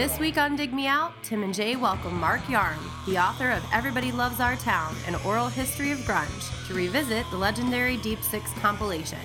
This 0.00 0.18
week 0.18 0.38
on 0.38 0.56
Dig 0.56 0.72
Me 0.72 0.86
Out, 0.86 1.12
Tim 1.22 1.42
and 1.42 1.52
Jay 1.52 1.76
welcome 1.76 2.18
Mark 2.18 2.40
Yarm, 2.44 2.78
the 3.04 3.18
author 3.18 3.50
of 3.50 3.62
Everybody 3.70 4.10
Loves 4.12 4.40
Our 4.40 4.56
Town 4.56 4.96
An 5.06 5.14
Oral 5.26 5.48
History 5.48 5.92
of 5.92 5.98
Grunge, 5.98 6.66
to 6.68 6.72
revisit 6.72 7.26
the 7.30 7.36
legendary 7.36 7.98
Deep 7.98 8.22
Six 8.22 8.50
compilation. 8.60 9.18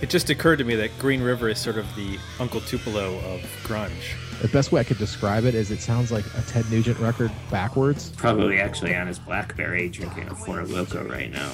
It 0.00 0.08
just 0.08 0.30
occurred 0.30 0.56
to 0.56 0.64
me 0.64 0.74
that 0.76 0.98
Green 0.98 1.20
River 1.20 1.50
is 1.50 1.58
sort 1.60 1.76
of 1.76 1.84
the 1.96 2.18
Uncle 2.40 2.62
Tupelo 2.62 3.18
of 3.18 3.42
grunge. 3.64 4.16
The 4.40 4.48
best 4.48 4.72
way 4.72 4.80
I 4.80 4.84
could 4.84 4.96
describe 4.96 5.44
it 5.44 5.54
is 5.54 5.70
it 5.70 5.80
sounds 5.80 6.10
like 6.10 6.24
a 6.34 6.40
Ted 6.40 6.64
Nugent 6.70 6.98
record 6.98 7.30
backwards. 7.50 8.08
Probably 8.16 8.58
actually 8.58 8.94
on 8.94 9.08
his 9.08 9.18
Blackberry 9.18 9.90
drinking 9.90 10.30
a 10.30 10.34
Four 10.34 10.64
Loco 10.64 11.06
right 11.06 11.30
now. 11.30 11.52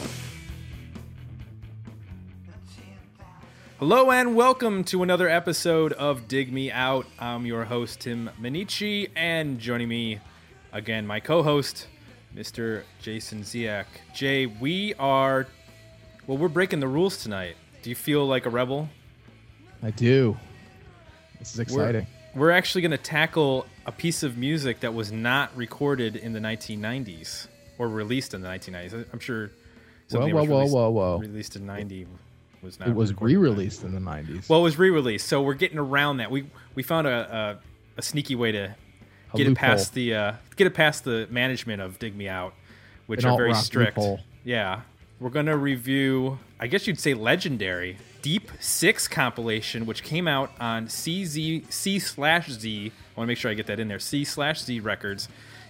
Hello 3.79 4.11
and 4.11 4.35
welcome 4.35 4.83
to 4.83 5.05
another 5.05 5.29
episode 5.29 5.93
of 5.93 6.27
Dig 6.27 6.53
Me 6.53 6.69
Out. 6.69 7.07
I'm 7.17 7.47
your 7.47 7.63
host, 7.63 8.01
Tim 8.01 8.29
Minichi, 8.37 9.09
and 9.15 9.61
joining 9.61 9.87
me 9.87 10.19
again, 10.73 11.07
my 11.07 11.21
co 11.21 11.45
host, 11.45 11.87
Mr. 12.35 12.83
Jason 13.01 13.43
Ziak. 13.43 13.85
Jay, 14.13 14.47
we 14.47 14.95
are, 14.95 15.47
well, 16.27 16.37
we're 16.37 16.49
breaking 16.49 16.81
the 16.81 16.89
rules 16.89 17.23
tonight. 17.23 17.55
Do 17.83 17.91
you 17.91 17.95
feel 17.95 18.27
like 18.27 18.47
a 18.47 18.51
rebel? 18.51 18.89
I 19.81 19.93
do. 19.93 20.37
This 21.39 21.55
is 21.55 21.61
exciting. 21.61 22.09
We're, 22.35 22.41
we're 22.41 22.51
actually 22.51 22.83
going 22.83 22.91
to 22.91 22.99
tackle 22.99 23.65
a 23.87 23.93
piece 23.93 24.25
of 24.25 24.37
music 24.37 24.81
that 24.81 24.93
was 24.93 25.13
not 25.13 25.57
recorded 25.57 26.17
in 26.17 26.33
the 26.33 26.41
1990s 26.41 27.47
or 27.79 27.89
released 27.89 28.35
in 28.35 28.41
the 28.41 28.49
1990s. 28.49 29.07
I'm 29.13 29.21
sure 29.21 29.53
whoa, 30.11 30.27
was 30.27 30.33
whoa, 30.33 30.57
released, 30.57 30.75
whoa, 30.75 30.91
whoa. 30.91 31.19
released 31.19 31.55
in 31.55 31.65
90 31.65 32.09
was 32.62 32.78
not. 32.81 32.89
It 32.89 32.95
was 32.95 33.19
re-released 33.20 33.83
in 33.84 33.92
the 33.95 34.01
'90s. 34.01 34.48
Well, 34.48 34.61
it 34.61 34.62
was 34.62 34.78
re-released, 34.78 35.27
so 35.28 35.42
we're 35.42 35.55
getting 35.55 35.78
around 35.78 36.19
that. 36.19 36.31
We 36.31 36.47
we 36.75 36.83
found 36.83 37.06
a 37.06 37.59
a, 37.97 37.98
a 37.98 38.03
sneaky 38.03 38.34
way 38.34 38.53
to 38.53 38.75
A 39.33 39.37
get 39.37 39.47
it 39.47 39.55
past 39.56 39.95
the 39.95 40.14
uh, 40.14 40.33
get 40.56 40.67
it 40.67 40.75
past 40.75 41.05
the 41.05 41.27
management 41.31 41.83
of 41.83 41.98
Dig 41.98 42.17
Me 42.17 42.29
Out, 42.29 42.55
which 43.06 43.25
An 43.25 43.31
are 43.31 43.36
very 43.36 43.55
strict. 43.55 43.97
loophole. 43.97 44.20
Yeah, 44.45 44.81
we're 45.20 45.31
gonna 45.31 45.56
review. 45.56 46.39
I 46.61 46.67
guess 46.67 46.86
you'd 46.86 46.98
say 47.01 47.14
legendary 47.14 47.98
Deep 48.23 48.51
Six 48.61 49.06
compilation, 49.09 49.86
which 49.86 50.03
came 50.03 50.27
out 50.27 50.51
on 50.61 50.86
CZ 50.89 51.73
C 51.73 51.98
slash 51.98 52.51
Z. 52.51 52.86
I 52.86 53.20
want 53.20 53.27
to 53.27 53.29
make 53.29 53.39
sure 53.39 53.51
I 53.51 53.55
get 53.55 53.67
that 53.67 53.79
in 53.81 53.89
there. 53.89 53.98
C 53.98 54.25
slash 54.25 54.62
Z 54.62 54.81
Records 54.81 55.27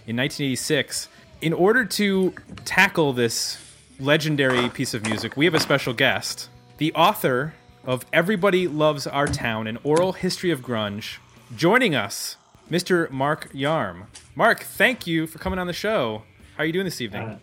in 0.07 0.15
1986. 0.17 1.09
In 1.41 1.53
order 1.53 1.85
to 1.85 2.33
tackle 2.65 3.13
this 3.13 3.57
legendary 3.99 4.69
piece 4.69 4.93
of 4.93 5.05
music, 5.05 5.37
we 5.37 5.45
have 5.45 5.53
a 5.53 5.59
special 5.59 5.93
guest, 5.93 6.49
the 6.79 6.93
author 6.93 7.53
of 7.83 8.05
Everybody 8.13 8.65
Loves 8.65 9.05
Our 9.05 9.27
Town: 9.27 9.67
An 9.67 9.77
Oral 9.83 10.13
History 10.13 10.49
of 10.49 10.61
Grunge, 10.61 11.17
joining 11.55 11.93
us, 11.93 12.37
Mr. 12.71 13.11
Mark 13.11 13.51
Yarm. 13.51 14.05
Mark, 14.33 14.63
thank 14.63 15.05
you 15.05 15.27
for 15.27 15.39
coming 15.39 15.59
on 15.59 15.67
the 15.67 15.73
show. 15.73 16.23
How 16.55 16.63
are 16.63 16.65
you 16.65 16.71
doing 16.71 16.85
this 16.85 17.01
evening? 17.01 17.21
Uh, 17.21 17.39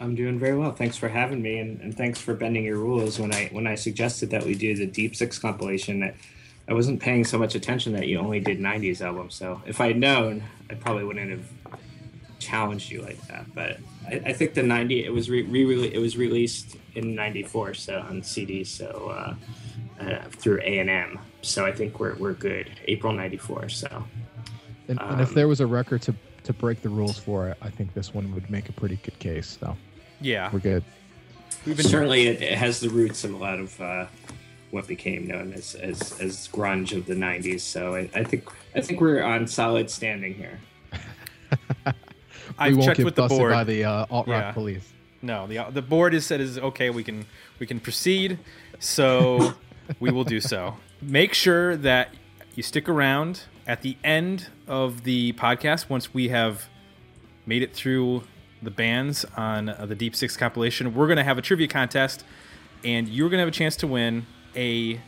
I'm 0.00 0.14
doing 0.14 0.38
very 0.38 0.56
well. 0.56 0.72
Thanks 0.72 0.96
for 0.96 1.08
having 1.08 1.42
me, 1.42 1.58
and, 1.58 1.80
and 1.82 1.94
thanks 1.94 2.18
for 2.18 2.32
bending 2.32 2.64
your 2.64 2.78
rules 2.78 3.18
when 3.18 3.32
I 3.32 3.48
when 3.52 3.66
I 3.66 3.74
suggested 3.74 4.30
that 4.30 4.44
we 4.44 4.54
do 4.54 4.74
the 4.74 4.86
Deep 4.86 5.14
Six 5.14 5.38
compilation. 5.38 6.00
That 6.00 6.14
I 6.66 6.72
wasn't 6.72 7.00
paying 7.00 7.24
so 7.24 7.38
much 7.38 7.54
attention 7.54 7.92
that 7.92 8.08
you 8.08 8.18
only 8.18 8.40
did 8.40 8.58
'90s 8.58 9.02
albums. 9.02 9.34
So 9.34 9.60
if 9.66 9.82
I'd 9.82 9.98
known, 9.98 10.42
I 10.70 10.74
probably 10.74 11.04
wouldn't 11.04 11.30
have 11.30 11.78
challenged 12.38 12.90
you 12.90 13.02
like 13.02 13.20
that. 13.28 13.54
But 13.54 13.80
I, 14.08 14.22
I 14.26 14.32
think 14.32 14.54
the 14.54 14.62
'90 14.62 15.04
it 15.04 15.12
was 15.12 15.30
re, 15.30 15.42
re 15.42 15.88
it 15.92 15.98
was 15.98 16.16
released 16.16 16.76
in 16.94 17.14
'94, 17.14 17.74
so 17.74 18.00
on 18.00 18.22
CD, 18.22 18.64
so 18.64 19.10
uh, 19.10 20.02
uh, 20.02 20.24
through 20.30 20.60
A 20.62 20.78
and 20.78 20.90
M. 20.90 21.18
So 21.42 21.66
I 21.66 21.72
think 21.72 22.00
we're 22.00 22.16
we're 22.16 22.34
good. 22.34 22.70
April 22.86 23.12
'94. 23.12 23.68
So 23.68 24.04
and, 24.88 25.00
and 25.00 25.20
if 25.20 25.28
um, 25.28 25.34
there 25.34 25.48
was 25.48 25.60
a 25.60 25.66
record 25.66 26.02
to 26.02 26.14
to 26.44 26.52
break 26.52 26.82
the 26.82 26.88
rules 26.88 27.18
for 27.18 27.48
it, 27.48 27.58
I 27.60 27.70
think 27.70 27.94
this 27.94 28.14
one 28.14 28.34
would 28.34 28.50
make 28.50 28.68
a 28.68 28.72
pretty 28.72 28.96
good 28.96 29.18
case. 29.18 29.58
So 29.60 29.76
yeah, 30.20 30.50
we're 30.52 30.60
good. 30.60 30.84
we've 31.66 31.76
been 31.76 31.86
certainly 31.86 32.26
it, 32.26 32.42
it 32.42 32.58
has 32.58 32.80
the 32.80 32.88
roots 32.88 33.24
of 33.24 33.34
a 33.34 33.36
lot 33.36 33.58
of 33.58 33.80
uh, 33.80 34.06
what 34.70 34.86
became 34.86 35.26
known 35.26 35.52
as, 35.52 35.74
as 35.74 36.18
as 36.20 36.48
grunge 36.48 36.96
of 36.96 37.06
the 37.06 37.14
'90s. 37.14 37.60
So 37.60 37.94
I, 37.94 38.10
I 38.14 38.24
think 38.24 38.48
I 38.74 38.80
think 38.80 39.00
we're 39.00 39.22
on 39.22 39.46
solid 39.46 39.90
standing 39.90 40.34
here. 40.34 40.58
I've 42.58 42.74
won't 42.76 42.84
checked 42.86 42.96
get 42.98 43.04
with 43.04 43.14
the 43.16 43.22
busted 43.22 43.38
board. 43.38 43.52
by 43.52 43.64
the 43.64 43.84
uh, 43.84 44.06
alt 44.10 44.28
rock 44.28 44.42
Yeah. 44.42 44.52
police. 44.52 44.92
No, 45.20 45.46
the 45.48 45.66
the 45.70 45.82
board 45.82 46.12
has 46.12 46.24
said 46.24 46.40
is 46.40 46.58
okay. 46.58 46.90
We 46.90 47.02
can 47.02 47.26
we 47.58 47.66
can 47.66 47.80
proceed, 47.80 48.38
so 48.78 49.54
we 50.00 50.10
will 50.12 50.24
do 50.24 50.40
so. 50.40 50.76
Make 51.02 51.34
sure 51.34 51.76
that 51.76 52.14
you 52.54 52.62
stick 52.62 52.88
around 52.88 53.42
at 53.66 53.82
the 53.82 53.96
end 54.04 54.48
of 54.66 55.02
the 55.04 55.32
podcast 55.34 55.88
once 55.90 56.14
we 56.14 56.28
have 56.28 56.68
made 57.46 57.62
it 57.62 57.72
through 57.74 58.22
the 58.62 58.70
bands 58.70 59.24
on 59.36 59.68
uh, 59.68 59.86
the 59.86 59.94
Deep 59.94 60.14
Six 60.14 60.36
compilation. 60.36 60.94
We're 60.94 61.08
gonna 61.08 61.24
have 61.24 61.38
a 61.38 61.42
trivia 61.42 61.66
contest, 61.68 62.24
and 62.84 63.08
you're 63.08 63.28
gonna 63.28 63.42
have 63.42 63.48
a 63.48 63.52
chance 63.52 63.74
to 63.76 63.86
win 63.88 64.26
a 64.54 65.00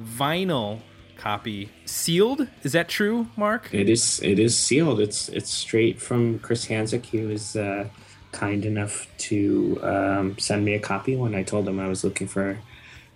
vinyl 0.00 0.80
copy 1.22 1.68
sealed. 1.84 2.48
Is 2.64 2.72
that 2.72 2.88
true, 2.88 3.28
Mark? 3.36 3.72
It 3.72 3.88
is 3.88 4.20
it 4.22 4.40
is 4.40 4.58
sealed. 4.58 4.98
It's 5.00 5.28
it's 5.28 5.52
straight 5.52 6.00
from 6.00 6.40
Chris 6.40 6.66
Hanzsek. 6.66 7.04
He 7.06 7.20
was 7.20 7.54
uh, 7.54 7.88
kind 8.32 8.64
enough 8.64 9.06
to 9.28 9.78
um, 9.82 10.36
send 10.38 10.64
me 10.64 10.74
a 10.74 10.80
copy 10.80 11.14
when 11.14 11.34
I 11.36 11.44
told 11.44 11.68
him 11.68 11.78
I 11.78 11.86
was 11.86 12.02
looking 12.02 12.26
for 12.26 12.58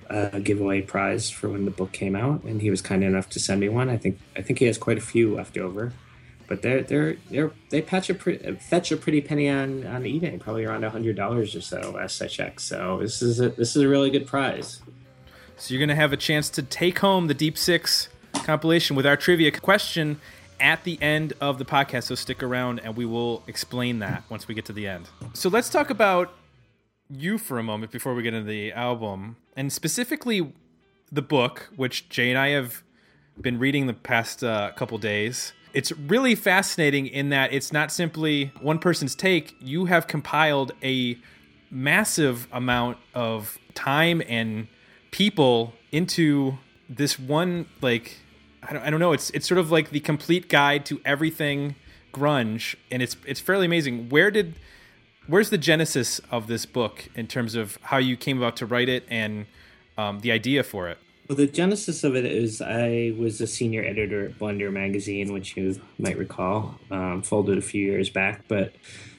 a 0.08 0.38
giveaway 0.38 0.82
prize 0.82 1.30
for 1.30 1.48
when 1.48 1.64
the 1.64 1.70
book 1.72 1.90
came 1.90 2.14
out, 2.14 2.44
and 2.44 2.62
he 2.62 2.70
was 2.70 2.80
kind 2.80 3.02
enough 3.02 3.28
to 3.30 3.40
send 3.40 3.60
me 3.60 3.68
one. 3.68 3.88
I 3.90 3.96
think 3.96 4.20
I 4.36 4.42
think 4.42 4.60
he 4.60 4.66
has 4.66 4.78
quite 4.78 4.98
a 4.98 5.06
few 5.12 5.34
left 5.34 5.58
over, 5.58 5.92
but 6.46 6.62
they're 6.62 6.82
they're 6.82 7.16
they're 7.28 7.50
they 7.70 7.82
patch 7.82 8.08
a 8.08 8.14
pre- 8.14 8.38
fetch 8.70 8.92
a 8.92 8.96
pretty 8.96 9.20
penny 9.20 9.48
on 9.48 9.84
on 9.84 10.04
eBay, 10.04 10.38
probably 10.38 10.64
around 10.64 10.84
a 10.84 10.90
hundred 10.90 11.16
dollars 11.16 11.56
or 11.56 11.60
so 11.60 11.90
last 11.96 12.22
I 12.22 12.28
checked. 12.28 12.60
So 12.60 12.98
this 13.00 13.20
is 13.20 13.40
a, 13.40 13.48
this 13.48 13.74
is 13.74 13.82
a 13.82 13.88
really 13.88 14.10
good 14.10 14.28
prize. 14.28 14.80
So 15.58 15.72
you're 15.72 15.78
going 15.78 15.88
to 15.88 15.94
have 15.94 16.12
a 16.12 16.18
chance 16.18 16.50
to 16.50 16.62
take 16.62 16.98
home 16.98 17.28
the 17.28 17.34
Deep 17.34 17.56
Six 17.56 18.08
compilation 18.34 18.94
with 18.94 19.06
our 19.06 19.16
trivia 19.16 19.50
question 19.50 20.20
at 20.60 20.84
the 20.84 21.00
end 21.02 21.32
of 21.40 21.58
the 21.58 21.64
podcast. 21.64 22.04
So 22.04 22.14
stick 22.14 22.42
around 22.42 22.80
and 22.80 22.94
we 22.94 23.06
will 23.06 23.42
explain 23.46 24.00
that 24.00 24.22
once 24.28 24.46
we 24.46 24.54
get 24.54 24.66
to 24.66 24.74
the 24.74 24.86
end. 24.86 25.08
So 25.32 25.48
let's 25.48 25.70
talk 25.70 25.88
about 25.88 26.32
you 27.08 27.38
for 27.38 27.58
a 27.58 27.62
moment 27.62 27.90
before 27.90 28.14
we 28.14 28.22
get 28.22 28.34
into 28.34 28.48
the 28.48 28.72
album 28.72 29.36
and 29.56 29.72
specifically 29.72 30.52
the 31.10 31.22
book, 31.22 31.70
which 31.74 32.08
Jay 32.10 32.30
and 32.30 32.38
I 32.38 32.48
have 32.48 32.82
been 33.40 33.58
reading 33.58 33.86
the 33.86 33.94
past 33.94 34.44
uh, 34.44 34.72
couple 34.72 34.98
days. 34.98 35.54
It's 35.72 35.90
really 35.92 36.34
fascinating 36.34 37.06
in 37.06 37.30
that 37.30 37.52
it's 37.52 37.72
not 37.72 37.90
simply 37.90 38.52
one 38.60 38.78
person's 38.78 39.14
take. 39.14 39.54
You 39.60 39.86
have 39.86 40.06
compiled 40.06 40.72
a 40.82 41.16
massive 41.70 42.46
amount 42.52 42.98
of 43.14 43.58
time 43.74 44.22
and 44.28 44.68
people 45.10 45.72
into 45.92 46.58
this 46.88 47.18
one 47.18 47.66
like 47.80 48.18
I 48.62 48.72
don't, 48.72 48.82
I 48.82 48.90
don't 48.90 49.00
know 49.00 49.12
it's 49.12 49.30
it's 49.30 49.46
sort 49.46 49.58
of 49.58 49.70
like 49.70 49.90
the 49.90 50.00
complete 50.00 50.48
guide 50.48 50.86
to 50.86 51.00
everything 51.04 51.74
grunge 52.12 52.76
and 52.90 53.02
it's 53.02 53.16
it's 53.26 53.40
fairly 53.40 53.66
amazing 53.66 54.08
where 54.08 54.30
did 54.30 54.54
where's 55.26 55.50
the 55.50 55.58
genesis 55.58 56.20
of 56.30 56.46
this 56.46 56.66
book 56.66 57.08
in 57.14 57.26
terms 57.26 57.54
of 57.54 57.78
how 57.82 57.98
you 57.98 58.16
came 58.16 58.38
about 58.38 58.56
to 58.56 58.66
write 58.66 58.88
it 58.88 59.04
and 59.08 59.46
um, 59.98 60.20
the 60.20 60.30
idea 60.30 60.62
for 60.62 60.88
it 60.88 60.98
Well, 61.28 61.36
the 61.36 61.46
genesis 61.46 62.04
of 62.04 62.14
it 62.14 62.24
is 62.24 62.62
I 62.62 63.12
was 63.18 63.40
a 63.40 63.46
senior 63.46 63.84
editor 63.84 64.26
at 64.26 64.38
Blender 64.38 64.72
magazine, 64.72 65.32
which 65.32 65.56
you 65.56 65.80
might 65.98 66.16
recall, 66.16 66.78
um, 66.90 67.22
folded 67.22 67.58
a 67.58 67.62
few 67.62 67.82
years 67.82 68.10
back. 68.10 68.44
But 68.46 68.74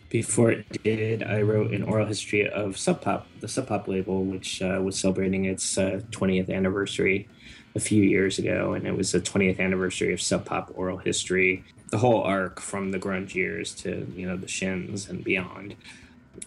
before 0.10 0.52
it 0.52 0.84
did, 0.84 1.24
I 1.24 1.42
wrote 1.42 1.72
an 1.72 1.84
oral 1.84 2.06
history 2.06 2.50
of 2.50 2.78
Sub 2.78 3.02
Pop, 3.02 3.28
the 3.42 3.48
Sub 3.48 3.68
Pop 3.68 3.88
label, 3.88 4.24
which 4.24 4.62
uh, 4.62 4.80
was 4.82 4.98
celebrating 4.98 5.46
its 5.46 5.78
uh, 5.78 6.02
20th 6.12 6.50
anniversary 6.50 7.28
a 7.76 7.80
few 7.80 8.04
years 8.04 8.40
ago. 8.40 8.74
And 8.74 8.88
it 8.88 8.96
was 8.96 9.12
the 9.12 9.20
20th 9.20 9.60
anniversary 9.60 10.14
of 10.14 10.22
Sub 10.22 10.46
Pop 10.46 10.72
oral 10.76 10.98
history, 10.98 11.64
the 11.92 11.98
whole 11.98 12.22
arc 12.22 12.62
from 12.62 12.92
the 12.92 13.00
grunge 13.00 13.36
years 13.36 13.74
to, 13.76 14.08
you 14.16 14.28
know, 14.28 14.38
the 14.38 14.48
shins 14.48 15.10
and 15.10 15.24
beyond. 15.24 15.76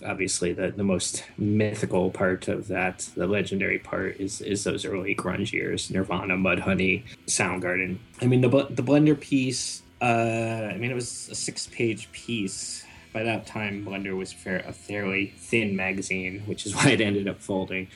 Obviously 0.07 0.53
the, 0.53 0.71
the 0.71 0.85
most 0.85 1.25
mythical 1.37 2.11
part 2.11 2.47
of 2.47 2.69
that 2.69 3.09
the 3.17 3.27
legendary 3.27 3.81
part 3.81 4.21
is 4.21 4.41
is 4.41 4.62
those 4.62 4.85
early 4.85 5.17
grunge 5.17 5.51
years 5.51 5.91
nirvana 5.91 6.37
mudhoney 6.37 7.03
soundgarden. 7.27 7.99
I 8.23 8.27
mean 8.27 8.41
the 8.41 8.49
the 8.49 8.85
blender 8.85 9.19
piece 9.19 9.83
uh 10.01 10.71
i 10.71 10.77
mean 10.77 10.93
it 10.93 10.95
was 10.95 11.29
a 11.31 11.35
six 11.35 11.67
page 11.67 12.11
piece 12.12 12.85
by 13.12 13.23
that 13.23 13.47
time 13.47 13.85
blender 13.85 14.17
was 14.17 14.33
a 14.47 14.73
fairly 14.73 15.33
thin 15.37 15.75
magazine 15.77 16.43
which 16.47 16.67
is 16.67 16.75
why 16.77 16.91
it 16.91 17.01
ended 17.01 17.29
up 17.29 17.41
folding 17.41 17.89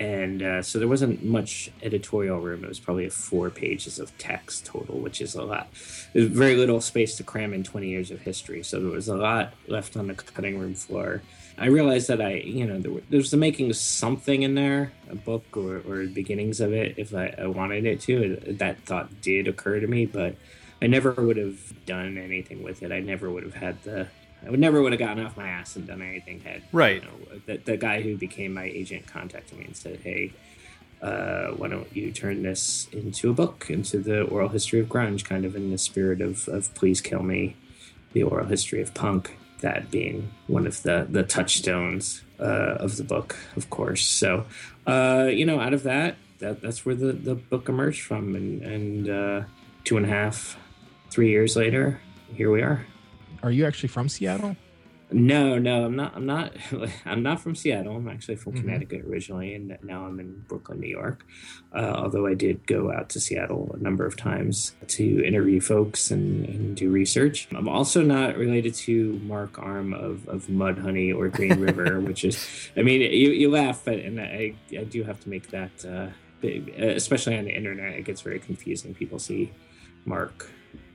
and 0.00 0.42
uh, 0.42 0.62
so 0.62 0.78
there 0.78 0.88
wasn't 0.88 1.22
much 1.22 1.70
editorial 1.82 2.40
room. 2.40 2.64
It 2.64 2.68
was 2.68 2.80
probably 2.80 3.10
four 3.10 3.50
pages 3.50 3.98
of 3.98 4.16
text 4.16 4.64
total, 4.64 4.98
which 4.98 5.20
is 5.20 5.34
a 5.34 5.42
lot. 5.42 5.68
There's 6.14 6.28
very 6.28 6.56
little 6.56 6.80
space 6.80 7.16
to 7.16 7.22
cram 7.22 7.52
in 7.52 7.62
20 7.64 7.86
years 7.86 8.10
of 8.10 8.20
history, 8.20 8.62
so 8.62 8.80
there 8.80 8.90
was 8.90 9.08
a 9.08 9.16
lot 9.16 9.52
left 9.68 9.98
on 9.98 10.06
the 10.06 10.14
cutting 10.14 10.58
room 10.58 10.74
floor. 10.74 11.20
I 11.58 11.66
realized 11.66 12.08
that 12.08 12.22
I, 12.22 12.36
you 12.36 12.66
know, 12.66 12.80
there, 12.80 12.90
were, 12.90 13.02
there 13.10 13.18
was 13.18 13.30
the 13.30 13.36
making 13.36 13.68
of 13.68 13.76
something 13.76 14.40
in 14.40 14.54
there, 14.54 14.90
a 15.10 15.16
book 15.16 15.44
or, 15.54 15.82
or 15.86 16.06
beginnings 16.06 16.60
of 16.60 16.72
it, 16.72 16.94
if 16.96 17.14
I, 17.14 17.34
I 17.36 17.46
wanted 17.48 17.84
it 17.84 18.00
to. 18.02 18.36
That 18.46 18.80
thought 18.86 19.20
did 19.20 19.48
occur 19.48 19.80
to 19.80 19.86
me, 19.86 20.06
but 20.06 20.34
I 20.80 20.86
never 20.86 21.12
would 21.12 21.36
have 21.36 21.84
done 21.84 22.16
anything 22.16 22.62
with 22.62 22.82
it. 22.82 22.90
I 22.90 23.00
never 23.00 23.30
would 23.30 23.42
have 23.42 23.54
had 23.54 23.82
the. 23.82 24.08
I 24.44 24.50
would 24.50 24.60
never 24.60 24.80
would 24.82 24.92
have 24.92 24.98
gotten 24.98 25.24
off 25.24 25.36
my 25.36 25.48
ass 25.48 25.76
and 25.76 25.86
done 25.86 26.02
anything. 26.02 26.40
Had 26.40 26.62
right. 26.72 27.02
You 27.02 27.08
know, 27.08 27.40
the, 27.46 27.56
the 27.58 27.76
guy 27.76 28.02
who 28.02 28.16
became 28.16 28.54
my 28.54 28.64
agent 28.64 29.06
contacted 29.06 29.58
me 29.58 29.66
and 29.66 29.76
said, 29.76 30.00
"Hey, 30.02 30.32
uh, 31.02 31.48
why 31.52 31.68
don't 31.68 31.94
you 31.96 32.12
turn 32.12 32.42
this 32.42 32.88
into 32.92 33.30
a 33.30 33.32
book, 33.32 33.66
into 33.68 33.98
the 33.98 34.22
oral 34.22 34.48
history 34.48 34.80
of 34.80 34.86
grunge, 34.86 35.24
kind 35.24 35.44
of 35.44 35.56
in 35.56 35.70
the 35.70 35.78
spirit 35.78 36.20
of, 36.20 36.46
of 36.48 36.74
Please 36.74 37.00
Kill 37.00 37.22
Me, 37.22 37.56
the 38.12 38.22
oral 38.22 38.46
history 38.46 38.82
of 38.82 38.92
punk, 38.92 39.36
that 39.60 39.90
being 39.90 40.30
one 40.46 40.66
of 40.66 40.82
the, 40.82 41.06
the 41.08 41.22
touchstones 41.22 42.22
uh, 42.38 42.76
of 42.78 42.96
the 42.96 43.04
book, 43.04 43.36
of 43.56 43.70
course. 43.70 44.06
So, 44.06 44.46
uh, 44.86 45.28
you 45.30 45.46
know, 45.46 45.60
out 45.60 45.74
of 45.74 45.82
that, 45.84 46.16
that 46.38 46.60
that's 46.60 46.84
where 46.84 46.94
the, 46.94 47.12
the 47.12 47.34
book 47.34 47.68
emerged 47.68 48.02
from. 48.02 48.34
And, 48.34 48.62
and 48.62 49.10
uh, 49.10 49.42
two 49.84 49.96
and 49.96 50.04
a 50.04 50.08
half, 50.08 50.58
three 51.10 51.30
years 51.30 51.56
later, 51.56 52.00
here 52.34 52.50
we 52.50 52.62
are. 52.62 52.86
Are 53.42 53.50
you 53.50 53.66
actually 53.66 53.88
from 53.88 54.08
Seattle? 54.08 54.56
No, 55.12 55.58
no, 55.58 55.86
I'm 55.86 55.96
not. 55.96 56.14
I'm 56.14 56.26
not. 56.26 56.52
I'm 57.04 57.22
not 57.22 57.40
from 57.40 57.56
Seattle. 57.56 57.96
I'm 57.96 58.08
actually 58.08 58.36
from 58.36 58.52
mm-hmm. 58.52 58.62
Connecticut 58.62 59.04
originally, 59.04 59.54
and 59.54 59.76
now 59.82 60.04
I'm 60.04 60.20
in 60.20 60.44
Brooklyn, 60.46 60.80
New 60.80 60.88
York. 60.88 61.26
Uh, 61.74 61.94
although 61.96 62.26
I 62.26 62.34
did 62.34 62.66
go 62.66 62.92
out 62.92 63.08
to 63.10 63.20
Seattle 63.20 63.74
a 63.74 63.82
number 63.82 64.06
of 64.06 64.16
times 64.16 64.74
to 64.86 65.24
interview 65.24 65.60
folks 65.60 66.10
and, 66.10 66.46
and 66.46 66.76
do 66.76 66.90
research. 66.90 67.48
I'm 67.50 67.68
also 67.68 68.02
not 68.02 68.36
related 68.36 68.74
to 68.74 69.14
Mark 69.24 69.58
Arm 69.58 69.94
of, 69.94 70.28
of 70.28 70.46
Mudhoney 70.46 71.14
or 71.14 71.28
Green 71.28 71.60
River, 71.60 72.00
which 72.00 72.24
is, 72.24 72.70
I 72.76 72.82
mean, 72.82 73.00
you, 73.00 73.30
you 73.30 73.50
laugh, 73.50 73.82
but 73.84 73.98
and 73.98 74.20
I 74.20 74.54
I 74.72 74.84
do 74.84 75.02
have 75.02 75.18
to 75.20 75.28
make 75.28 75.50
that, 75.50 75.84
uh, 75.84 76.08
especially 76.78 77.36
on 77.36 77.46
the 77.46 77.56
internet, 77.56 77.94
it 77.94 78.04
gets 78.04 78.20
very 78.20 78.38
confusing. 78.38 78.94
People 78.94 79.18
see 79.18 79.50
Mark 80.04 80.48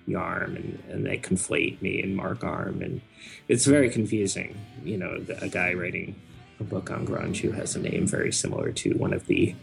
Yarm 0.07 0.55
and, 0.55 0.83
and 0.89 1.05
they 1.05 1.17
conflate 1.17 1.81
me 1.81 2.01
and 2.01 2.15
Mark 2.15 2.43
Arm 2.43 2.81
and 2.81 3.01
it's 3.47 3.65
very 3.65 3.89
confusing. 3.89 4.55
You 4.83 4.97
know, 4.97 5.25
a 5.41 5.49
guy 5.49 5.73
writing 5.73 6.15
a 6.59 6.63
book 6.63 6.91
on 6.91 7.05
grunge 7.05 7.37
who 7.37 7.51
has 7.51 7.75
a 7.75 7.79
name 7.79 8.07
very 8.07 8.31
similar 8.31 8.71
to 8.71 8.93
one 8.93 9.13
of 9.13 9.25
the 9.27 9.55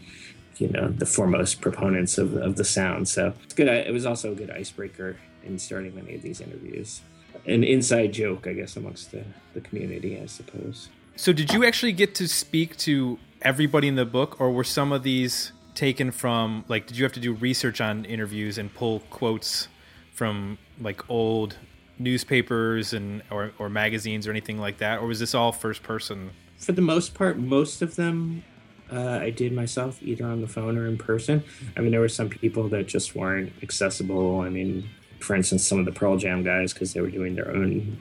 you 0.59 0.69
know 0.69 0.89
the 0.89 1.07
foremost 1.07 1.61
proponents 1.61 2.19
of, 2.19 2.35
of 2.35 2.57
the 2.57 2.65
sound. 2.65 3.09
So 3.09 3.35
it's 3.43 3.55
good. 3.55 3.69
It 3.69 3.93
was 3.93 4.07
also 4.07 4.33
a 4.33 4.35
good 4.35 4.51
icebreaker 4.51 5.17
in 5.45 5.59
starting 5.59 5.95
many 5.95 6.15
of 6.15 6.23
these 6.23 6.41
interviews. 6.41 7.03
An 7.47 7.65
inside 7.65 8.13
joke, 8.13 8.47
I 8.47 8.53
guess, 8.53 8.77
amongst 8.77 9.11
the, 9.11 9.25
the 9.55 9.61
community, 9.61 10.21
I 10.21 10.27
suppose. 10.27 10.89
So 11.17 11.33
did 11.33 11.53
you 11.53 11.65
actually 11.65 11.93
get 11.93 12.15
to 12.17 12.29
speak 12.29 12.77
to 12.79 13.19
everybody 13.41 13.89
in 13.89 13.97
the 13.97 14.05
book, 14.05 14.41
or 14.41 14.53
were 14.53 14.65
some 14.65 14.93
of 14.93 15.03
these 15.03 15.53
taken 15.75 16.11
from 16.11 16.65
like? 16.69 16.87
Did 16.87 16.97
you 16.97 17.05
have 17.05 17.13
to 17.15 17.21
do 17.21 17.33
research 17.33 17.81
on 17.81 18.05
interviews 18.05 18.59
and 18.59 18.73
pull 18.73 19.01
quotes 19.11 19.69
from 20.13 20.59
like 20.81 21.09
old 21.11 21.57
newspapers 21.99 22.93
and 22.93 23.23
or, 23.31 23.53
or 23.59 23.69
magazines 23.69 24.27
or 24.27 24.31
anything 24.31 24.59
like 24.59 24.79
that 24.79 25.01
or 25.01 25.07
was 25.07 25.21
this 25.21 25.35
all 25.35 25.53
first 25.53 25.83
person? 25.83 26.31
For 26.59 26.73
the 26.73 26.83
most 26.83 27.15
part 27.15 27.39
most 27.39 27.83
of 27.83 27.97
them 27.97 28.45
uh, 28.91 29.19
i 29.23 29.31
did 29.31 29.53
myself 29.53 30.03
either 30.03 30.27
on 30.27 30.41
the 30.41 30.47
phone 30.47 30.77
or 30.77 30.87
in 30.87 30.99
person. 30.99 31.43
I 31.77 31.81
mean 31.81 31.91
there 31.93 32.01
were 32.01 32.09
some 32.09 32.29
people 32.29 32.69
that 32.69 32.87
just 32.87 33.15
weren't 33.15 33.53
accessible. 33.63 34.41
I 34.41 34.49
mean 34.49 34.89
for 35.21 35.35
instance 35.35 35.67
some 35.67 35.79
of 35.79 35.85
the 35.85 35.93
pearl 35.93 36.17
jam 36.17 36.43
guys 36.43 36.73
because 36.73 36.93
they 36.93 37.01
were 37.01 37.11
doing 37.11 37.35
their 37.35 37.51
own 37.51 38.01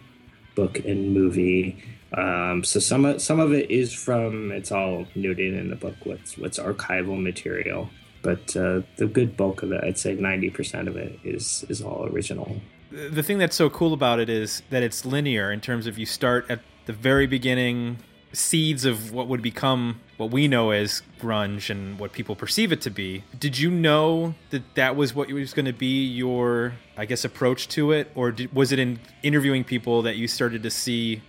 book 0.55 0.79
and 0.79 1.13
movie. 1.13 1.81
Um, 2.13 2.63
so 2.65 2.79
some 2.79 3.05
of 3.05 3.21
some 3.21 3.39
of 3.39 3.53
it 3.53 3.71
is 3.71 3.93
from 3.93 4.51
it's 4.51 4.71
all 4.71 5.05
noted 5.15 5.53
in 5.53 5.69
the 5.69 5.77
book 5.77 5.95
what's 6.03 6.37
what's 6.37 6.59
archival 6.59 7.21
material 7.21 7.89
but 8.21 8.55
uh, 8.55 8.81
the 8.97 9.07
good 9.07 9.35
bulk 9.35 9.63
of 9.63 9.71
it, 9.71 9.83
I'd 9.83 9.97
say 9.97 10.13
ninety 10.13 10.49
percent 10.49 10.87
of 10.87 10.95
it 10.95 11.19
is 11.23 11.65
is 11.69 11.81
all 11.81 12.07
original. 12.07 12.61
The 12.91 13.23
thing 13.23 13.37
that's 13.37 13.55
so 13.55 13.69
cool 13.69 13.93
about 13.93 14.19
it 14.19 14.29
is 14.29 14.63
that 14.69 14.83
it's 14.83 15.05
linear 15.05 15.51
in 15.51 15.61
terms 15.61 15.87
of 15.87 15.97
you 15.97 16.05
start 16.05 16.45
at 16.49 16.59
the 16.87 16.93
very 16.93 17.25
beginning, 17.25 17.99
seeds 18.33 18.83
of 18.83 19.13
what 19.13 19.27
would 19.27 19.41
become 19.41 20.01
what 20.17 20.29
we 20.29 20.47
know 20.47 20.71
as 20.71 21.01
grunge 21.19 21.69
and 21.69 21.97
what 21.99 22.11
people 22.11 22.35
perceive 22.35 22.71
it 22.71 22.81
to 22.81 22.89
be. 22.89 23.23
Did 23.39 23.57
you 23.57 23.71
know 23.71 24.35
that 24.49 24.75
that 24.75 24.95
was 24.95 25.15
what 25.15 25.31
was 25.31 25.53
going 25.53 25.65
to 25.65 25.73
be 25.73 26.05
your, 26.05 26.73
I 26.97 27.05
guess, 27.05 27.23
approach 27.23 27.67
to 27.69 27.91
it, 27.91 28.11
or 28.13 28.31
did, 28.31 28.53
was 28.53 28.71
it 28.71 28.79
in 28.79 28.99
interviewing 29.23 29.63
people 29.63 30.01
that 30.01 30.17
you 30.17 30.27
started 30.27 30.63
to 30.63 30.69
see? 30.69 31.21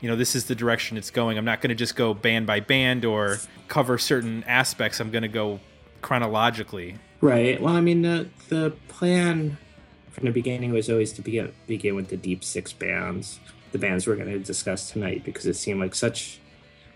You 0.00 0.08
know, 0.08 0.16
this 0.16 0.34
is 0.34 0.46
the 0.46 0.54
direction 0.54 0.96
it's 0.96 1.10
going. 1.10 1.38
I'm 1.38 1.44
not 1.44 1.60
going 1.60 1.68
to 1.68 1.76
just 1.76 1.94
go 1.94 2.14
band 2.14 2.46
by 2.46 2.60
band 2.60 3.04
or 3.04 3.38
cover 3.68 3.98
certain 3.98 4.42
aspects. 4.44 4.98
I'm 4.98 5.10
going 5.10 5.22
to 5.22 5.28
go 5.28 5.60
chronologically. 6.02 6.96
Right. 7.20 7.60
Well, 7.60 7.74
I 7.74 7.80
mean, 7.80 8.02
the 8.02 8.28
the 8.48 8.72
plan 8.88 9.56
from 10.10 10.26
the 10.26 10.32
beginning 10.32 10.72
was 10.72 10.90
always 10.90 11.12
to 11.14 11.22
begin 11.22 11.52
begin 11.66 11.94
with 11.94 12.08
the 12.08 12.16
deep 12.16 12.44
six 12.44 12.72
bands, 12.72 13.40
the 13.70 13.78
bands 13.78 14.06
we're 14.06 14.16
going 14.16 14.28
to 14.28 14.38
discuss 14.38 14.90
tonight, 14.90 15.24
because 15.24 15.46
it 15.46 15.54
seemed 15.54 15.80
like 15.80 15.94
such 15.94 16.40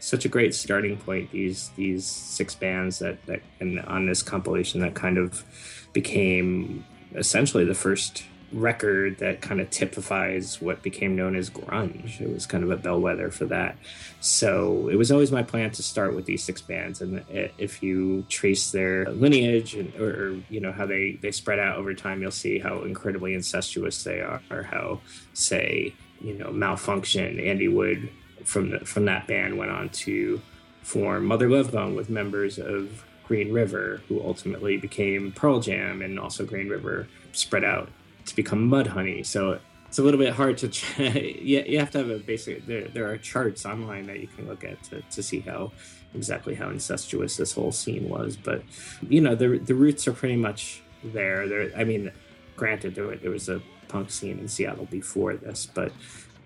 such 0.00 0.24
a 0.24 0.28
great 0.28 0.54
starting 0.54 0.96
point. 0.96 1.30
These 1.30 1.70
these 1.76 2.04
six 2.06 2.54
bands 2.54 2.98
that 2.98 3.24
that 3.26 3.40
and 3.60 3.80
on 3.80 4.06
this 4.06 4.22
compilation 4.22 4.80
that 4.80 4.94
kind 4.94 5.16
of 5.16 5.44
became 5.92 6.84
essentially 7.14 7.64
the 7.64 7.74
first 7.74 8.24
record 8.52 9.18
that 9.18 9.40
kind 9.40 9.60
of 9.60 9.70
typifies 9.70 10.60
what 10.60 10.82
became 10.82 11.16
known 11.16 11.36
as 11.36 11.50
grunge. 11.50 12.20
It 12.20 12.32
was 12.32 12.46
kind 12.46 12.62
of 12.62 12.70
a 12.70 12.76
bellwether 12.76 13.30
for 13.30 13.46
that. 13.46 13.76
So 14.20 14.88
it 14.88 14.96
was 14.96 15.10
always 15.10 15.32
my 15.32 15.42
plan 15.42 15.70
to 15.72 15.82
start 15.82 16.14
with 16.14 16.26
these 16.26 16.42
six 16.42 16.60
bands, 16.60 17.00
and 17.00 17.24
if 17.58 17.82
you 17.82 18.24
trace 18.28 18.70
their 18.70 19.06
lineage 19.06 19.74
and 19.74 19.94
or 19.96 20.40
you 20.48 20.60
know 20.60 20.72
how 20.72 20.86
they 20.86 21.18
they 21.22 21.32
spread 21.32 21.58
out 21.58 21.76
over 21.76 21.94
time, 21.94 22.22
you'll 22.22 22.30
see 22.30 22.58
how 22.58 22.82
incredibly 22.82 23.34
incestuous 23.34 24.02
they 24.04 24.20
are, 24.20 24.42
or 24.50 24.62
how 24.62 25.00
say 25.32 25.94
you 26.20 26.34
know 26.34 26.46
malfunkshun 26.46 27.44
Andy 27.44 27.68
Wood 27.68 28.08
from 28.44 28.70
the, 28.70 28.80
from 28.80 29.04
that 29.06 29.26
band 29.26 29.58
went 29.58 29.70
on 29.70 29.88
to 29.90 30.40
form 30.82 31.24
Mother 31.26 31.48
Love 31.48 31.72
Bone 31.72 31.94
with 31.94 32.08
members 32.08 32.58
of 32.58 33.04
Green 33.26 33.52
River, 33.52 34.00
who 34.08 34.22
ultimately 34.22 34.76
became 34.76 35.32
Pearl 35.32 35.60
Jam, 35.60 36.00
and 36.00 36.18
also 36.18 36.44
Green 36.44 36.68
River 36.68 37.08
spread 37.32 37.64
out 37.64 37.88
to 38.26 38.36
become 38.36 38.70
mudhoney. 38.70 39.24
So 39.24 39.58
it's 39.88 39.98
a 39.98 40.02
little 40.02 40.20
bit 40.20 40.34
hard 40.34 40.58
to. 40.58 40.68
you, 41.02 41.64
you 41.66 41.78
have 41.78 41.90
to 41.92 41.98
have 41.98 42.10
a 42.10 42.18
basic. 42.18 42.66
There, 42.66 42.88
there 42.88 43.10
are 43.10 43.16
charts 43.16 43.64
online 43.64 44.06
that 44.06 44.20
you 44.20 44.26
can 44.26 44.46
look 44.46 44.64
at 44.64 44.82
to, 44.84 45.00
to 45.00 45.22
see 45.22 45.40
how 45.40 45.72
exactly 46.14 46.54
how 46.54 46.70
incestuous 46.70 47.36
this 47.36 47.52
whole 47.52 47.72
scene 47.72 48.08
was. 48.08 48.36
But 48.36 48.62
you 49.08 49.20
know, 49.20 49.34
the 49.34 49.58
the 49.58 49.74
roots 49.74 50.06
are 50.06 50.12
pretty 50.12 50.36
much 50.36 50.82
there. 51.02 51.48
There. 51.48 51.70
I 51.76 51.84
mean, 51.84 52.12
granted, 52.56 52.94
there, 52.94 53.16
there 53.16 53.30
was 53.30 53.48
a 53.48 53.62
punk 53.88 54.10
scene 54.10 54.38
in 54.38 54.48
Seattle 54.48 54.86
before 54.86 55.34
this, 55.36 55.66
but 55.66 55.92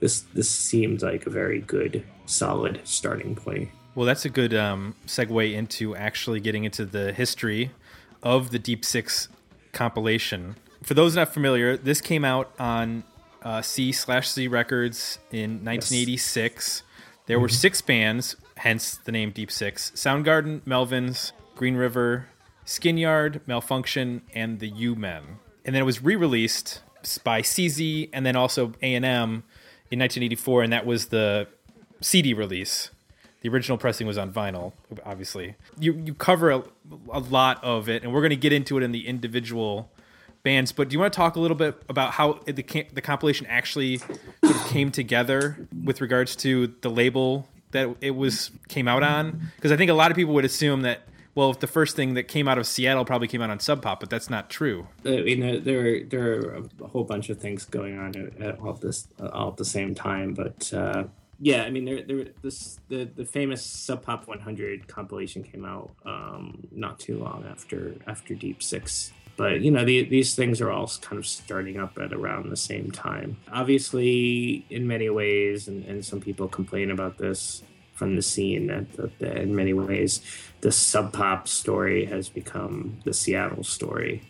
this 0.00 0.22
this 0.34 0.50
seemed 0.50 1.02
like 1.02 1.26
a 1.26 1.30
very 1.30 1.60
good, 1.60 2.04
solid 2.26 2.80
starting 2.84 3.34
point. 3.34 3.70
Well, 3.94 4.06
that's 4.06 4.25
a 4.25 4.30
good 4.30 4.54
um, 4.54 4.94
segue 5.06 5.52
into 5.52 5.96
actually 5.96 6.38
getting 6.40 6.64
into 6.64 6.84
the 6.84 7.12
history 7.12 7.72
of 8.22 8.50
the 8.50 8.58
Deep 8.58 8.84
Six 8.84 9.28
compilation 9.72 10.56
for 10.82 10.94
those 10.94 11.16
not 11.16 11.32
familiar, 11.32 11.76
this 11.76 12.00
came 12.00 12.25
out 12.25 12.52
on 12.58 13.04
uh, 13.42 13.62
C 13.62 13.92
slash 13.92 14.30
Z 14.30 14.49
Records 14.49 15.18
in 15.30 15.64
1986. 15.64 16.37
Yes. 16.37 16.82
There 17.26 17.37
mm-hmm. 17.37 17.42
were 17.42 17.49
six 17.49 17.80
bands, 17.80 18.37
hence 18.56 18.96
the 18.96 19.12
name 19.12 19.30
Deep 19.30 19.50
Six: 19.50 19.92
Soundgarden, 19.94 20.60
Melvins, 20.62 21.32
Green 21.54 21.76
River, 21.76 22.26
Skinyard, 22.66 23.40
Malfunkshun, 23.40 24.22
and 24.34 24.60
the 24.60 24.68
U 24.68 24.94
Men. 24.94 25.38
And 25.64 25.75
then 25.75 25.82
it 25.82 25.87
was 25.87 26.02
re-released 26.02 26.82
by 27.25 27.42
CZ 27.42 28.10
and 28.12 28.25
then 28.25 28.37
also 28.37 28.72
A 28.82 28.94
and 28.94 29.04
M 29.04 29.44
in 29.90 29.99
1984, 29.99 30.62
and 30.62 30.72
that 30.72 30.87
was 30.87 31.06
the 31.06 31.49
CD 32.00 32.32
release. 32.32 32.90
The 33.42 33.49
original 33.49 33.78
pressing 33.78 34.06
was 34.06 34.18
on 34.18 34.32
vinyl, 34.32 34.72
obviously. 35.04 35.56
You 35.78 35.94
you 36.04 36.14
cover 36.14 36.50
a, 36.50 36.62
a 37.10 37.20
lot 37.20 37.62
of 37.64 37.88
it, 37.88 38.02
and 38.02 38.12
we're 38.12 38.20
going 38.20 38.30
to 38.30 38.37
get 38.37 38.52
into 38.52 38.76
it 38.76 38.82
in 38.82 38.92
the 38.92 39.08
individual 39.08 39.89
bands. 40.42 40.73
But 40.73 40.88
do 40.88 40.94
you 40.94 41.00
want 41.00 41.12
to 41.12 41.16
talk 41.16 41.37
a 41.37 41.40
little 41.40 41.56
bit 41.56 41.80
about 41.88 42.12
how 42.12 42.40
the 42.44 42.87
the 42.92 43.00
compilation 43.00 43.47
actually 43.47 43.99
sort 43.99 44.16
of 44.44 44.66
came 44.68 44.90
together 44.90 45.68
with 45.85 46.00
regards 46.00 46.37
to 46.37 46.75
the 46.80 46.90
label 46.90 47.49
that 47.73 47.97
it 48.00 48.12
was 48.12 48.50
came 48.68 48.88
out 48.88 49.02
on? 49.02 49.50
Because 49.56 49.73
I 49.73 49.76
think 49.76 49.90
a 49.90 49.94
lot 49.94 50.11
of 50.11 50.16
people 50.16 50.35
would 50.35 50.44
assume 50.44 50.82
that 50.82 51.02
well, 51.35 51.50
if 51.50 51.61
the 51.61 51.66
first 51.68 51.94
thing 51.94 52.14
that 52.14 52.25
came 52.25 52.49
out 52.49 52.59
of 52.59 52.66
Seattle 52.66 53.04
probably 53.04 53.28
came 53.28 53.40
out 53.40 53.50
on 53.50 53.61
Sub 53.61 53.82
Pop, 53.82 54.00
but 54.00 54.11
that's 54.11 54.28
not 54.28 54.50
true. 54.50 54.88
Uh, 55.06 55.11
you 55.11 55.37
know, 55.37 55.59
there 55.59 56.04
there 56.04 56.32
are 56.32 56.64
a 56.82 56.88
whole 56.88 57.04
bunch 57.04 57.30
of 57.30 57.38
things 57.38 57.64
going 57.64 57.99
on 57.99 58.16
at, 58.16 58.40
at 58.40 58.61
all 58.61 58.73
this 58.75 59.06
all 59.32 59.50
at 59.50 59.56
the 59.56 59.64
same 59.64 59.94
time, 59.94 60.35
but. 60.35 60.73
Uh, 60.73 61.04
yeah, 61.42 61.62
I 61.62 61.70
mean, 61.70 61.87
there, 61.87 62.02
there, 62.02 62.26
this 62.42 62.78
the 62.88 63.04
the 63.04 63.25
famous 63.25 63.64
Sub 63.64 64.02
Pop 64.02 64.28
100 64.28 64.87
compilation 64.88 65.42
came 65.42 65.64
out 65.64 65.90
um, 66.04 66.68
not 66.70 67.00
too 67.00 67.18
long 67.18 67.47
after 67.50 67.94
after 68.06 68.35
Deep 68.35 68.62
Six 68.62 69.11
but 69.40 69.62
you 69.62 69.70
know 69.70 69.87
the, 69.87 70.04
these 70.04 70.35
things 70.35 70.61
are 70.61 70.70
all 70.70 70.87
kind 71.00 71.18
of 71.18 71.26
starting 71.26 71.80
up 71.80 71.97
at 71.99 72.12
around 72.12 72.50
the 72.50 72.59
same 72.59 72.90
time. 72.90 73.38
Obviously 73.50 74.66
in 74.68 74.87
many 74.87 75.09
ways 75.09 75.66
and, 75.66 75.82
and 75.87 76.04
some 76.04 76.20
people 76.20 76.47
complain 76.47 76.90
about 76.90 77.16
this 77.16 77.62
from 77.94 78.16
the 78.16 78.20
scene 78.20 78.66
that, 78.66 79.18
that 79.18 79.38
in 79.38 79.56
many 79.56 79.73
ways 79.73 80.20
the 80.61 80.70
sub 80.70 81.14
pop 81.14 81.49
story 81.49 82.04
has 82.04 82.28
become 82.28 82.99
the 83.04 83.14
seattle 83.14 83.64
story. 83.64 84.23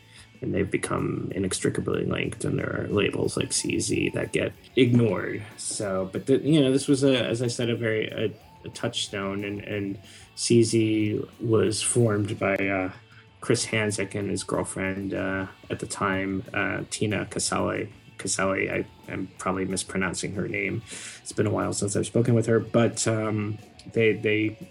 And 0.43 0.55
they've 0.55 0.71
become 0.71 1.33
inextricably 1.35 2.05
linked 2.05 2.45
and 2.45 2.57
there 2.57 2.73
are 2.81 2.87
labels 2.87 3.37
like 3.37 3.51
cz 3.51 4.13
that 4.13 4.31
get 4.31 4.53
ignored. 4.77 5.43
So 5.57 6.09
but 6.13 6.27
the, 6.27 6.39
you 6.39 6.61
know 6.61 6.71
this 6.71 6.87
was 6.87 7.03
a 7.03 7.27
as 7.27 7.43
i 7.43 7.49
said 7.49 7.69
a 7.69 7.75
very 7.75 8.07
a, 8.11 8.33
a 8.65 8.69
touchstone. 8.75 9.43
And 9.43 9.61
and 9.63 9.99
cz 10.37 11.27
was 11.41 11.83
formed 11.83 12.39
by 12.39 12.55
uh, 12.55 12.93
chris 13.41 13.67
hanzsek 13.67 14.15
and 14.15 14.31
his 14.31 14.43
girlfriend 14.43 15.15
uh, 15.15 15.47
at 15.71 15.79
the 15.79 15.87
time 15.87 16.43
uh, 16.55 16.83
tina 16.91 17.27
casale 17.27 17.87
casale 18.19 18.71
I, 18.71 18.87
i'm 19.09 19.29
probably 19.39 19.65
mispronouncing 19.65 20.35
her 20.35 20.49
name 20.49 20.83
it's 21.23 21.33
been 21.33 21.47
a 21.47 21.51
while 21.51 21.73
since 21.73 21.97
i've 21.97 22.07
spoken 22.07 22.35
with 22.35 22.47
her 22.47 22.61
but 22.61 23.07
um, 23.09 23.59
they 23.93 24.13
they 24.13 24.69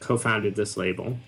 co-founded 0.00 0.54
this 0.56 0.76
label 0.76 1.18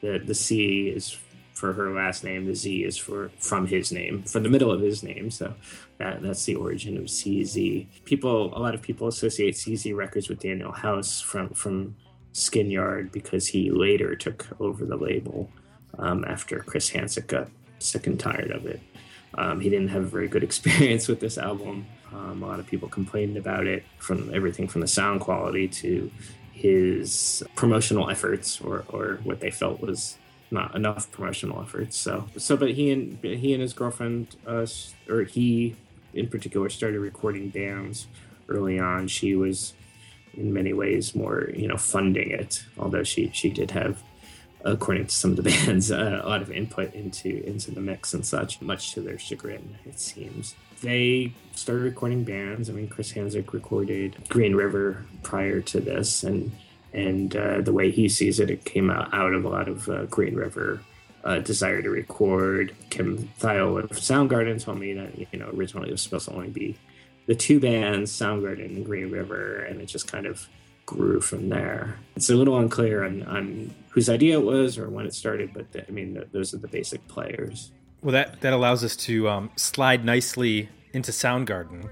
the 0.00 0.18
the 0.18 0.34
c 0.34 0.88
is 0.88 1.18
for 1.62 1.72
her 1.74 1.92
last 1.92 2.24
name. 2.24 2.46
The 2.46 2.56
Z 2.56 2.82
is 2.82 2.96
for 2.96 3.30
from 3.38 3.68
his 3.68 3.92
name, 3.92 4.24
from 4.24 4.42
the 4.42 4.48
middle 4.48 4.72
of 4.72 4.80
his 4.80 5.04
name. 5.04 5.30
So 5.30 5.54
that 5.98 6.20
that's 6.20 6.44
the 6.44 6.56
origin 6.56 6.96
of 6.96 7.04
CZ. 7.04 7.86
People, 8.04 8.56
a 8.56 8.58
lot 8.58 8.74
of 8.74 8.82
people 8.82 9.06
associate 9.06 9.54
CZ 9.54 9.94
Records 9.94 10.28
with 10.28 10.40
Daniel 10.40 10.72
House 10.72 11.20
from 11.20 11.50
from 11.50 11.94
Skin 12.32 12.68
Yard 12.68 13.12
because 13.12 13.46
he 13.46 13.70
later 13.70 14.16
took 14.16 14.48
over 14.60 14.84
the 14.84 14.96
label 14.96 15.50
um, 15.98 16.24
after 16.24 16.60
Chris 16.60 16.90
Hanzsek 16.90 17.26
got 17.26 17.48
sick 17.78 18.06
and 18.06 18.18
tired 18.18 18.50
of 18.50 18.66
it. 18.66 18.80
Um, 19.34 19.60
he 19.60 19.70
didn't 19.70 19.88
have 19.88 20.02
a 20.02 20.06
very 20.06 20.28
good 20.28 20.42
experience 20.48 21.08
with 21.08 21.20
this 21.20 21.38
album. 21.38 21.86
Um, 22.12 22.42
a 22.42 22.46
lot 22.46 22.60
of 22.60 22.66
people 22.66 22.88
complained 22.88 23.36
about 23.36 23.66
it, 23.66 23.84
from 23.98 24.32
everything 24.34 24.68
from 24.68 24.82
the 24.82 24.86
sound 24.86 25.20
quality 25.20 25.66
to 25.68 26.10
his 26.52 27.42
promotional 27.56 28.10
efforts, 28.10 28.60
or, 28.60 28.84
or 28.88 29.18
what 29.24 29.40
they 29.40 29.50
felt 29.50 29.80
was 29.80 30.18
not 30.52 30.74
enough 30.76 31.10
promotional 31.10 31.60
efforts. 31.62 31.96
So 31.96 32.28
so 32.36 32.56
but 32.56 32.72
he 32.72 32.90
and 32.90 33.18
he 33.22 33.54
and 33.54 33.62
his 33.62 33.72
girlfriend 33.72 34.36
uh, 34.46 34.66
or 35.08 35.22
he 35.22 35.74
in 36.12 36.28
particular 36.28 36.68
started 36.68 37.00
recording 37.00 37.48
bands 37.48 38.06
early 38.48 38.78
on. 38.78 39.08
She 39.08 39.34
was 39.34 39.72
in 40.34 40.52
many 40.52 40.72
ways 40.72 41.14
more 41.14 41.50
you 41.54 41.66
know 41.66 41.78
funding 41.78 42.30
it, 42.30 42.64
although 42.78 43.02
she 43.02 43.30
she 43.32 43.50
did 43.50 43.70
have 43.70 44.02
according 44.64 45.06
to 45.06 45.14
some 45.14 45.30
of 45.30 45.36
the 45.36 45.42
bands 45.66 45.90
uh, 45.90 46.20
a 46.22 46.28
lot 46.28 46.42
of 46.42 46.50
input 46.50 46.92
into 46.94 47.44
into 47.46 47.70
the 47.70 47.80
mix 47.80 48.14
and 48.14 48.24
such 48.24 48.60
much 48.60 48.92
to 48.92 49.00
their 49.00 49.18
chagrin 49.18 49.76
it 49.84 49.98
seems 49.98 50.54
they 50.82 51.32
started 51.54 51.82
recording 51.82 52.24
bands 52.24 52.68
i 52.68 52.72
mean 52.72 52.88
chris 52.88 53.12
hanzsek 53.12 53.52
recorded 53.52 54.16
green 54.28 54.54
river 54.54 55.04
prior 55.22 55.60
to 55.60 55.80
this 55.80 56.22
and 56.22 56.52
and 56.94 57.36
uh, 57.36 57.60
the 57.60 57.72
way 57.72 57.90
he 57.90 58.08
sees 58.08 58.38
it, 58.40 58.50
it 58.50 58.64
came 58.64 58.90
out, 58.90 59.12
out 59.14 59.32
of 59.32 59.44
a 59.44 59.48
lot 59.48 59.68
of 59.68 59.88
uh, 59.88 60.04
Green 60.06 60.34
River 60.34 60.80
uh, 61.24 61.38
desire 61.38 61.80
to 61.82 61.90
record. 61.90 62.74
Kim 62.90 63.30
Thayil 63.40 63.82
of 63.82 63.90
Soundgarden 63.90 64.62
told 64.62 64.78
me 64.78 64.92
that 64.94 65.18
you 65.32 65.38
know 65.38 65.50
originally 65.54 65.88
it 65.88 65.92
was 65.92 66.02
supposed 66.02 66.28
to 66.28 66.34
only 66.34 66.50
be 66.50 66.76
the 67.26 67.34
two 67.34 67.60
bands, 67.60 68.12
Soundgarden 68.12 68.66
and 68.66 68.84
Green 68.84 69.10
River, 69.10 69.58
and 69.60 69.80
it 69.80 69.86
just 69.86 70.10
kind 70.10 70.26
of 70.26 70.48
grew 70.86 71.20
from 71.20 71.48
there. 71.48 71.98
It's 72.16 72.30
a 72.30 72.34
little 72.34 72.58
unclear 72.58 73.04
on, 73.04 73.22
on 73.24 73.74
whose 73.90 74.08
idea 74.08 74.38
it 74.38 74.44
was 74.44 74.78
or 74.78 74.88
when 74.88 75.06
it 75.06 75.14
started, 75.14 75.52
but 75.52 75.70
the, 75.72 75.86
I 75.86 75.90
mean 75.90 76.22
those 76.32 76.54
are 76.54 76.58
the 76.58 76.68
basic 76.68 77.06
players. 77.08 77.72
Well, 78.02 78.12
that 78.12 78.40
that 78.40 78.52
allows 78.52 78.82
us 78.82 78.96
to 78.96 79.28
um, 79.28 79.50
slide 79.56 80.04
nicely 80.04 80.68
into 80.92 81.12
Soundgarden. 81.12 81.88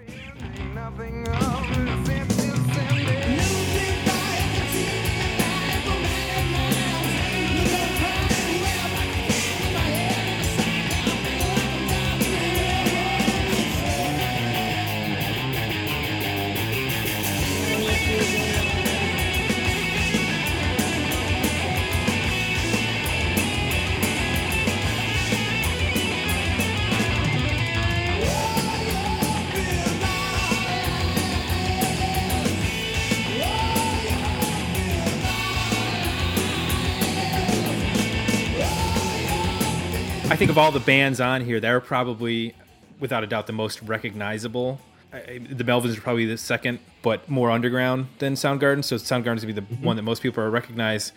Think 40.41 40.51
of 40.51 40.57
all 40.57 40.73
the 40.73 40.81
bands 40.81 41.21
on 41.21 41.43
here, 41.43 41.61
they're 41.61 41.83
probably, 41.83 42.55
without 42.99 43.23
a 43.23 43.27
doubt, 43.27 43.47
the 43.47 43.53
most 43.53 43.83
recognizable. 43.83 44.81
I, 45.13 45.39
the 45.51 45.65
Melvins 45.65 45.99
are 45.99 46.01
probably 46.01 46.25
the 46.25 46.39
second, 46.39 46.79
but 47.03 47.29
more 47.29 47.51
underground 47.51 48.07
than 48.21 48.33
Soundgarden. 48.37 48.83
So 48.83 48.97
Soundgarden's 48.97 49.43
gonna 49.43 49.53
be 49.53 49.53
the 49.53 49.61
mm-hmm. 49.61 49.85
one 49.85 49.97
that 49.97 50.03
most 50.03 50.23
people 50.23 50.43
are 50.43 50.49
recognize. 50.49 51.13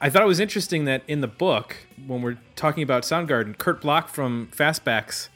I 0.00 0.08
thought 0.08 0.22
it 0.22 0.26
was 0.26 0.40
interesting 0.40 0.86
that 0.86 1.02
in 1.06 1.20
the 1.20 1.26
book, 1.26 1.76
when 2.06 2.22
we're 2.22 2.38
talking 2.54 2.82
about 2.82 3.02
Soundgarden, 3.02 3.58
Kurt 3.58 3.82
Block 3.82 4.08
from 4.08 4.48
Fastbacks 4.56 5.28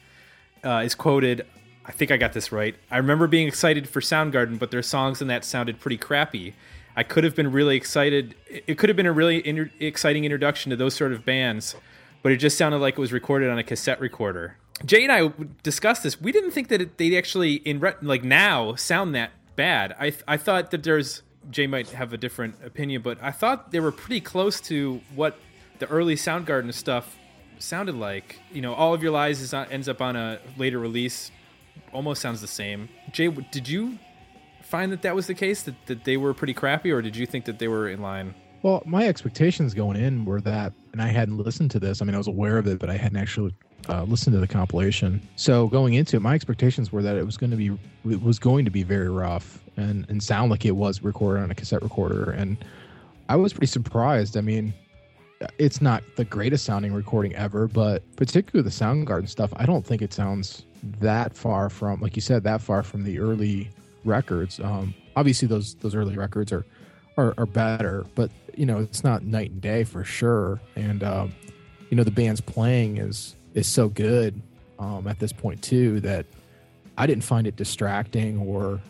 uh, 0.64 0.80
is 0.82 0.94
quoted. 0.94 1.44
I 1.84 1.92
think 1.92 2.10
I 2.10 2.16
got 2.16 2.32
this 2.32 2.50
right. 2.50 2.74
I 2.90 2.96
remember 2.96 3.26
being 3.26 3.46
excited 3.46 3.86
for 3.86 4.00
Soundgarden, 4.00 4.58
but 4.58 4.70
their 4.70 4.82
songs 4.82 5.20
in 5.20 5.28
that 5.28 5.44
sounded 5.44 5.78
pretty 5.78 5.98
crappy. 5.98 6.54
I 6.96 7.02
could 7.02 7.24
have 7.24 7.36
been 7.36 7.52
really 7.52 7.76
excited. 7.76 8.34
It 8.48 8.78
could 8.78 8.88
have 8.88 8.96
been 8.96 9.04
a 9.04 9.12
really 9.12 9.46
inter- 9.46 9.70
exciting 9.78 10.24
introduction 10.24 10.70
to 10.70 10.76
those 10.76 10.94
sort 10.94 11.12
of 11.12 11.26
bands 11.26 11.76
but 12.22 12.32
it 12.32 12.36
just 12.36 12.56
sounded 12.58 12.78
like 12.78 12.94
it 12.94 13.00
was 13.00 13.12
recorded 13.12 13.50
on 13.50 13.58
a 13.58 13.64
cassette 13.64 14.00
recorder. 14.00 14.56
Jay 14.84 15.04
and 15.04 15.12
I 15.12 15.32
discussed 15.62 16.02
this. 16.02 16.20
We 16.20 16.32
didn't 16.32 16.52
think 16.52 16.68
that 16.68 16.80
it, 16.80 16.96
they'd 16.96 17.16
actually 17.16 17.54
in 17.54 17.80
like 18.02 18.24
now 18.24 18.74
sound 18.74 19.14
that 19.14 19.30
bad. 19.56 19.94
I 20.00 20.12
I 20.26 20.36
thought 20.36 20.70
that 20.70 20.82
there's 20.82 21.22
Jay 21.50 21.66
might 21.66 21.90
have 21.90 22.12
a 22.12 22.16
different 22.16 22.56
opinion, 22.64 23.02
but 23.02 23.22
I 23.22 23.30
thought 23.30 23.72
they 23.72 23.80
were 23.80 23.92
pretty 23.92 24.20
close 24.20 24.60
to 24.62 25.00
what 25.14 25.38
the 25.78 25.86
early 25.88 26.14
Soundgarden 26.14 26.72
stuff 26.72 27.16
sounded 27.58 27.94
like. 27.94 28.38
You 28.52 28.62
know, 28.62 28.74
All 28.74 28.94
of 28.94 29.02
Your 29.02 29.12
Lies 29.12 29.40
is 29.40 29.52
ends 29.52 29.88
up 29.88 30.00
on 30.00 30.16
a 30.16 30.38
later 30.56 30.78
release. 30.78 31.30
Almost 31.92 32.22
sounds 32.22 32.40
the 32.40 32.46
same. 32.46 32.88
Jay, 33.10 33.28
did 33.28 33.68
you 33.68 33.98
find 34.62 34.92
that 34.92 35.02
that 35.02 35.14
was 35.14 35.26
the 35.26 35.34
case 35.34 35.62
that, 35.62 35.74
that 35.86 36.04
they 36.04 36.16
were 36.16 36.32
pretty 36.32 36.54
crappy, 36.54 36.90
or 36.90 37.02
did 37.02 37.16
you 37.16 37.26
think 37.26 37.44
that 37.46 37.58
they 37.58 37.68
were 37.68 37.88
in 37.88 38.00
line? 38.00 38.34
Well, 38.62 38.82
my 38.84 39.06
expectations 39.06 39.72
going 39.72 39.96
in 39.96 40.24
were 40.24 40.40
that, 40.42 40.72
and 40.92 41.00
I 41.00 41.08
hadn't 41.08 41.38
listened 41.38 41.70
to 41.72 41.80
this. 41.80 42.02
I 42.02 42.04
mean, 42.04 42.14
I 42.14 42.18
was 42.18 42.28
aware 42.28 42.58
of 42.58 42.66
it, 42.66 42.78
but 42.78 42.90
I 42.90 42.96
hadn't 42.96 43.16
actually 43.16 43.54
uh, 43.88 44.02
listened 44.04 44.34
to 44.34 44.40
the 44.40 44.46
compilation. 44.46 45.26
So 45.36 45.68
going 45.68 45.94
into 45.94 46.16
it, 46.16 46.20
my 46.20 46.34
expectations 46.34 46.92
were 46.92 47.02
that 47.02 47.16
it 47.16 47.24
was 47.24 47.36
going 47.36 47.50
to 47.50 47.56
be 47.56 47.70
it 48.08 48.22
was 48.22 48.38
going 48.38 48.64
to 48.66 48.70
be 48.70 48.82
very 48.82 49.08
rough 49.08 49.62
and 49.76 50.04
and 50.10 50.22
sound 50.22 50.50
like 50.50 50.66
it 50.66 50.72
was 50.72 51.02
recorded 51.02 51.42
on 51.42 51.50
a 51.50 51.54
cassette 51.54 51.82
recorder. 51.82 52.30
And 52.30 52.62
I 53.28 53.36
was 53.36 53.52
pretty 53.52 53.66
surprised. 53.66 54.36
I 54.36 54.42
mean, 54.42 54.74
it's 55.58 55.80
not 55.80 56.02
the 56.16 56.24
greatest 56.24 56.64
sounding 56.64 56.92
recording 56.92 57.34
ever, 57.34 57.66
but 57.66 58.02
particularly 58.16 58.68
the 58.68 58.74
Soundgarden 58.74 59.28
stuff, 59.28 59.52
I 59.56 59.64
don't 59.64 59.86
think 59.86 60.02
it 60.02 60.12
sounds 60.12 60.64
that 61.00 61.34
far 61.34 61.70
from, 61.70 62.00
like 62.00 62.16
you 62.16 62.22
said, 62.22 62.42
that 62.44 62.60
far 62.60 62.82
from 62.82 63.04
the 63.04 63.18
early 63.18 63.70
records. 64.04 64.60
Um, 64.60 64.94
obviously, 65.16 65.48
those 65.48 65.74
those 65.76 65.94
early 65.94 66.16
records 66.16 66.52
are 66.52 66.64
are, 67.16 67.34
are 67.38 67.46
better, 67.46 68.04
but 68.14 68.30
you 68.56 68.66
know 68.66 68.78
it's 68.78 69.04
not 69.04 69.24
night 69.24 69.50
and 69.50 69.60
day 69.60 69.84
for 69.84 70.04
sure. 70.04 70.60
And 70.76 71.02
um, 71.02 71.32
you 71.88 71.96
know 71.96 72.04
the 72.04 72.10
band's 72.10 72.40
playing 72.40 72.98
is 72.98 73.34
is 73.54 73.66
so 73.66 73.88
good 73.88 74.40
um, 74.78 75.06
at 75.06 75.18
this 75.18 75.32
point 75.32 75.62
too 75.62 76.00
that 76.00 76.26
I 76.96 77.06
didn't 77.06 77.24
find 77.24 77.46
it 77.46 77.56
distracting 77.56 78.38
or 78.38 78.80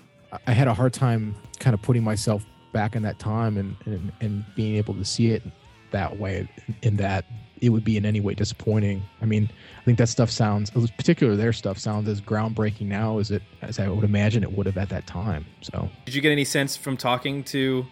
I 0.46 0.52
had 0.52 0.68
a 0.68 0.74
hard 0.74 0.92
time 0.92 1.34
kind 1.58 1.74
of 1.74 1.82
putting 1.82 2.04
myself 2.04 2.44
back 2.72 2.94
in 2.94 3.02
that 3.02 3.18
time 3.18 3.56
and 3.56 3.76
and, 3.84 4.12
and 4.20 4.44
being 4.54 4.76
able 4.76 4.94
to 4.94 5.04
see 5.04 5.30
it 5.30 5.42
that 5.90 6.18
way 6.18 6.48
in 6.82 6.96
that 6.96 7.24
it 7.60 7.70
would 7.70 7.84
be 7.84 7.96
in 7.96 8.06
any 8.06 8.20
way 8.20 8.34
disappointing. 8.34 9.02
I 9.20 9.26
mean, 9.26 9.50
I 9.80 9.84
think 9.84 9.98
that 9.98 10.08
stuff 10.08 10.30
sounds, 10.30 10.70
particularly 10.70 11.36
their 11.36 11.52
stuff 11.52 11.78
sounds 11.78 12.08
as 12.08 12.20
groundbreaking 12.20 12.86
now 12.86 13.18
as 13.18 13.30
it 13.30 13.42
as 13.62 13.78
I 13.78 13.88
would 13.88 14.04
imagine 14.04 14.42
it 14.42 14.52
would 14.52 14.66
have 14.66 14.78
at 14.78 14.88
that 14.90 15.06
time. 15.06 15.44
So, 15.60 15.90
did 16.06 16.14
you 16.14 16.20
get 16.20 16.32
any 16.32 16.44
sense 16.44 16.76
from 16.76 16.96
talking 16.96 17.44
to 17.44 17.86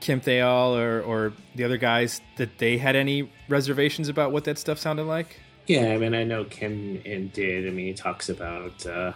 Kim 0.00 0.20
Thayil 0.20 0.76
or, 0.78 1.02
or 1.02 1.32
the 1.54 1.64
other 1.64 1.76
guys 1.76 2.20
that 2.36 2.58
they 2.58 2.78
had 2.78 2.96
any 2.96 3.30
reservations 3.48 4.08
about 4.08 4.32
what 4.32 4.44
that 4.44 4.58
stuff 4.58 4.78
sounded 4.78 5.04
like? 5.04 5.40
Yeah, 5.66 5.92
I 5.92 5.98
mean, 5.98 6.14
I 6.14 6.24
know 6.24 6.44
Kim 6.44 7.00
and 7.06 7.32
did. 7.32 7.66
I 7.66 7.70
mean, 7.70 7.86
he 7.86 7.94
talks 7.94 8.28
about 8.28 8.84
uh, 8.84 9.12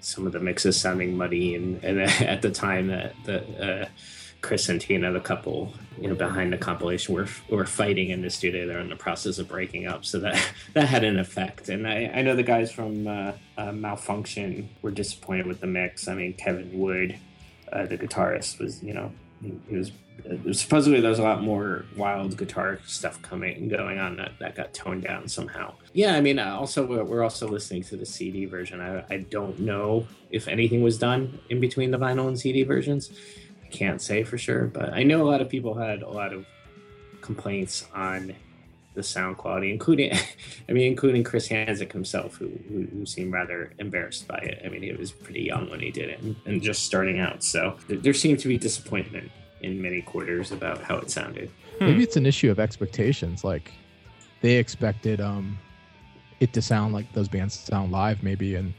some 0.00 0.26
of 0.26 0.32
the 0.32 0.40
mixes 0.40 0.80
sounding 0.80 1.16
muddy, 1.16 1.54
and, 1.54 1.82
and 1.84 2.00
at 2.22 2.42
the 2.42 2.50
time 2.50 2.88
that 2.88 3.14
the 3.24 3.82
uh, 3.84 3.88
Chris 4.40 4.68
and 4.68 4.80
Tina, 4.80 5.12
the 5.12 5.20
couple, 5.20 5.72
you 6.00 6.08
know, 6.08 6.14
behind 6.14 6.52
the 6.52 6.58
compilation, 6.58 7.14
were 7.14 7.28
were 7.48 7.66
fighting 7.66 8.10
in 8.10 8.22
the 8.22 8.30
studio. 8.30 8.66
They're 8.66 8.80
in 8.80 8.88
the 8.88 8.96
process 8.96 9.38
of 9.38 9.48
breaking 9.48 9.86
up, 9.86 10.04
so 10.04 10.18
that 10.20 10.42
that 10.74 10.88
had 10.88 11.04
an 11.04 11.18
effect. 11.18 11.68
And 11.68 11.86
I, 11.86 12.10
I 12.14 12.22
know 12.22 12.34
the 12.34 12.42
guys 12.42 12.72
from 12.72 13.06
uh, 13.06 13.32
uh 13.56 13.70
Malfunkshun 13.70 14.66
were 14.82 14.90
disappointed 14.90 15.46
with 15.46 15.60
the 15.60 15.66
mix. 15.66 16.08
I 16.08 16.14
mean, 16.14 16.32
Kevin 16.34 16.78
Wood, 16.78 17.18
uh, 17.72 17.86
the 17.86 17.98
guitarist, 17.98 18.58
was 18.58 18.82
you 18.82 18.94
know 18.94 19.12
he 19.42 19.76
was 19.76 19.92
supposedly 20.52 21.00
there's 21.00 21.18
a 21.18 21.22
lot 21.22 21.42
more 21.42 21.84
wild 21.96 22.36
guitar 22.36 22.80
stuff 22.86 23.20
coming 23.22 23.56
and 23.56 23.70
going 23.70 23.98
on 23.98 24.16
that, 24.16 24.32
that 24.40 24.54
got 24.54 24.72
toned 24.72 25.02
down 25.02 25.28
somehow. 25.28 25.74
Yeah 25.92 26.16
i 26.16 26.20
mean 26.20 26.38
uh, 26.38 26.56
also 26.58 26.86
we're 27.04 27.22
also 27.22 27.48
listening 27.48 27.82
to 27.84 27.96
the 27.96 28.06
cd 28.06 28.46
version. 28.46 28.80
I, 28.80 29.04
I 29.10 29.18
don't 29.18 29.58
know 29.60 30.06
if 30.30 30.48
anything 30.48 30.82
was 30.82 30.98
done 30.98 31.38
in 31.50 31.60
between 31.60 31.90
the 31.90 31.98
vinyl 31.98 32.28
and 32.28 32.38
cd 32.38 32.62
versions. 32.62 33.10
I 33.64 33.68
can't 33.68 34.00
say 34.00 34.24
for 34.24 34.38
sure 34.38 34.66
but 34.66 34.92
i 34.92 35.02
know 35.02 35.22
a 35.22 35.28
lot 35.28 35.40
of 35.40 35.48
people 35.48 35.74
had 35.74 36.02
a 36.02 36.08
lot 36.08 36.32
of 36.32 36.46
complaints 37.20 37.86
on 37.92 38.34
the 38.96 39.02
sound 39.02 39.36
quality 39.36 39.70
including 39.70 40.12
i 40.68 40.72
mean 40.72 40.86
including 40.86 41.22
chris 41.22 41.48
hanzsek 41.48 41.92
himself 41.92 42.34
who, 42.36 42.48
who, 42.68 42.86
who 42.92 43.06
seemed 43.06 43.32
rather 43.32 43.72
embarrassed 43.78 44.26
by 44.26 44.38
it 44.38 44.60
i 44.64 44.68
mean 44.68 44.82
he 44.82 44.92
was 44.92 45.12
pretty 45.12 45.42
young 45.42 45.70
when 45.70 45.78
he 45.80 45.90
did 45.90 46.08
it 46.08 46.20
and, 46.20 46.34
and 46.46 46.60
just 46.60 46.82
starting 46.84 47.20
out 47.20 47.44
so 47.44 47.76
there 47.88 48.14
seemed 48.14 48.40
to 48.40 48.48
be 48.48 48.58
disappointment 48.58 49.30
in 49.60 49.80
many 49.80 50.02
quarters 50.02 50.52
about 50.52 50.82
how 50.82 50.96
it 50.96 51.10
sounded. 51.10 51.50
Hmm. 51.78 51.86
Maybe 51.86 52.02
it's 52.02 52.16
an 52.16 52.26
issue 52.26 52.50
of 52.50 52.60
expectations. 52.60 53.44
Like 53.44 53.72
they 54.40 54.56
expected 54.56 55.20
um 55.20 55.58
it 56.40 56.52
to 56.52 56.62
sound 56.62 56.92
like 56.92 57.10
those 57.12 57.28
bands 57.28 57.54
sound 57.58 57.92
live, 57.92 58.22
maybe, 58.22 58.54
and 58.56 58.74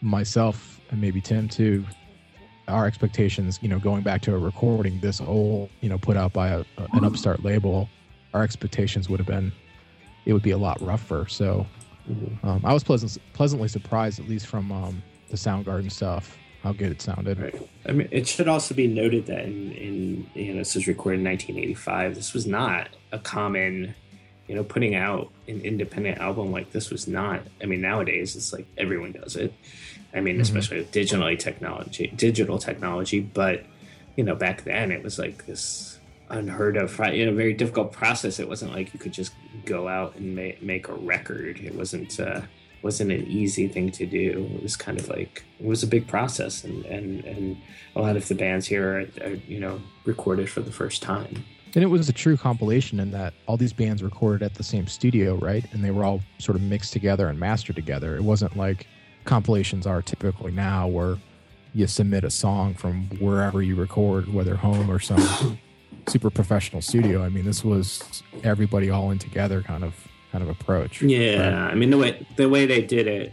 myself 0.00 0.80
and 0.90 1.00
maybe 1.00 1.20
Tim 1.20 1.48
too. 1.48 1.84
Our 2.66 2.86
expectations, 2.86 3.58
you 3.62 3.68
know, 3.68 3.78
going 3.78 4.02
back 4.02 4.20
to 4.22 4.34
a 4.34 4.38
recording 4.38 5.00
this 5.00 5.20
old, 5.20 5.70
you 5.80 5.88
know, 5.88 5.96
put 5.96 6.18
out 6.18 6.34
by 6.34 6.48
a, 6.48 6.60
a, 6.76 6.86
an 6.92 7.04
upstart 7.04 7.42
label, 7.42 7.88
our 8.34 8.42
expectations 8.42 9.08
would 9.08 9.20
have 9.20 9.26
been 9.26 9.52
it 10.28 10.34
would 10.34 10.42
be 10.42 10.50
a 10.50 10.58
lot 10.58 10.80
rougher. 10.82 11.26
So 11.28 11.66
mm-hmm. 12.08 12.46
um, 12.46 12.60
I 12.64 12.72
was 12.74 12.84
pleasant, 12.84 13.16
pleasantly 13.32 13.66
surprised, 13.66 14.20
at 14.20 14.28
least 14.28 14.46
from 14.46 14.70
um, 14.70 15.02
the 15.30 15.36
Soundgarden 15.36 15.90
stuff 15.90 16.36
how 16.62 16.72
good 16.72 16.90
it 16.90 17.00
sounded. 17.00 17.38
Right. 17.38 17.68
I 17.86 17.92
mean, 17.92 18.08
it 18.10 18.26
should 18.26 18.48
also 18.48 18.74
be 18.74 18.86
noted 18.86 19.26
that 19.26 19.44
in, 19.44 19.72
in 19.72 20.30
you 20.34 20.52
know 20.52 20.58
this 20.58 20.74
was 20.74 20.86
recorded 20.86 21.20
in 21.20 21.24
1985. 21.24 22.14
This 22.14 22.34
was 22.34 22.46
not 22.46 22.88
a 23.12 23.18
common, 23.18 23.94
you 24.48 24.54
know, 24.54 24.64
putting 24.64 24.94
out 24.94 25.30
an 25.46 25.60
independent 25.60 26.18
album 26.18 26.52
like 26.52 26.72
this 26.72 26.90
was 26.90 27.06
not. 27.06 27.42
I 27.62 27.66
mean, 27.66 27.80
nowadays 27.80 28.36
it's 28.36 28.52
like 28.52 28.66
everyone 28.76 29.12
does 29.12 29.36
it. 29.36 29.54
I 30.12 30.20
mean, 30.20 30.34
mm-hmm. 30.34 30.42
especially 30.42 30.78
with 30.78 30.92
digitally 30.92 31.38
technology, 31.38 32.12
digital 32.16 32.58
technology. 32.58 33.20
But 33.20 33.64
you 34.16 34.24
know, 34.24 34.34
back 34.34 34.64
then 34.64 34.90
it 34.90 35.02
was 35.02 35.18
like 35.18 35.46
this 35.46 35.97
unheard 36.30 36.76
of, 36.76 36.98
you 37.12 37.26
know, 37.26 37.34
very 37.34 37.54
difficult 37.54 37.92
process. 37.92 38.38
It 38.38 38.48
wasn't 38.48 38.72
like 38.72 38.92
you 38.92 39.00
could 39.00 39.12
just 39.12 39.32
go 39.64 39.88
out 39.88 40.16
and 40.16 40.34
make 40.34 40.62
make 40.62 40.88
a 40.88 40.94
record. 40.94 41.58
It 41.60 41.74
wasn't. 41.74 42.18
Uh, 42.18 42.42
wasn't 42.82 43.10
an 43.10 43.26
easy 43.26 43.66
thing 43.66 43.90
to 43.90 44.06
do. 44.06 44.52
It 44.54 44.62
was 44.62 44.76
kind 44.76 45.00
of 45.00 45.08
like 45.08 45.44
it 45.58 45.66
was 45.66 45.82
a 45.82 45.86
big 45.86 46.06
process, 46.06 46.64
and 46.64 46.84
and 46.86 47.24
and 47.24 47.56
a 47.96 48.00
lot 48.00 48.16
of 48.16 48.28
the 48.28 48.34
bands 48.34 48.66
here 48.66 49.08
are, 49.20 49.26
are, 49.26 49.34
you 49.48 49.58
know 49.58 49.80
recorded 50.04 50.48
for 50.48 50.60
the 50.60 50.70
first 50.70 51.02
time. 51.02 51.44
And 51.74 51.84
it 51.84 51.88
was 51.88 52.08
a 52.08 52.12
true 52.12 52.36
compilation 52.36 52.98
in 52.98 53.10
that 53.10 53.34
all 53.46 53.56
these 53.56 53.72
bands 53.72 54.02
recorded 54.02 54.42
at 54.42 54.54
the 54.54 54.62
same 54.62 54.86
studio, 54.86 55.34
right? 55.36 55.64
And 55.72 55.84
they 55.84 55.90
were 55.90 56.02
all 56.02 56.20
sort 56.38 56.56
of 56.56 56.62
mixed 56.62 56.92
together 56.92 57.28
and 57.28 57.38
mastered 57.38 57.76
together. 57.76 58.16
It 58.16 58.22
wasn't 58.22 58.56
like 58.56 58.86
compilations 59.24 59.86
are 59.86 60.00
typically 60.00 60.52
now, 60.52 60.88
where 60.88 61.18
you 61.74 61.86
submit 61.86 62.24
a 62.24 62.30
song 62.30 62.74
from 62.74 63.08
wherever 63.18 63.60
you 63.60 63.76
record, 63.76 64.32
whether 64.32 64.56
home 64.56 64.90
or 64.90 64.98
some 64.98 65.58
super 66.08 66.30
professional 66.30 66.82
studio. 66.82 67.22
I 67.22 67.28
mean, 67.28 67.44
this 67.44 67.64
was 67.64 68.22
everybody 68.42 68.90
all 68.90 69.10
in 69.10 69.18
together, 69.18 69.62
kind 69.62 69.84
of 69.84 69.94
kind 70.32 70.42
of 70.42 70.50
approach. 70.50 71.02
Yeah, 71.02 71.48
right? 71.48 71.72
I 71.72 71.74
mean 71.74 71.90
the 71.90 71.98
way 71.98 72.26
the 72.36 72.48
way 72.48 72.66
they 72.66 72.82
did 72.82 73.06
it 73.06 73.32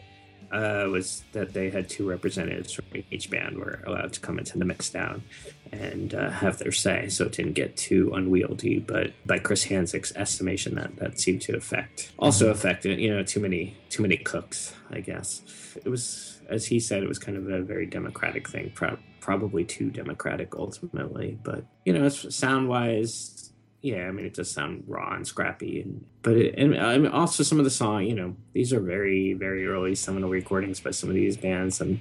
uh, 0.51 0.87
was 0.89 1.23
that 1.33 1.53
they 1.53 1.69
had 1.69 1.89
two 1.89 2.07
representatives 2.07 2.71
from 2.71 2.85
each 3.11 3.29
band 3.29 3.57
were 3.57 3.83
allowed 3.85 4.13
to 4.13 4.19
come 4.19 4.39
into 4.39 4.57
the 4.57 4.65
mix 4.65 4.89
down 4.89 5.23
and 5.71 6.13
uh, 6.13 6.29
have 6.29 6.59
their 6.59 6.71
say, 6.71 7.09
so 7.09 7.25
it 7.25 7.33
didn't 7.33 7.53
get 7.53 7.75
too 7.75 8.13
unwieldy. 8.13 8.79
But 8.79 9.13
by 9.25 9.39
Chris 9.39 9.65
Hanzsek's 9.65 10.13
estimation, 10.15 10.75
that 10.75 10.95
that 10.97 11.19
seemed 11.19 11.41
to 11.43 11.55
affect 11.55 12.11
also 12.19 12.45
mm-hmm. 12.45 12.53
affected 12.53 12.99
you 12.99 13.13
know 13.13 13.23
too 13.23 13.39
many 13.39 13.75
too 13.89 14.01
many 14.01 14.17
cooks, 14.17 14.73
I 14.91 15.01
guess. 15.01 15.41
It 15.83 15.89
was 15.89 16.35
as 16.49 16.65
he 16.65 16.79
said, 16.79 17.03
it 17.03 17.09
was 17.09 17.19
kind 17.19 17.37
of 17.37 17.49
a 17.49 17.61
very 17.61 17.85
democratic 17.85 18.47
thing, 18.47 18.71
pro- 18.75 18.97
probably 19.25 19.65
too 19.65 19.89
democratic 19.89 20.55
ultimately. 20.55 21.39
But 21.41 21.65
you 21.83 21.93
know, 21.93 22.07
sound 22.09 22.69
wise, 22.69 23.51
yeah, 23.81 24.07
I 24.07 24.11
mean, 24.11 24.23
it 24.23 24.35
does 24.35 24.51
sound 24.51 24.83
raw 24.87 25.15
and 25.15 25.25
scrappy, 25.25 25.81
and 25.81 26.05
but 26.21 26.37
it, 26.37 26.53
and 26.59 26.79
I 26.79 26.99
mean, 26.99 27.11
also 27.11 27.41
some 27.41 27.57
of 27.57 27.65
the 27.65 27.71
song, 27.71 28.03
you 28.05 28.13
know, 28.13 28.35
these 28.53 28.71
are 28.71 28.79
very 28.79 29.33
very 29.33 29.67
early 29.67 29.95
seminal 29.95 30.29
recordings 30.29 30.79
by 30.79 30.91
some 30.91 31.09
of 31.09 31.15
these 31.15 31.37
bands, 31.37 31.81
and 31.81 31.99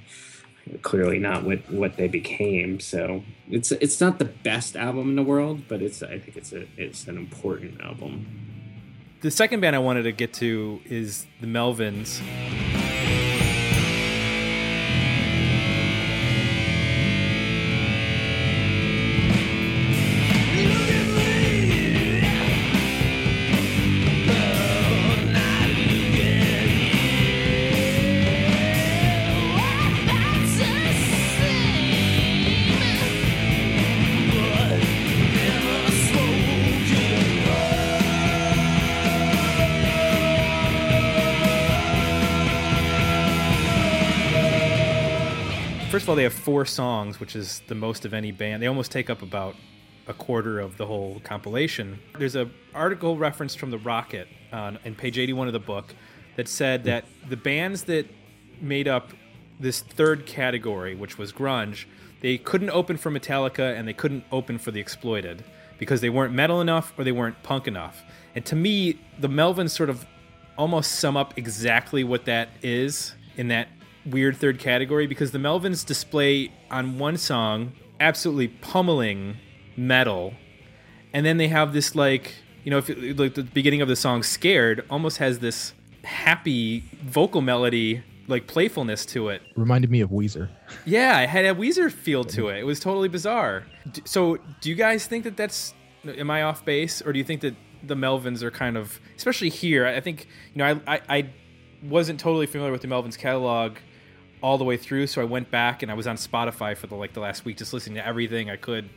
clearly 0.83 1.19
not 1.19 1.45
what 1.45 1.71
what 1.71 1.97
they 1.97 2.09
became. 2.09 2.79
So 2.79 3.25
it's 3.49 3.73
it's 3.73 4.03
not 4.03 4.19
the 4.19 4.27
best 4.27 4.77
album 4.77 5.09
in 5.09 5.17
the 5.17 5.23
world, 5.23 5.63
but 5.67 5.81
it's 5.81 6.03
I 6.03 6.19
think 6.19 6.37
it's 6.37 6.53
a 6.53 6.67
it's 6.77 7.09
an 7.09 7.17
important 7.17 7.81
album. 7.81 8.27
The 9.23 9.31
second 9.31 9.61
band 9.61 9.75
I 9.75 9.79
wanted 9.79 10.03
to 10.03 10.13
get 10.13 10.35
to 10.35 10.83
is 10.85 11.25
the 11.41 11.47
Melvins. 11.47 12.21
First 45.95 46.07
of 46.07 46.09
all, 46.09 46.17
they 46.17 46.25
have 46.25 46.35
four 46.35 46.65
songs, 46.65 47.21
which 47.21 47.37
is 47.37 47.63
the 47.69 47.75
most 47.77 48.05
of 48.05 48.13
any 48.13 48.33
band. 48.33 48.61
They 48.61 48.67
almost 48.67 48.91
take 48.91 49.09
up 49.09 49.23
about 49.23 49.55
a 50.09 50.13
quarter 50.13 50.59
of 50.59 50.77
the 50.77 50.85
whole 50.85 51.21
compilation. 51.23 52.01
There's 52.19 52.35
an 52.35 52.53
article 52.75 53.17
referenced 53.17 53.61
from 53.61 53.71
the 53.71 53.79
Rocket 53.79 54.27
on 54.53 54.77
page 54.97 55.21
81 55.21 55.47
of 55.47 55.53
the 55.53 55.61
book 55.61 55.95
that 56.35 56.49
said 56.49 56.83
that 56.85 57.05
the 57.29 57.37
bands 57.37 57.85
that 57.85 58.09
made 58.61 58.89
up 58.89 59.11
this 59.61 59.83
third 59.83 60.27
category, 60.27 60.97
which 60.97 61.17
was 61.17 61.33
grunge, 61.33 61.85
they 62.23 62.39
couldn't 62.39 62.71
open 62.71 62.97
for 62.97 63.13
Metallica 63.13 63.79
and 63.79 63.87
they 63.87 63.93
couldn't 63.93 64.25
open 64.33 64.59
for 64.59 64.73
the 64.73 64.81
Exploited 64.81 65.45
because 65.79 66.01
they 66.01 66.11
weren't 66.11 66.35
metal 66.35 66.61
enough 66.61 66.93
or 66.99 67.05
they 67.05 67.13
weren't 67.13 67.41
punk 67.45 67.69
enough. 67.69 68.03
And 68.35 68.45
to 68.47 68.57
me, 68.57 68.99
the 69.21 69.29
Melvins 69.29 69.71
sort 69.71 69.91
of 69.91 70.05
almost 70.59 70.97
sum 70.97 71.17
up 71.17 71.39
exactly 71.39 72.03
what 72.03 72.25
that 72.25 72.49
is 72.63 73.15
in 73.37 73.47
that 73.49 73.69
weird 74.07 74.37
third 74.37 74.59
category 74.59 75.07
because 75.07 75.33
the 75.33 75.39
Melvins 75.39 75.85
display 75.85 76.53
on 76.71 76.99
one 76.99 77.17
song 77.17 77.73
absolutely 78.01 78.49
pummeling 78.49 79.37
metal, 79.77 80.35
and 81.13 81.25
then 81.25 81.37
they 81.37 81.49
have 81.49 81.73
this 81.73 81.95
like 81.95 82.35
you 82.65 82.71
know 82.71 82.79
if 82.79 82.91
it, 82.91 83.19
like 83.19 83.35
the 83.35 83.43
beginning 83.43 83.83
of 83.83 83.89
the 83.89 83.97
song 83.97 84.23
"Scared" 84.23 84.85
almost 84.91 85.19
has 85.19 85.39
this 85.39 85.75
happy 86.03 86.85
vocal 87.03 87.41
melody 87.41 88.03
like 88.27 88.47
playfulness 88.47 89.05
to 89.07 89.29
it. 89.29 89.43
Reminded 89.57 89.91
me 89.91 90.01
of 90.01 90.11
Weezer. 90.11 90.49
Yeah, 90.85 91.21
it 91.21 91.29
had 91.29 91.45
a 91.45 91.55
Weezer 91.55 91.91
feel 91.91 92.25
to 92.25 92.49
it. 92.49 92.59
It 92.59 92.65
was 92.65 92.81
totally 92.81 93.09
bizarre. 93.09 93.65
So, 94.05 94.39
do 94.61 94.71
you 94.71 94.75
guys 94.75 95.07
think 95.07 95.25
that 95.25 95.37
that's 95.37 95.75
am 96.07 96.31
I 96.31 96.43
off 96.43 96.65
base, 96.65 97.03
or 97.03 97.13
do 97.13 97.19
you 97.19 97.25
think 97.25 97.41
that 97.43 97.55
the 97.83 97.95
Melvins 97.95 98.43
are 98.43 98.51
kind 98.51 98.77
of, 98.77 99.01
especially 99.17 99.51
here? 99.51 99.87
I 99.87 100.01
think 100.01 100.27
you 100.53 100.59
know 100.59 100.81
I 100.87 100.95
I, 100.95 101.01
I 101.09 101.31
wasn't 101.83 102.19
totally 102.19 102.47
familiar 102.47 102.73
with 102.73 102.83
the 102.83 102.89
Melvins 102.89 103.19
catalog 103.19 103.77
all 104.45 104.59
the 104.59 104.65
way 104.65 104.77
through. 104.77 105.07
So 105.07 105.23
I 105.23 105.25
went 105.25 105.51
back 105.51 105.83
and 105.83 105.91
I 105.91 105.95
was 105.95 106.07
on 106.07 106.17
Spotify 106.17 106.77
for 106.77 106.87
the 106.87 106.95
like 106.95 107.15
the 107.15 107.21
last 107.21 107.47
week, 107.47 107.57
just 107.57 107.73
listening 107.73 107.95
to 107.95 108.07
everything 108.07 108.51
I 108.51 108.57
could 108.57 108.91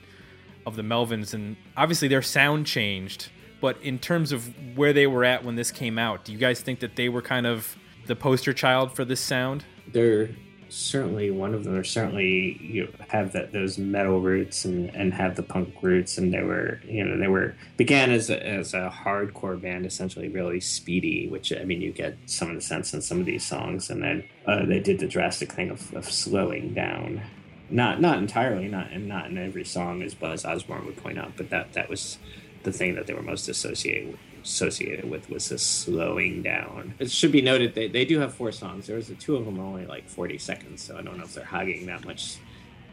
of 0.65 0.75
the 0.75 0.81
Melvins, 0.81 1.33
and 1.33 1.55
obviously 1.77 2.09
their 2.09 2.21
sound 2.21 2.65
changed. 2.65 3.29
But 3.61 3.81
in 3.81 3.97
terms 3.97 4.33
of 4.33 4.53
where 4.75 4.91
they 4.91 5.07
were 5.07 5.23
at 5.23 5.45
when 5.45 5.55
this 5.55 5.71
came 5.71 5.97
out, 5.97 6.25
do 6.25 6.33
you 6.33 6.37
guys 6.37 6.59
think 6.59 6.81
that 6.81 6.97
they 6.97 7.07
were 7.07 7.21
kind 7.21 7.47
of 7.47 7.77
the 8.07 8.15
poster 8.15 8.51
child 8.51 8.93
for 8.93 9.05
this 9.05 9.21
sound? 9.21 9.63
They're 9.87 10.31
certainly 10.69 11.31
one 11.31 11.53
of 11.53 11.63
them 11.63 11.75
are 11.75 11.83
certainly 11.83 12.57
you 12.61 12.83
know, 12.83 12.89
have 13.09 13.33
that 13.33 13.51
those 13.51 13.77
metal 13.77 14.21
roots 14.21 14.65
and 14.65 14.89
and 14.95 15.13
have 15.13 15.35
the 15.35 15.43
punk 15.43 15.73
roots 15.81 16.17
and 16.17 16.33
they 16.33 16.43
were 16.43 16.79
you 16.85 17.03
know 17.03 17.17
they 17.17 17.27
were 17.27 17.55
began 17.77 18.11
as 18.11 18.29
a, 18.29 18.45
as 18.45 18.73
a 18.73 18.93
hardcore 18.93 19.59
band 19.59 19.85
essentially 19.85 20.27
really 20.27 20.59
speedy 20.59 21.27
which 21.29 21.53
i 21.53 21.63
mean 21.63 21.81
you 21.81 21.91
get 21.91 22.17
some 22.25 22.49
of 22.49 22.55
the 22.55 22.61
sense 22.61 22.93
in 22.93 23.01
some 23.01 23.19
of 23.19 23.25
these 23.25 23.45
songs 23.45 23.89
and 23.89 24.03
then 24.03 24.23
uh, 24.47 24.65
they 24.65 24.79
did 24.79 24.99
the 24.99 25.07
drastic 25.07 25.51
thing 25.51 25.69
of, 25.69 25.93
of 25.93 26.05
slowing 26.05 26.73
down. 26.73 27.21
Not 27.69 27.99
not 27.99 28.17
entirely 28.17 28.69
not 28.69 28.91
and 28.91 29.07
not 29.07 29.29
in 29.29 29.37
every 29.37 29.65
song 29.65 30.01
as 30.01 30.13
buzz 30.13 30.45
osborne 30.45 30.85
would 30.85 30.95
point 30.95 31.19
out 31.19 31.33
but 31.35 31.49
that 31.49 31.73
that 31.73 31.89
was 31.89 32.17
the 32.63 32.71
thing 32.71 32.95
that 32.95 33.07
they 33.07 33.13
were 33.13 33.21
most 33.21 33.49
associated 33.49 34.11
with 34.11 34.19
associated 34.47 35.09
with 35.09 35.29
was 35.29 35.49
this 35.49 35.61
slowing 35.61 36.41
down. 36.41 36.93
It 36.99 37.11
should 37.11 37.31
be 37.31 37.41
noted 37.41 37.75
they, 37.75 37.87
they 37.87 38.05
do 38.05 38.19
have 38.19 38.33
four 38.33 38.51
songs. 38.51 38.87
There's 38.87 39.11
two 39.19 39.35
of 39.35 39.45
them 39.45 39.59
are 39.59 39.63
only 39.63 39.85
like 39.85 40.07
40 40.07 40.37
seconds, 40.37 40.81
so 40.81 40.97
I 40.97 41.01
don't 41.01 41.17
know 41.17 41.23
if 41.23 41.33
they're 41.33 41.45
hogging 41.45 41.85
that 41.87 42.05
much 42.05 42.37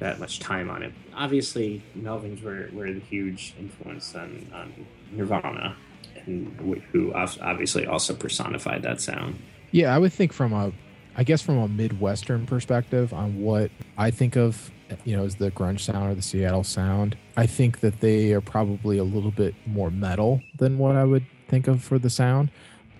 that 0.00 0.18
much 0.18 0.40
time 0.40 0.70
on 0.70 0.82
it. 0.82 0.92
Obviously, 1.14 1.82
Melvins 1.96 2.42
were, 2.42 2.68
were 2.72 2.86
a 2.86 2.94
huge 2.94 3.54
influence 3.58 4.14
on, 4.14 4.46
on 4.52 4.72
Nirvana, 5.12 5.76
and 6.26 6.82
who 6.92 7.12
obviously 7.14 7.86
also 7.86 8.14
personified 8.14 8.82
that 8.82 9.00
sound. 9.00 9.38
Yeah, 9.70 9.94
I 9.94 9.98
would 9.98 10.12
think 10.12 10.32
from 10.32 10.52
a, 10.52 10.72
I 11.16 11.22
guess 11.22 11.42
from 11.42 11.58
a 11.58 11.68
Midwestern 11.68 12.44
perspective 12.44 13.12
on 13.12 13.40
what 13.40 13.70
I 13.96 14.10
think 14.10 14.36
of, 14.36 14.70
you 15.04 15.16
know, 15.16 15.24
as 15.24 15.36
the 15.36 15.50
grunge 15.52 15.80
sound 15.80 16.10
or 16.10 16.14
the 16.14 16.22
Seattle 16.22 16.64
sound. 16.64 17.16
I 17.36 17.46
think 17.46 17.80
that 17.80 18.00
they 18.00 18.32
are 18.32 18.40
probably 18.40 18.98
a 18.98 19.04
little 19.04 19.30
bit 19.30 19.54
more 19.64 19.90
metal 19.90 20.42
than 20.58 20.76
what 20.76 20.96
I 20.96 21.04
would 21.04 21.24
think 21.54 21.68
of 21.68 21.82
for 21.84 21.98
the 21.98 22.10
sound. 22.10 22.50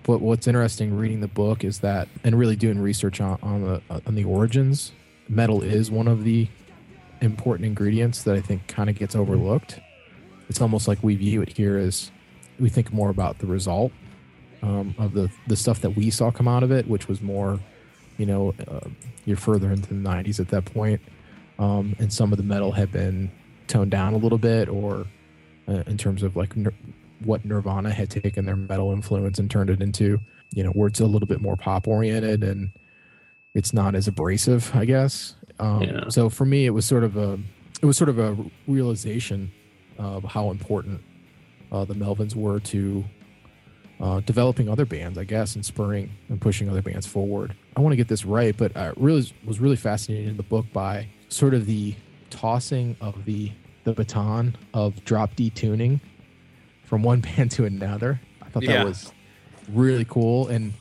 But 0.05 0.21
what's 0.21 0.47
interesting 0.47 0.97
reading 0.97 1.21
the 1.21 1.29
book 1.29 1.65
is 1.65 1.81
that, 1.81 2.09
and 2.23 2.39
really 2.39 2.57
doing 2.57 2.79
research 2.79 3.21
on, 3.21 3.39
on 3.43 3.63
the 3.63 3.83
on 4.07 4.15
the 4.15 4.25
origins, 4.25 4.93
metal 5.29 5.63
is 5.63 5.91
one 5.91 6.07
of 6.07 6.25
the 6.25 6.47
important 7.21 7.67
ingredients 7.67 8.23
that 8.25 8.37
I 8.37 8.41
think 8.41 8.67
kind 8.69 8.91
of 8.91 8.97
gets 8.97 9.17
overlooked. 9.17 9.81
It's 10.49 10.61
almost 10.61 10.87
like 10.87 11.03
we 11.03 11.17
view 11.17 11.41
it 11.43 11.49
here 11.49 11.79
as 11.79 12.11
we 12.61 12.69
think 12.69 12.93
more 12.93 13.09
about 13.09 13.39
the 13.39 13.47
result 13.47 13.93
um, 14.63 14.95
of 14.99 15.15
the 15.15 15.31
the 15.47 15.57
stuff 15.57 15.81
that 15.81 15.91
we 15.91 16.11
saw 16.11 16.31
come 16.31 16.47
out 16.47 16.63
of 16.63 16.71
it, 16.71 16.87
which 16.87 17.09
was 17.09 17.21
more, 17.23 17.59
you 18.19 18.27
know, 18.27 18.55
uh, 18.69 18.89
you're 19.25 19.39
further 19.39 19.73
into 19.73 19.89
the 19.89 19.95
90s 19.95 20.39
at 20.39 20.49
that 20.49 20.67
point, 20.67 21.01
um, 21.59 21.97
and 21.99 22.13
some 22.13 22.31
of 22.31 22.37
the 22.37 22.45
metal 22.45 22.73
had 22.73 22.93
been 22.93 23.31
toned 23.67 23.91
down 23.91 24.13
a 24.13 24.19
little 24.19 24.39
bit, 24.39 24.69
or 24.69 25.07
uh, 25.67 25.83
in 25.87 25.97
terms 25.97 26.23
of 26.23 26.37
like 26.37 26.55
what 27.25 27.45
Nirvana 27.45 27.91
had 27.91 28.11
taken 28.11 28.45
their 28.45 28.57
metal 28.57 28.93
influence 28.93 29.39
and 29.39 29.51
turned 29.51 29.71
it 29.71 29.83
into, 29.83 30.21
you 30.55 30.63
know, 30.63 30.71
where 30.71 30.89
it's 30.89 31.01
a 31.01 31.07
little 31.07 31.27
bit 31.27 31.41
more 31.41 31.57
pop 31.57 31.89
oriented 31.89 32.43
and 32.43 32.71
it's 33.55 33.73
not 33.73 33.95
as 33.95 34.09
abrasive, 34.09 34.71
I 34.75 34.85
guess. 34.85 35.35
Um, 35.59 35.83
yeah. 35.83 36.09
So 36.09 36.29
for 36.29 36.45
me, 36.45 36.67
it 36.67 36.71
was 36.71 36.85
sort 36.85 37.05
of 37.05 37.17
a 37.17 37.39
it 37.81 37.87
was 37.87 37.97
sort 37.97 38.09
of 38.09 38.19
a 38.19 38.37
realization 38.67 39.53
of 39.99 40.25
how 40.25 40.51
important 40.51 41.01
uh, 41.71 41.85
the 41.85 41.95
Melvins 41.95 42.35
were 42.35 42.61
to 42.61 43.05
uh, 44.01 44.21
developing 44.21 44.69
other 44.69 44.85
bands, 44.85 45.19
I 45.19 45.25
guess, 45.25 45.55
and 45.55 45.65
spurring 45.65 46.11
and 46.29 46.41
pushing 46.41 46.69
other 46.69 46.83
bands 46.83 47.07
forward. 47.07 47.55
I 47.77 47.81
want 47.81 47.93
to 47.93 47.97
get 47.97 48.09
this 48.09 48.25
right, 48.25 48.57
but 48.57 48.77
I 48.77 48.93
really 48.97 49.33
was 49.45 49.61
really 49.61 49.77
fascinated 49.77 50.29
in 50.29 50.37
the 50.37 50.43
book 50.43 50.67
by 50.73 51.09
sort 51.29 51.55
of 51.55 51.67
the 51.67 51.95
tossing 52.31 52.97
of 53.01 53.25
the 53.25 53.53
the 53.85 53.93
baton 53.93 54.57
of 54.73 55.05
drop 55.05 55.37
D 55.37 55.51
tuning 55.51 56.01
from 56.85 57.03
one 57.03 57.21
band 57.37 57.51
to 57.53 57.65
another. 57.65 58.21
I 58.43 58.49
thought 58.49 58.63
yeah. 58.63 58.79
that 58.79 58.87
was 58.87 59.13
really 59.73 60.05
cool, 60.05 60.49
and 60.49 60.73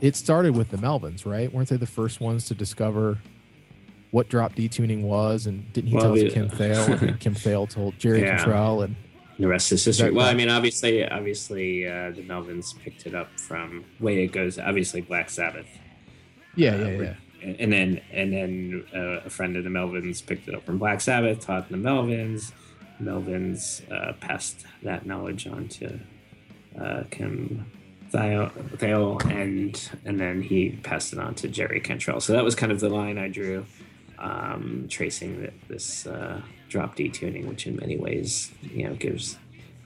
it 0.00 0.16
started 0.16 0.56
with 0.56 0.70
the 0.70 0.76
Melvins, 0.76 1.24
right? 1.24 1.52
Weren't 1.52 1.68
they 1.68 1.76
the 1.76 1.86
first 1.86 2.20
ones 2.20 2.44
to 2.46 2.54
discover 2.54 3.18
what 4.10 4.28
drop 4.28 4.54
D 4.54 4.68
tuning 4.68 5.02
was? 5.02 5.46
And 5.46 5.72
didn't 5.72 5.90
he 5.90 5.96
well, 5.96 6.14
tell 6.14 6.26
us 6.26 6.32
Kim 6.32 6.48
Thayil? 6.48 7.20
Kim 7.20 7.34
Thayil 7.36 7.68
told 7.68 7.98
Jerry 7.98 8.20
yeah. 8.20 8.36
Cantrell, 8.36 8.82
and 8.82 8.96
the 9.38 9.46
rest 9.46 9.70
is 9.72 9.84
history. 9.84 10.10
Well, 10.10 10.26
I 10.26 10.34
mean, 10.34 10.48
obviously, 10.48 11.08
obviously, 11.08 11.86
uh, 11.86 12.10
the 12.10 12.22
Melvins 12.22 12.76
picked 12.78 13.06
it 13.06 13.14
up 13.14 13.28
from 13.38 13.84
way 14.00 14.24
it 14.24 14.32
goes. 14.32 14.58
Obviously, 14.58 15.00
Black 15.00 15.30
Sabbath. 15.30 15.66
Yeah, 16.56 16.74
uh, 16.74 16.88
yeah, 16.88 17.00
yeah. 17.00 17.14
And 17.40 17.72
then, 17.72 18.00
and 18.12 18.32
then 18.32 18.84
uh, 18.92 19.24
a 19.24 19.30
friend 19.30 19.56
of 19.56 19.62
the 19.62 19.70
Melvins 19.70 20.26
picked 20.26 20.48
it 20.48 20.56
up 20.56 20.64
from 20.64 20.78
Black 20.78 21.00
Sabbath, 21.00 21.40
taught 21.40 21.68
the 21.68 21.76
Melvins. 21.76 22.50
Melvins 23.00 23.82
uh, 23.92 24.12
passed 24.14 24.64
that 24.82 25.06
knowledge 25.06 25.46
on 25.46 25.68
to 25.68 26.00
uh, 26.80 27.02
Kim 27.10 27.70
Thayil, 28.10 29.24
and 29.30 29.90
and 30.04 30.20
then 30.20 30.42
he 30.42 30.70
passed 30.82 31.12
it 31.12 31.18
on 31.18 31.34
to 31.36 31.48
Jerry 31.48 31.80
Cantrell. 31.80 32.20
So 32.20 32.32
that 32.32 32.44
was 32.44 32.54
kind 32.54 32.72
of 32.72 32.80
the 32.80 32.88
line 32.88 33.18
I 33.18 33.28
drew, 33.28 33.66
um, 34.18 34.86
tracing 34.88 35.42
the, 35.42 35.52
this 35.68 36.06
uh, 36.06 36.40
drop 36.68 36.96
D 36.96 37.08
tuning, 37.08 37.46
which 37.48 37.66
in 37.66 37.76
many 37.76 37.96
ways 37.96 38.52
you 38.62 38.88
know 38.88 38.94
gives 38.94 39.38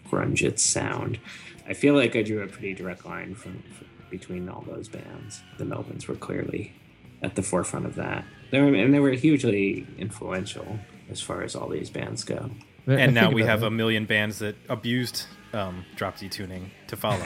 grunge 0.08 0.42
its 0.42 0.62
sound. 0.62 1.18
I 1.66 1.74
feel 1.74 1.94
like 1.94 2.16
I 2.16 2.22
drew 2.22 2.42
a 2.42 2.46
pretty 2.46 2.74
direct 2.74 3.06
line 3.06 3.34
from, 3.34 3.62
from 3.62 3.86
between 4.10 4.48
all 4.48 4.62
those 4.62 4.88
bands. 4.88 5.42
The 5.58 5.64
Melvins 5.64 6.06
were 6.06 6.16
clearly 6.16 6.74
at 7.22 7.34
the 7.34 7.42
forefront 7.42 7.86
of 7.86 7.94
that. 7.94 8.24
They 8.50 8.60
were, 8.60 8.74
and 8.74 8.92
they 8.92 9.00
were 9.00 9.12
hugely 9.12 9.86
influential 9.96 10.78
as 11.10 11.20
far 11.20 11.42
as 11.42 11.56
all 11.56 11.68
these 11.68 11.88
bands 11.88 12.24
go. 12.24 12.50
And 12.86 13.14
now 13.14 13.30
we 13.30 13.42
have 13.44 13.62
a 13.62 13.70
million 13.70 14.06
bands 14.06 14.38
that 14.40 14.56
abused 14.68 15.26
um, 15.52 15.84
drop 15.96 16.18
D 16.18 16.28
tuning 16.28 16.70
to 16.88 16.96
follow. 16.96 17.22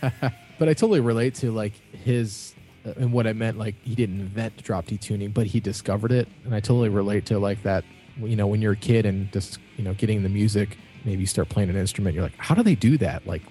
but 0.58 0.68
I 0.68 0.74
totally 0.74 1.00
relate 1.00 1.34
to 1.36 1.50
like 1.50 1.72
his 1.92 2.54
uh, 2.86 2.92
and 2.96 3.12
what 3.12 3.26
I 3.26 3.32
meant. 3.32 3.58
Like 3.58 3.74
he 3.82 3.94
didn't 3.94 4.20
invent 4.20 4.62
drop 4.62 4.86
D 4.86 4.96
tuning, 4.96 5.30
but 5.30 5.46
he 5.46 5.60
discovered 5.60 6.12
it, 6.12 6.28
and 6.44 6.54
I 6.54 6.60
totally 6.60 6.88
relate 6.88 7.26
to 7.26 7.38
like 7.38 7.62
that. 7.62 7.84
You 8.16 8.36
know, 8.36 8.46
when 8.46 8.62
you're 8.62 8.72
a 8.72 8.76
kid 8.76 9.06
and 9.06 9.30
just 9.32 9.58
you 9.76 9.84
know 9.84 9.94
getting 9.94 10.22
the 10.22 10.28
music, 10.28 10.78
maybe 11.04 11.20
you 11.20 11.26
start 11.26 11.48
playing 11.48 11.70
an 11.70 11.76
instrument. 11.76 12.14
You're 12.14 12.24
like, 12.24 12.36
how 12.38 12.54
do 12.54 12.62
they 12.62 12.74
do 12.74 12.96
that? 12.98 13.26
Like, 13.26 13.42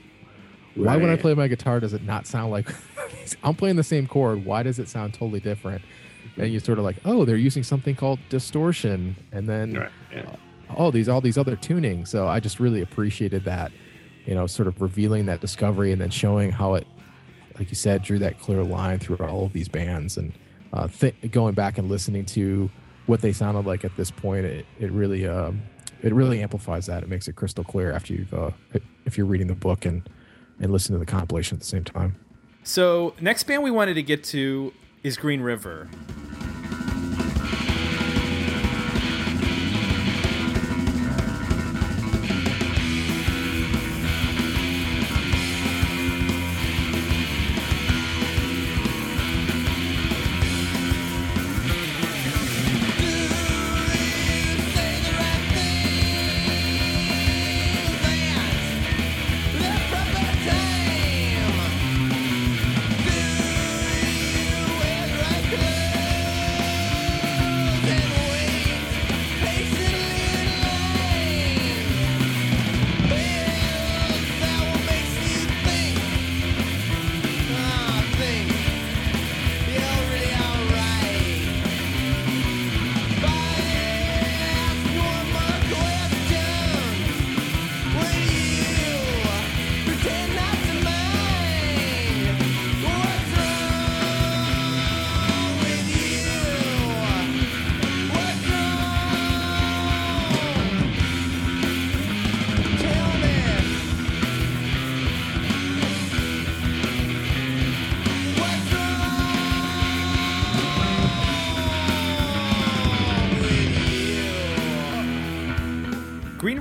right. 0.75 0.85
why 0.85 0.97
when 0.97 1.09
I 1.09 1.17
play 1.17 1.33
my 1.33 1.47
guitar 1.47 1.79
does 1.79 1.93
it 1.93 2.03
not 2.03 2.27
sound 2.27 2.51
like 2.51 2.69
I'm 3.43 3.55
playing 3.55 3.75
the 3.75 3.83
same 3.83 4.07
chord? 4.07 4.45
Why 4.45 4.63
does 4.63 4.79
it 4.79 4.89
sound 4.89 5.13
totally 5.13 5.39
different? 5.39 5.81
And 6.37 6.51
you 6.51 6.59
sort 6.59 6.79
of 6.79 6.85
like, 6.85 6.95
oh, 7.05 7.25
they're 7.25 7.35
using 7.35 7.61
something 7.63 7.95
called 7.95 8.19
distortion, 8.29 9.15
and 9.31 9.47
then. 9.47 9.73
Right. 9.73 9.91
Yeah. 10.11 10.35
Oh 10.77 10.91
these 10.91 11.09
all 11.09 11.21
these 11.21 11.37
other 11.37 11.55
tunings 11.55 12.09
so 12.09 12.27
i 12.27 12.39
just 12.39 12.59
really 12.59 12.81
appreciated 12.81 13.43
that 13.43 13.71
you 14.25 14.35
know, 14.35 14.47
sort 14.47 14.67
of 14.67 14.81
revealing 14.81 15.25
that 15.25 15.41
discovery 15.41 15.91
and 15.91 16.01
then 16.01 16.09
showing 16.09 16.51
how 16.51 16.75
it, 16.75 16.87
like 17.59 17.69
you 17.69 17.75
said, 17.75 18.01
drew 18.01 18.19
that 18.19 18.39
clear 18.39 18.63
line 18.63 18.99
through 18.99 19.17
all 19.17 19.45
of 19.45 19.53
these 19.53 19.67
bands 19.67 20.17
and 20.17 20.33
uh, 20.71 20.87
th- 20.87 21.15
going 21.31 21.53
back 21.53 21.77
and 21.77 21.89
listening 21.89 22.25
to 22.25 22.69
what 23.05 23.21
they 23.21 23.31
sounded 23.31 23.65
like 23.65 23.83
at 23.83 23.95
this 23.95 24.09
point, 24.09 24.45
it, 24.45 24.65
it 24.79 24.91
really 24.91 25.27
um, 25.27 25.61
it 26.01 26.13
really 26.13 26.41
amplifies 26.41 26.87
that. 26.87 27.03
It 27.03 27.09
makes 27.09 27.27
it 27.27 27.35
crystal 27.35 27.63
clear 27.63 27.91
after 27.91 28.13
you've 28.13 28.33
uh, 28.33 28.51
if 29.05 29.17
you're 29.17 29.27
reading 29.27 29.47
the 29.47 29.55
book 29.55 29.85
and 29.85 30.07
and 30.59 30.71
listening 30.71 30.99
to 30.99 31.05
the 31.05 31.11
compilation 31.11 31.57
at 31.57 31.59
the 31.59 31.67
same 31.67 31.83
time. 31.83 32.15
So 32.63 33.13
next 33.19 33.43
band 33.43 33.61
we 33.61 33.71
wanted 33.71 33.95
to 33.95 34.03
get 34.03 34.23
to 34.25 34.73
is 35.03 35.17
Green 35.17 35.41
River. 35.41 35.89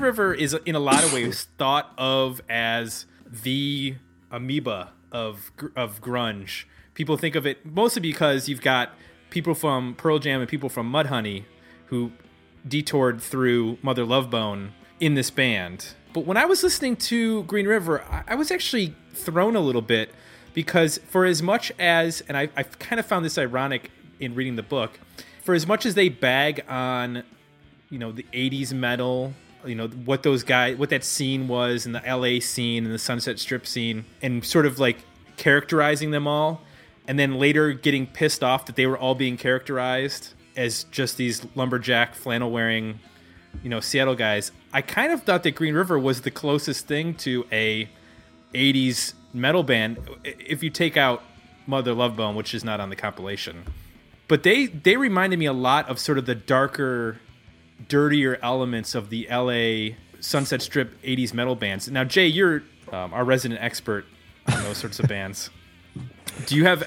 River 0.03 0.35
is 0.35 0.55
in 0.67 0.75
a 0.75 0.81
lot 0.81 1.05
of 1.05 1.13
ways 1.13 1.47
thought 1.59 1.93
of 1.97 2.41
as 2.49 3.07
the 3.27 3.95
amoeba 4.31 4.93
of 5.11 5.53
of 5.77 6.01
grunge. 6.01 6.65
People 6.95 7.17
think 7.17 7.35
of 7.35 7.47
it 7.47 7.65
mostly 7.65 8.03
because 8.03 8.49
you've 8.49 8.61
got 8.61 8.93
people 9.31 9.55
from 9.55 9.95
Pearl 9.95 10.19
Jam 10.19 10.41
and 10.41 10.49
people 10.49 10.69
from 10.69 10.93
Mudhoney 10.93 11.45
who 11.87 12.13
detoured 12.67 13.21
through 13.21 13.79
Mother 13.83 14.05
Love 14.05 14.31
Bone 14.31 14.73
in 15.01 15.15
this 15.15 15.31
band. 15.31 15.95
But 16.13 16.27
when 16.27 16.37
I 16.37 16.45
was 16.45 16.63
listening 16.63 16.97
to 16.97 17.45
Green 17.45 17.67
River, 17.67 18.05
I 18.27 18.35
was 18.35 18.51
actually 18.51 18.95
thrown 19.15 19.57
a 19.57 19.61
little 19.61 19.83
bit 19.83 20.11
because 20.53 20.99
for 21.09 21.25
as 21.25 21.43
much 21.43 21.73
as, 21.79 22.23
and 22.29 22.37
I, 22.37 22.51
I 22.57 22.63
kind 22.65 23.01
of 23.01 23.07
found 23.07 23.25
this 23.25 23.39
ironic 23.39 23.91
in 24.21 24.35
reading 24.35 24.57
the 24.57 24.63
book, 24.63 25.01
for 25.43 25.55
as 25.55 25.67
much 25.67 25.87
as 25.87 25.95
they 25.95 26.09
bag 26.09 26.65
on 26.69 27.25
you 27.89 27.99
know 27.99 28.11
the 28.11 28.27
80s 28.33 28.73
metal 28.73 29.35
you 29.65 29.75
know 29.75 29.89
what 29.89 30.23
those 30.23 30.43
guys 30.43 30.77
what 30.77 30.91
that 30.91 31.05
scene 31.05 31.49
was 31.49 31.87
in 31.87 31.93
the 31.93 32.03
la 32.07 32.41
scene 32.41 32.85
and 32.85 32.93
the 32.93 32.99
sunset 32.99 33.39
strip 33.39 33.67
scene 33.67 34.05
and 34.21 34.45
sort 34.45 34.67
of 34.67 34.79
like 34.79 34.99
characterizing 35.37 36.11
them 36.11 36.27
all 36.27 36.63
and 37.07 37.19
then 37.19 37.39
later 37.39 37.73
getting 37.73 38.07
pissed 38.07 38.43
off 38.43 38.67
that 38.67 38.77
they 38.77 38.87
were 38.87 38.97
all 38.97 39.15
being 39.15 39.37
characterized 39.37 40.35
as 40.57 40.85
just 40.85 41.17
these 41.17 41.47
lumberjack 41.55 42.15
flannel 42.15 42.51
wearing 42.51 42.99
you 43.63 43.69
know 43.69 43.81
seattle 43.81 44.15
guys. 44.15 44.53
I 44.73 44.83
kind 44.83 45.13
of 45.13 45.23
thought 45.23 45.43
that 45.43 45.53
green 45.53 45.75
river 45.75 45.99
was 45.99 46.23
the 46.23 46.31
closest 46.31 46.87
thing 46.87 47.15
to 47.17 47.47
a 47.53 47.89
80s 48.55 49.15
metal 49.35 49.63
band 49.63 49.99
if 50.25 50.63
you 50.63 50.71
take 50.71 50.97
out 50.97 51.23
mother 51.67 51.95
love 51.95 52.17
bone 52.17 52.35
which 52.35 52.55
is 52.55 52.65
not 52.65 52.81
on 52.81 52.91
the 52.91 52.97
compilation. 52.97 53.65
But 54.29 54.43
they 54.43 54.67
they 54.67 54.97
reminded 54.97 55.39
me 55.39 55.47
a 55.47 55.53
lot 55.53 55.89
of 55.89 55.99
sort 55.99 56.19
of 56.19 56.27
the 56.27 56.35
darker 56.35 57.19
dirtier 57.89 58.39
elements 58.43 58.95
of 58.95 59.11
the 59.11 59.27
LA 59.31 59.97
Sunset 60.21 60.63
Strip 60.63 61.01
80s 61.03 61.33
metal 61.35 61.55
bands. 61.57 61.91
Now, 61.91 62.05
Jay, 62.05 62.27
you're 62.27 62.63
um, 62.93 63.13
our 63.15 63.25
resident 63.25 63.61
expert 63.63 64.05
on 64.53 64.63
those 64.65 64.77
sorts 64.79 65.01
of 65.01 65.09
bands. 65.09 65.51
Do 66.47 66.57
you 66.57 66.65
have 66.65 66.85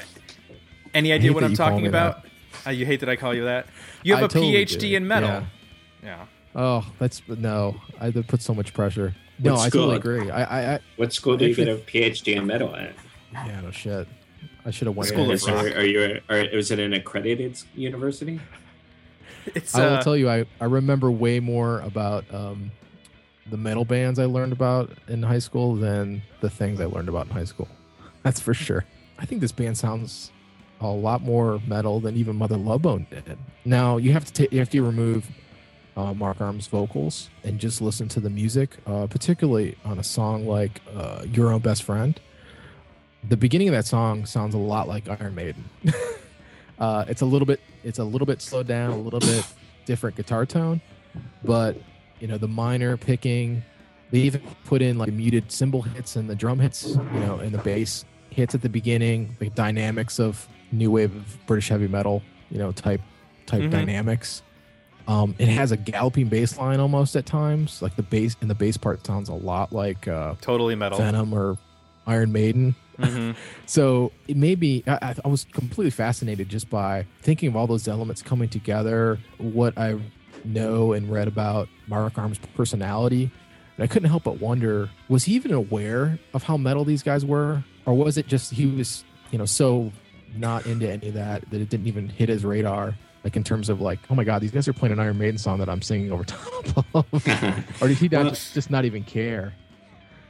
any 0.94 1.12
idea 1.12 1.34
what 1.34 1.44
I'm 1.44 1.54
talking 1.56 1.88
about? 1.88 2.26
Uh, 2.66 2.72
you 2.72 2.86
hate 2.86 3.02
that 3.02 3.10
I 3.10 3.16
call 3.16 3.34
you 3.34 3.46
that? 3.46 3.68
You 4.04 4.14
have 4.16 4.24
I 4.24 4.26
a 4.26 4.30
totally 4.30 4.54
PhD 4.66 4.80
do. 4.80 4.96
in 4.96 5.08
metal. 5.08 5.30
Yeah. 5.30 5.46
Yeah. 6.04 6.26
Oh, 6.56 6.86
that's 7.00 7.22
no. 7.28 7.76
I 8.00 8.10
that 8.12 8.28
puts 8.28 8.46
so 8.46 8.54
much 8.54 8.74
pressure. 8.74 9.14
No, 9.40 9.54
What 9.56 9.62
I 9.66 9.70
totally 9.70 9.96
agree. 9.98 10.30
I, 10.32 10.44
I, 10.44 10.74
I 10.76 10.80
What 10.96 11.12
school 11.12 11.36
do 11.36 11.46
you 11.46 11.54
get 11.56 11.68
a 11.68 11.76
PhD 11.76 12.36
in 12.36 12.48
metal 12.48 12.74
at? 12.76 12.94
yeah, 13.34 13.60
no 13.62 13.72
shit. 13.72 14.08
I 14.66 14.72
should 14.72 14.88
have 14.88 14.96
went 14.96 15.10
School 15.10 15.26
there. 15.28 15.36
of 15.36 15.44
rock. 15.48 15.76
are 15.76 15.84
you? 15.86 16.22
Are, 16.30 16.38
is 16.38 16.72
it 16.72 16.80
an 16.80 16.94
accredited 16.94 17.60
university? 17.76 18.40
It's 19.56 19.76
I 19.76 19.86
will 19.86 19.94
uh, 19.96 20.02
tell 20.04 20.18
you, 20.18 20.30
I, 20.30 20.46
I 20.60 20.66
remember 20.66 21.12
way 21.12 21.40
more 21.40 21.80
about 21.82 22.26
um, 22.34 22.72
the 23.50 23.58
metal 23.58 23.86
bands 23.86 24.18
I 24.20 24.26
learned 24.26 24.54
about 24.54 24.92
in 25.08 25.22
high 25.24 25.40
school 25.40 25.76
than 25.76 26.24
the 26.42 26.50
things 26.50 26.82
I 26.82 26.86
learned 26.86 27.10
about 27.10 27.28
in 27.28 27.34
high 27.34 27.44
school. 27.44 27.68
That's 28.24 28.40
for 28.40 28.54
sure. 28.54 28.86
I 29.20 29.26
think 29.26 29.42
this 29.42 29.52
band 29.52 29.78
sounds 29.78 30.32
a 30.82 30.88
lot 30.88 31.22
more 31.22 31.62
metal 31.68 32.00
than 32.00 32.16
even 32.16 32.36
Mother 32.36 32.58
Love 32.58 32.82
Bone 32.82 33.08
did. 33.10 33.38
Now 33.64 33.98
you 33.98 34.12
have 34.14 34.26
to 34.26 34.34
take 34.34 34.52
you 34.52 34.60
have 34.60 34.70
to 34.72 34.82
remove 34.82 35.30
uh, 35.96 36.14
Mark 36.14 36.42
Arm's 36.42 36.68
vocals 36.68 37.30
and 37.44 37.60
just 37.60 37.82
listen 37.82 38.10
to 38.10 38.20
the 38.20 38.30
music, 38.30 38.78
uh, 38.86 39.08
particularly 39.08 39.78
on 39.86 40.00
a 40.00 40.04
song 40.04 40.46
like 40.46 40.82
uh, 40.96 41.24
"Your 41.32 41.54
Own 41.54 41.60
Best 41.62 41.84
Friend." 41.84 42.20
The 43.28 43.38
beginning 43.38 43.70
of 43.70 43.74
that 43.74 43.86
song 43.86 44.26
sounds 44.26 44.54
a 44.54 44.60
lot 44.60 44.88
like 44.88 45.08
Iron 45.10 45.34
Maiden. 45.34 45.64
uh, 46.80 47.06
it's 47.08 47.22
a 47.22 47.26
little 47.26 47.46
bit 47.46 47.60
it's 47.84 48.00
a 48.00 48.04
little 48.04 48.26
bit 48.26 48.42
slowed 48.42 48.68
down, 48.68 48.92
a 48.92 48.98
little 48.98 49.20
bit 49.20 49.46
different 49.86 50.16
guitar 50.16 50.46
tone, 50.46 50.82
but 51.44 51.78
you 52.20 52.28
know 52.28 52.38
the 52.38 52.48
minor 52.48 52.98
picking. 52.98 53.64
They 54.12 54.20
even 54.20 54.42
put 54.66 54.82
in 54.82 54.98
like 54.98 55.12
muted 55.12 55.52
cymbal 55.52 55.82
hits 55.82 56.16
and 56.16 56.30
the 56.30 56.36
drum 56.36 56.60
hits, 56.60 56.86
you 56.86 57.20
know, 57.20 57.40
and 57.40 57.52
the 57.52 57.58
bass 57.58 58.06
hits 58.30 58.54
at 58.54 58.62
the 58.62 58.70
beginning, 58.70 59.36
the 59.40 59.50
dynamics 59.50 60.20
of 60.20 60.48
new 60.72 60.92
wave 60.92 61.14
of 61.16 61.46
British 61.48 61.70
heavy 61.70 61.88
metal, 61.88 62.22
you 62.52 62.60
know, 62.60 62.72
type 62.72 63.02
type 63.48 63.64
Mhm. 63.64 63.72
dynamics. 63.72 64.42
Um, 65.08 65.36
it 65.38 65.48
has 65.50 65.72
a 65.72 65.78
galloping 65.78 66.28
bass 66.30 66.58
line 66.58 66.80
almost 66.80 67.16
at 67.16 67.26
times, 67.26 67.82
like 67.82 67.96
the 67.96 68.04
bass 68.04 68.36
and 68.42 68.50
the 68.50 68.56
bass 68.56 68.78
part 68.78 69.06
sounds 69.06 69.28
a 69.30 69.34
lot 69.34 69.72
like 69.74 70.08
uh, 70.08 70.36
totally 70.42 70.76
metal. 70.76 70.98
Venom 71.00 71.34
or 71.34 71.58
Iron 72.08 72.32
Maiden. 72.32 72.76
Hmm 72.98 73.32
So 73.66 74.12
it 74.28 74.38
made 74.38 74.60
me, 74.60 74.84
I, 74.88 74.98
I- 75.02 75.16
I 75.26 75.28
was 75.28 75.46
completely 75.52 75.92
fascinated 75.92 76.50
just 76.50 76.70
by 76.70 77.06
thinking 77.22 77.50
of 77.50 77.56
all 77.56 77.68
those 77.68 77.88
elements 77.88 78.22
coming 78.22 78.50
together, 78.50 79.20
what 79.38 79.78
I 79.78 79.98
know 80.44 80.94
and 80.94 81.12
read 81.12 81.28
about 81.28 81.68
Mark 81.88 82.18
Arm's 82.18 82.38
personality. 82.56 83.32
And 83.78 83.84
I 83.84 83.88
couldn't 83.88 84.10
help 84.10 84.24
but 84.24 84.40
wonder 84.40 84.90
was 85.10 85.24
he 85.26 85.34
even 85.34 85.52
aware 85.52 86.18
of 86.34 86.44
how 86.44 86.56
metal 86.58 86.86
these 86.86 87.04
guys 87.04 87.26
were? 87.26 87.64
Or 87.86 87.94
was 87.94 88.18
it 88.18 88.28
just 88.28 88.52
he 88.54 88.66
was, 88.68 89.04
you 89.32 89.38
know, 89.38 89.46
so 89.46 89.92
not 90.36 90.66
into 90.66 90.90
any 90.90 91.08
of 91.10 91.14
that 91.16 91.50
that 91.52 91.60
it 91.62 91.70
didn't 91.70 91.88
even 91.88 92.08
hit 92.08 92.30
his 92.30 92.46
radar? 92.46 92.96
Like 93.24 93.36
in 93.36 93.44
terms 93.44 93.70
of 93.70 93.82
like, 93.82 94.00
oh 94.10 94.16
my 94.16 94.24
God, 94.24 94.42
these 94.42 94.52
guys 94.52 94.68
are 94.68 94.74
playing 94.74 94.94
an 94.94 95.00
Iron 95.00 95.18
Maiden 95.18 95.38
song 95.40 95.58
that 95.60 95.68
I'm 95.68 95.82
singing 95.82 96.12
over 96.12 96.24
top 96.26 96.96
of. 96.96 97.06
or 97.82 97.88
did 97.88 97.98
he 97.98 98.08
not 98.08 98.22
Well- 98.22 98.30
just, 98.30 98.54
just 98.54 98.70
not 98.70 98.86
even 98.86 99.04
care? 99.04 99.54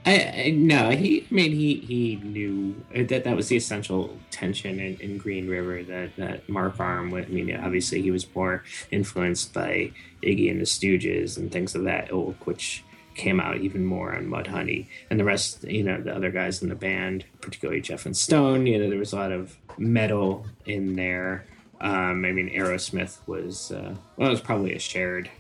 I, 0.06 0.44
I 0.46 0.50
no, 0.52 0.92
he. 0.92 1.26
I 1.30 1.34
mean, 1.34 1.52
he 1.52 1.76
he 1.76 2.16
knew 2.18 2.76
that 2.94 3.24
that 3.24 3.36
was 3.36 3.48
the 3.48 3.58
essential 3.58 4.18
tension 4.30 4.80
in, 4.80 4.98
in 5.00 5.18
Green 5.18 5.48
River 5.48 5.82
that 5.84 6.16
that 6.18 6.48
Mark 6.48 6.80
Arm. 6.80 7.14
I 7.14 7.26
mean, 7.26 7.56
obviously 7.56 8.02
he 8.02 8.12
was 8.12 8.28
more 8.36 8.64
influenced 8.92 9.54
by 9.54 9.92
Iggy 10.22 10.52
and 10.52 10.62
the 10.62 10.66
Stooges 10.66 11.38
and 11.38 11.52
things 11.52 11.74
of 11.74 11.84
that 11.86 12.12
ilk, 12.12 12.46
which 12.46 12.84
came 13.16 13.40
out 13.40 13.58
even 13.58 13.86
more 13.86 14.14
on 14.14 14.28
Mudhoney 14.28 14.88
and 15.10 15.20
the 15.20 15.24
rest. 15.24 15.64
You 15.64 15.84
know, 15.84 16.00
the 16.00 16.16
other 16.16 16.30
guys 16.30 16.62
in 16.62 16.70
the 16.70 16.76
band, 16.76 17.26
particularly 17.42 17.82
Jeff 17.82 18.06
and 18.06 18.16
Stone. 18.16 18.68
You 18.68 18.78
know, 18.78 18.90
there 18.90 19.00
was 19.00 19.14
a 19.14 19.18
lot 19.18 19.32
of 19.32 19.58
metal 19.78 20.46
in 20.66 20.96
there. 20.96 21.48
Um, 21.82 22.26
I 22.26 22.32
mean, 22.32 22.50
Aerosmith 22.52 23.18
was 23.26 23.72
uh, 23.72 23.96
well, 24.18 24.28
it 24.28 24.32
was 24.32 24.42
probably 24.42 24.76
a 24.76 24.80
shared 24.80 25.32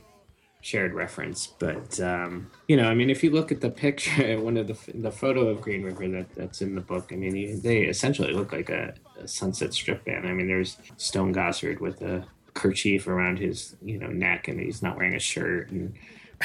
shared 0.65 0.95
reference 0.95 1.45
but 1.60 1.99
um 1.99 2.49
you 2.67 2.75
know 2.75 2.89
i 2.89 2.95
mean 2.95 3.12
if 3.12 3.23
you 3.23 3.30
look 3.30 3.51
at 3.51 3.62
the 3.62 3.69
picture 3.69 4.39
one 4.41 4.58
of 4.58 4.65
the 4.65 4.75
the 4.95 5.12
photo 5.12 5.47
of 5.47 5.62
green 5.62 5.84
river 5.84 6.08
that 6.08 6.25
that's 6.34 6.60
in 6.60 6.73
the 6.73 6.82
book 6.82 7.10
i 7.13 7.15
mean 7.15 7.36
you- 7.36 7.60
they 7.60 7.82
essentially 7.82 8.34
look 8.34 8.51
like 8.51 8.71
a, 8.71 8.91
a 9.21 9.28
sunset 9.28 9.71
strip 9.75 10.04
band 10.06 10.28
i 10.28 10.34
mean 10.34 10.47
there's 10.47 10.78
stone 10.97 11.32
gossard 11.32 11.80
with 11.80 12.01
a 12.01 12.25
kerchief 12.56 13.08
around 13.08 13.38
his 13.38 13.75
you 13.84 13.99
know 13.99 14.08
neck 14.08 14.47
and 14.47 14.60
he's 14.60 14.82
not 14.82 14.97
wearing 14.97 15.13
a 15.13 15.19
shirt 15.19 15.69
and 15.69 15.93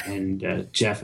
and 0.05 0.45
uh, 0.45 0.61
jeff 0.71 1.03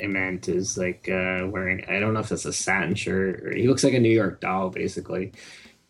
ament 0.00 0.48
is 0.48 0.76
like 0.76 1.08
uh 1.08 1.46
wearing 1.46 1.84
i 1.88 2.00
don't 2.00 2.12
know 2.12 2.18
if 2.18 2.32
it's 2.32 2.44
a 2.44 2.52
satin 2.52 2.92
shirt 2.96 3.40
or 3.44 3.54
he 3.54 3.68
looks 3.68 3.84
like 3.84 3.94
a 3.94 4.00
new 4.00 4.10
york 4.10 4.40
doll 4.40 4.68
basically 4.68 5.30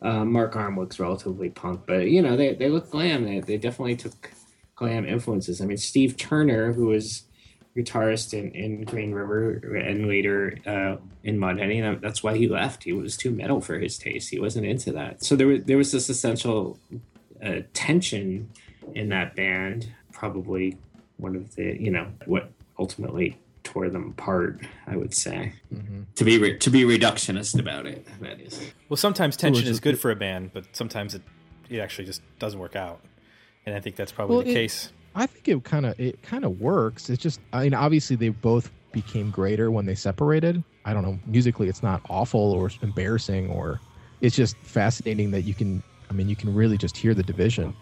uh, 0.00 0.24
Mark 0.24 0.54
Arm 0.54 0.78
looks 0.78 1.00
relatively 1.00 1.50
punk, 1.50 1.80
but 1.84 2.08
you 2.08 2.22
know 2.22 2.36
they, 2.36 2.54
they 2.54 2.68
look 2.68 2.88
glam. 2.88 3.24
They, 3.24 3.40
they 3.40 3.56
definitely 3.56 3.96
took 3.96 4.30
glam 4.78 5.04
influences. 5.04 5.60
I 5.60 5.66
mean, 5.66 5.76
Steve 5.76 6.16
Turner, 6.16 6.72
who 6.72 6.86
was 6.86 7.24
guitarist 7.76 8.32
in, 8.32 8.52
in 8.52 8.84
Green 8.84 9.12
River 9.12 9.54
and 9.76 10.06
later 10.08 10.56
uh, 10.66 10.96
in 11.24 11.38
Mudhoney, 11.38 11.82
and 11.82 12.00
that's 12.00 12.22
why 12.22 12.36
he 12.36 12.48
left. 12.48 12.84
He 12.84 12.92
was 12.92 13.16
too 13.16 13.30
metal 13.30 13.60
for 13.60 13.78
his 13.78 13.98
taste. 13.98 14.30
He 14.30 14.38
wasn't 14.38 14.66
into 14.66 14.92
that. 14.92 15.24
So 15.24 15.36
there 15.36 15.48
was 15.48 15.64
there 15.64 15.76
was 15.76 15.92
this 15.92 16.08
essential 16.08 16.78
uh, 17.44 17.60
tension 17.74 18.50
in 18.94 19.08
that 19.10 19.34
band. 19.34 19.92
Probably 20.12 20.76
one 21.16 21.34
of 21.34 21.54
the 21.56 21.76
you 21.80 21.90
know 21.90 22.06
what 22.26 22.50
ultimately 22.78 23.36
tore 23.64 23.88
them 23.90 24.14
apart. 24.16 24.60
I 24.86 24.96
would 24.96 25.12
say 25.12 25.52
to 26.14 26.24
be 26.24 26.38
re- 26.38 26.58
to 26.58 26.70
be 26.70 26.84
reductionist 26.84 27.58
about 27.58 27.86
it. 27.86 28.06
That 28.20 28.40
is. 28.40 28.72
Well, 28.88 28.96
sometimes 28.96 29.36
tension 29.36 29.66
is 29.66 29.80
good 29.80 29.98
for 29.98 30.12
a 30.12 30.16
band, 30.16 30.52
but 30.52 30.64
sometimes 30.72 31.14
it 31.14 31.22
it 31.68 31.78
actually 31.78 32.06
just 32.06 32.22
doesn't 32.38 32.60
work 32.60 32.76
out. 32.76 33.00
And 33.66 33.74
I 33.74 33.80
think 33.80 33.96
that's 33.96 34.12
probably 34.12 34.36
Well, 34.36 34.44
the 34.44 34.50
it- 34.50 34.54
case. 34.54 34.92
I 35.14 35.26
think 35.26 35.48
it 35.48 35.64
kind 35.64 35.84
of 35.86 35.98
it 35.98 36.22
kind 36.22 36.44
of 36.44 36.60
works. 36.60 37.10
It's 37.10 37.22
just 37.22 37.40
I 37.52 37.64
mean 37.64 37.74
obviously 37.74 38.14
they 38.14 38.28
both 38.28 38.70
became 38.92 39.30
greater 39.30 39.70
when 39.70 39.84
they 39.86 39.94
separated. 39.94 40.62
I 40.84 40.92
don't 40.94 41.02
know 41.02 41.18
musically 41.26 41.68
it's 41.68 41.82
not 41.82 42.00
awful 42.08 42.40
or 42.52 42.70
embarrassing 42.82 43.50
or 43.50 43.80
it's 44.20 44.36
just 44.36 44.56
fascinating 44.58 45.30
that 45.32 45.42
you 45.42 45.54
can 45.54 45.82
I 46.08 46.12
mean 46.12 46.28
you 46.28 46.36
can 46.36 46.54
really 46.54 46.76
just 46.78 46.96
hear 46.96 47.14
the 47.14 47.22
division. 47.22 47.74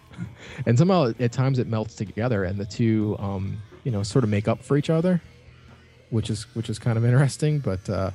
And 0.64 0.78
somehow 0.78 1.12
at 1.20 1.32
times 1.32 1.58
it 1.58 1.66
melts 1.66 1.94
together 1.94 2.44
and 2.44 2.58
the 2.58 2.64
two 2.64 3.16
um 3.18 3.60
you 3.84 3.90
know 3.92 4.02
sort 4.02 4.24
of 4.24 4.30
make 4.30 4.48
up 4.48 4.62
for 4.62 4.78
each 4.78 4.88
other, 4.88 5.20
which 6.10 6.30
is 6.30 6.44
which 6.54 6.70
is 6.70 6.78
kind 6.78 6.96
of 6.96 7.04
interesting, 7.04 7.58
but 7.58 7.88
uh 7.90 8.12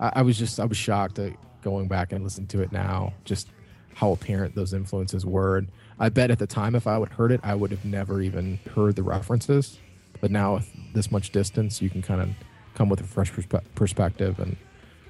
I, 0.00 0.12
I 0.16 0.22
was 0.22 0.38
just 0.38 0.58
I 0.60 0.64
was 0.64 0.78
shocked 0.78 1.18
at 1.18 1.32
going 1.62 1.88
back 1.88 2.12
and 2.12 2.24
listening 2.24 2.46
to 2.48 2.62
it 2.62 2.72
now 2.72 3.12
just 3.24 3.48
how 3.92 4.12
apparent 4.12 4.54
those 4.54 4.72
influences 4.72 5.26
were. 5.26 5.58
And 5.58 5.68
I 5.98 6.08
bet 6.10 6.30
at 6.30 6.38
the 6.38 6.46
time, 6.46 6.74
if 6.74 6.86
I 6.86 6.98
would 6.98 7.10
heard 7.10 7.32
it, 7.32 7.40
I 7.42 7.54
would 7.54 7.70
have 7.70 7.84
never 7.84 8.20
even 8.20 8.58
heard 8.74 8.96
the 8.96 9.02
references. 9.02 9.78
But 10.20 10.30
now, 10.30 10.54
with 10.54 10.70
this 10.92 11.10
much 11.10 11.30
distance, 11.30 11.80
you 11.80 11.88
can 11.90 12.02
kind 12.02 12.20
of 12.20 12.28
come 12.74 12.88
with 12.88 13.00
a 13.00 13.04
fresh 13.04 13.32
perspe- 13.32 13.64
perspective 13.74 14.38
and 14.38 14.52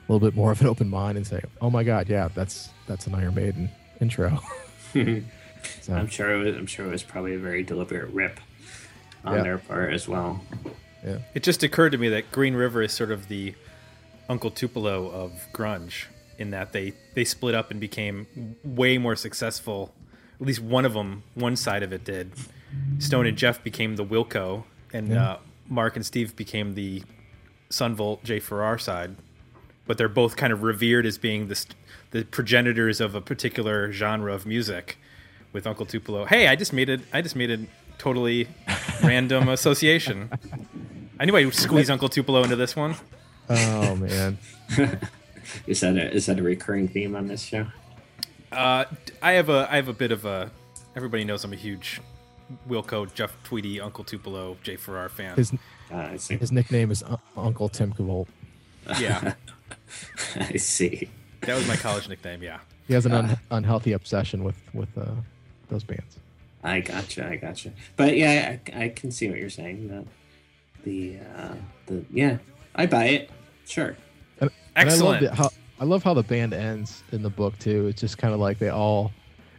a 0.08 0.12
little 0.12 0.26
bit 0.26 0.36
more 0.36 0.52
of 0.52 0.60
an 0.60 0.66
open 0.68 0.88
mind 0.88 1.16
and 1.16 1.26
say, 1.26 1.42
"Oh 1.60 1.70
my 1.70 1.82
God, 1.84 2.08
yeah, 2.08 2.28
that's 2.34 2.70
that's 2.86 3.06
an 3.06 3.14
Iron 3.14 3.34
Maiden 3.34 3.68
intro." 4.00 4.40
so, 4.92 5.92
I'm 5.92 6.06
sure 6.08 6.32
it 6.34 6.44
was. 6.44 6.56
I'm 6.56 6.66
sure 6.66 6.86
it 6.86 6.90
was 6.90 7.02
probably 7.02 7.34
a 7.34 7.38
very 7.38 7.62
deliberate 7.62 8.10
rip 8.12 8.38
on 9.24 9.36
Yeah. 9.36 9.42
their 9.42 9.58
part 9.58 9.92
as 9.92 10.06
well. 10.08 10.40
yeah, 11.04 11.18
It 11.34 11.42
just 11.42 11.62
occurred 11.62 11.90
to 11.92 11.98
me 11.98 12.08
that 12.10 12.30
Green 12.30 12.54
River 12.54 12.82
is 12.82 12.92
sort 12.92 13.10
of 13.10 13.28
the 13.28 13.54
Uncle 14.28 14.50
Tupelo 14.50 15.08
of 15.10 15.32
grunge 15.52 16.04
in 16.38 16.50
that 16.50 16.72
they 16.72 16.92
they 17.14 17.24
split 17.24 17.54
up 17.54 17.70
and 17.70 17.80
became 17.80 18.56
way 18.64 18.98
more 18.98 19.16
successful. 19.16 19.92
At 20.40 20.46
least 20.46 20.60
one 20.60 20.84
of 20.84 20.92
them, 20.94 21.22
one 21.34 21.56
side 21.56 21.82
of 21.82 21.92
it 21.92 22.04
did. 22.04 22.32
Stone 22.98 23.26
and 23.26 23.36
Jeff 23.38 23.62
became 23.62 23.96
the 23.96 24.04
Wilco, 24.04 24.64
and 24.92 25.08
Yeah. 25.08 25.30
uh, 25.32 25.38
Mark 25.68 25.96
and 25.96 26.04
Steve 26.04 26.36
became 26.36 26.74
the 26.74 27.02
Sunvolt 27.70 28.22
Jay 28.22 28.38
Farrar 28.40 28.78
side. 28.78 29.16
But 29.86 29.98
they're 29.98 30.08
both 30.08 30.36
kind 30.36 30.52
of 30.52 30.62
revered 30.62 31.06
as 31.06 31.16
being 31.18 31.48
the 31.48 31.54
st- 31.54 31.74
the 32.10 32.24
progenitors 32.24 33.00
of 33.00 33.14
a 33.14 33.20
particular 33.20 33.92
genre 33.92 34.32
of 34.34 34.46
music. 34.46 34.98
With 35.52 35.66
Uncle 35.66 35.86
Tupelo, 35.86 36.26
hey, 36.26 36.48
I 36.48 36.56
just 36.56 36.72
made 36.74 36.88
it. 36.90 37.00
I 37.14 37.22
just 37.22 37.34
made 37.34 37.50
an 37.50 37.68
totally 37.96 38.46
random 39.02 39.48
association. 39.58 40.28
I 41.18 41.24
knew 41.24 41.34
I'd 41.34 41.54
squeeze 41.54 41.88
Uncle 41.88 42.10
Tupelo 42.10 42.42
into 42.42 42.56
this 42.56 42.76
one. 42.76 42.96
Oh 43.48 43.96
man. 43.96 44.36
is 45.66 45.80
that 45.80 45.96
a 45.96 46.12
is 46.12 46.26
that 46.26 46.38
a 46.38 46.42
recurring 46.42 46.88
theme 46.88 47.16
on 47.16 47.28
this 47.28 47.42
show? 47.42 47.68
Uh, 48.52 48.84
I 49.22 49.32
have 49.32 49.48
a 49.48 49.66
I 49.70 49.76
have 49.76 49.88
a 49.88 49.92
bit 49.92 50.12
of 50.12 50.24
a. 50.24 50.50
Everybody 50.94 51.24
knows 51.24 51.44
I'm 51.44 51.52
a 51.52 51.56
huge 51.56 52.00
Wilco, 52.68 53.12
Jeff 53.12 53.36
Tweedy, 53.44 53.80
Uncle 53.80 54.04
Tupelo, 54.04 54.56
Jay 54.62 54.76
Farrar 54.76 55.08
fan. 55.08 55.36
His 55.36 55.52
Uh, 55.90 55.96
I 55.96 56.16
see. 56.16 56.36
his 56.36 56.50
nickname 56.52 56.90
is 56.90 57.02
Un- 57.02 57.18
Uncle 57.36 57.68
Tim 57.68 57.92
Cavolt. 57.92 58.26
yeah, 58.98 59.34
I 60.36 60.56
see. 60.56 61.08
that 61.42 61.54
was 61.54 61.66
my 61.68 61.76
college 61.76 62.08
nickname. 62.08 62.42
Yeah. 62.42 62.58
He 62.88 62.94
has 62.94 63.04
an 63.06 63.12
un- 63.12 63.38
unhealthy 63.50 63.92
obsession 63.92 64.42
with 64.44 64.56
with 64.72 64.88
uh, 64.96 65.06
those 65.68 65.84
bands. 65.84 66.18
I 66.64 66.80
gotcha. 66.80 67.28
I 67.28 67.36
gotcha. 67.36 67.72
But 67.96 68.16
yeah, 68.16 68.56
I, 68.74 68.84
I 68.84 68.88
can 68.90 69.10
see 69.10 69.28
what 69.28 69.38
you're 69.38 69.50
saying. 69.50 69.88
The 69.88 70.04
the 70.84 71.18
uh, 71.36 71.54
the 71.86 72.04
yeah, 72.12 72.38
I 72.74 72.86
buy 72.86 73.04
it. 73.06 73.30
Sure. 73.66 73.96
And 74.40 74.50
Excellent. 74.76 75.22
I 75.24 75.26
love 75.26 75.38
how 75.38 75.50
I 75.78 75.84
love 75.84 76.02
how 76.02 76.14
the 76.14 76.22
band 76.22 76.54
ends 76.54 77.02
in 77.12 77.22
the 77.22 77.30
book 77.30 77.58
too. 77.58 77.86
It's 77.88 78.00
just 78.00 78.18
kind 78.18 78.32
of 78.32 78.40
like 78.40 78.58
they 78.58 78.70
all. 78.70 79.12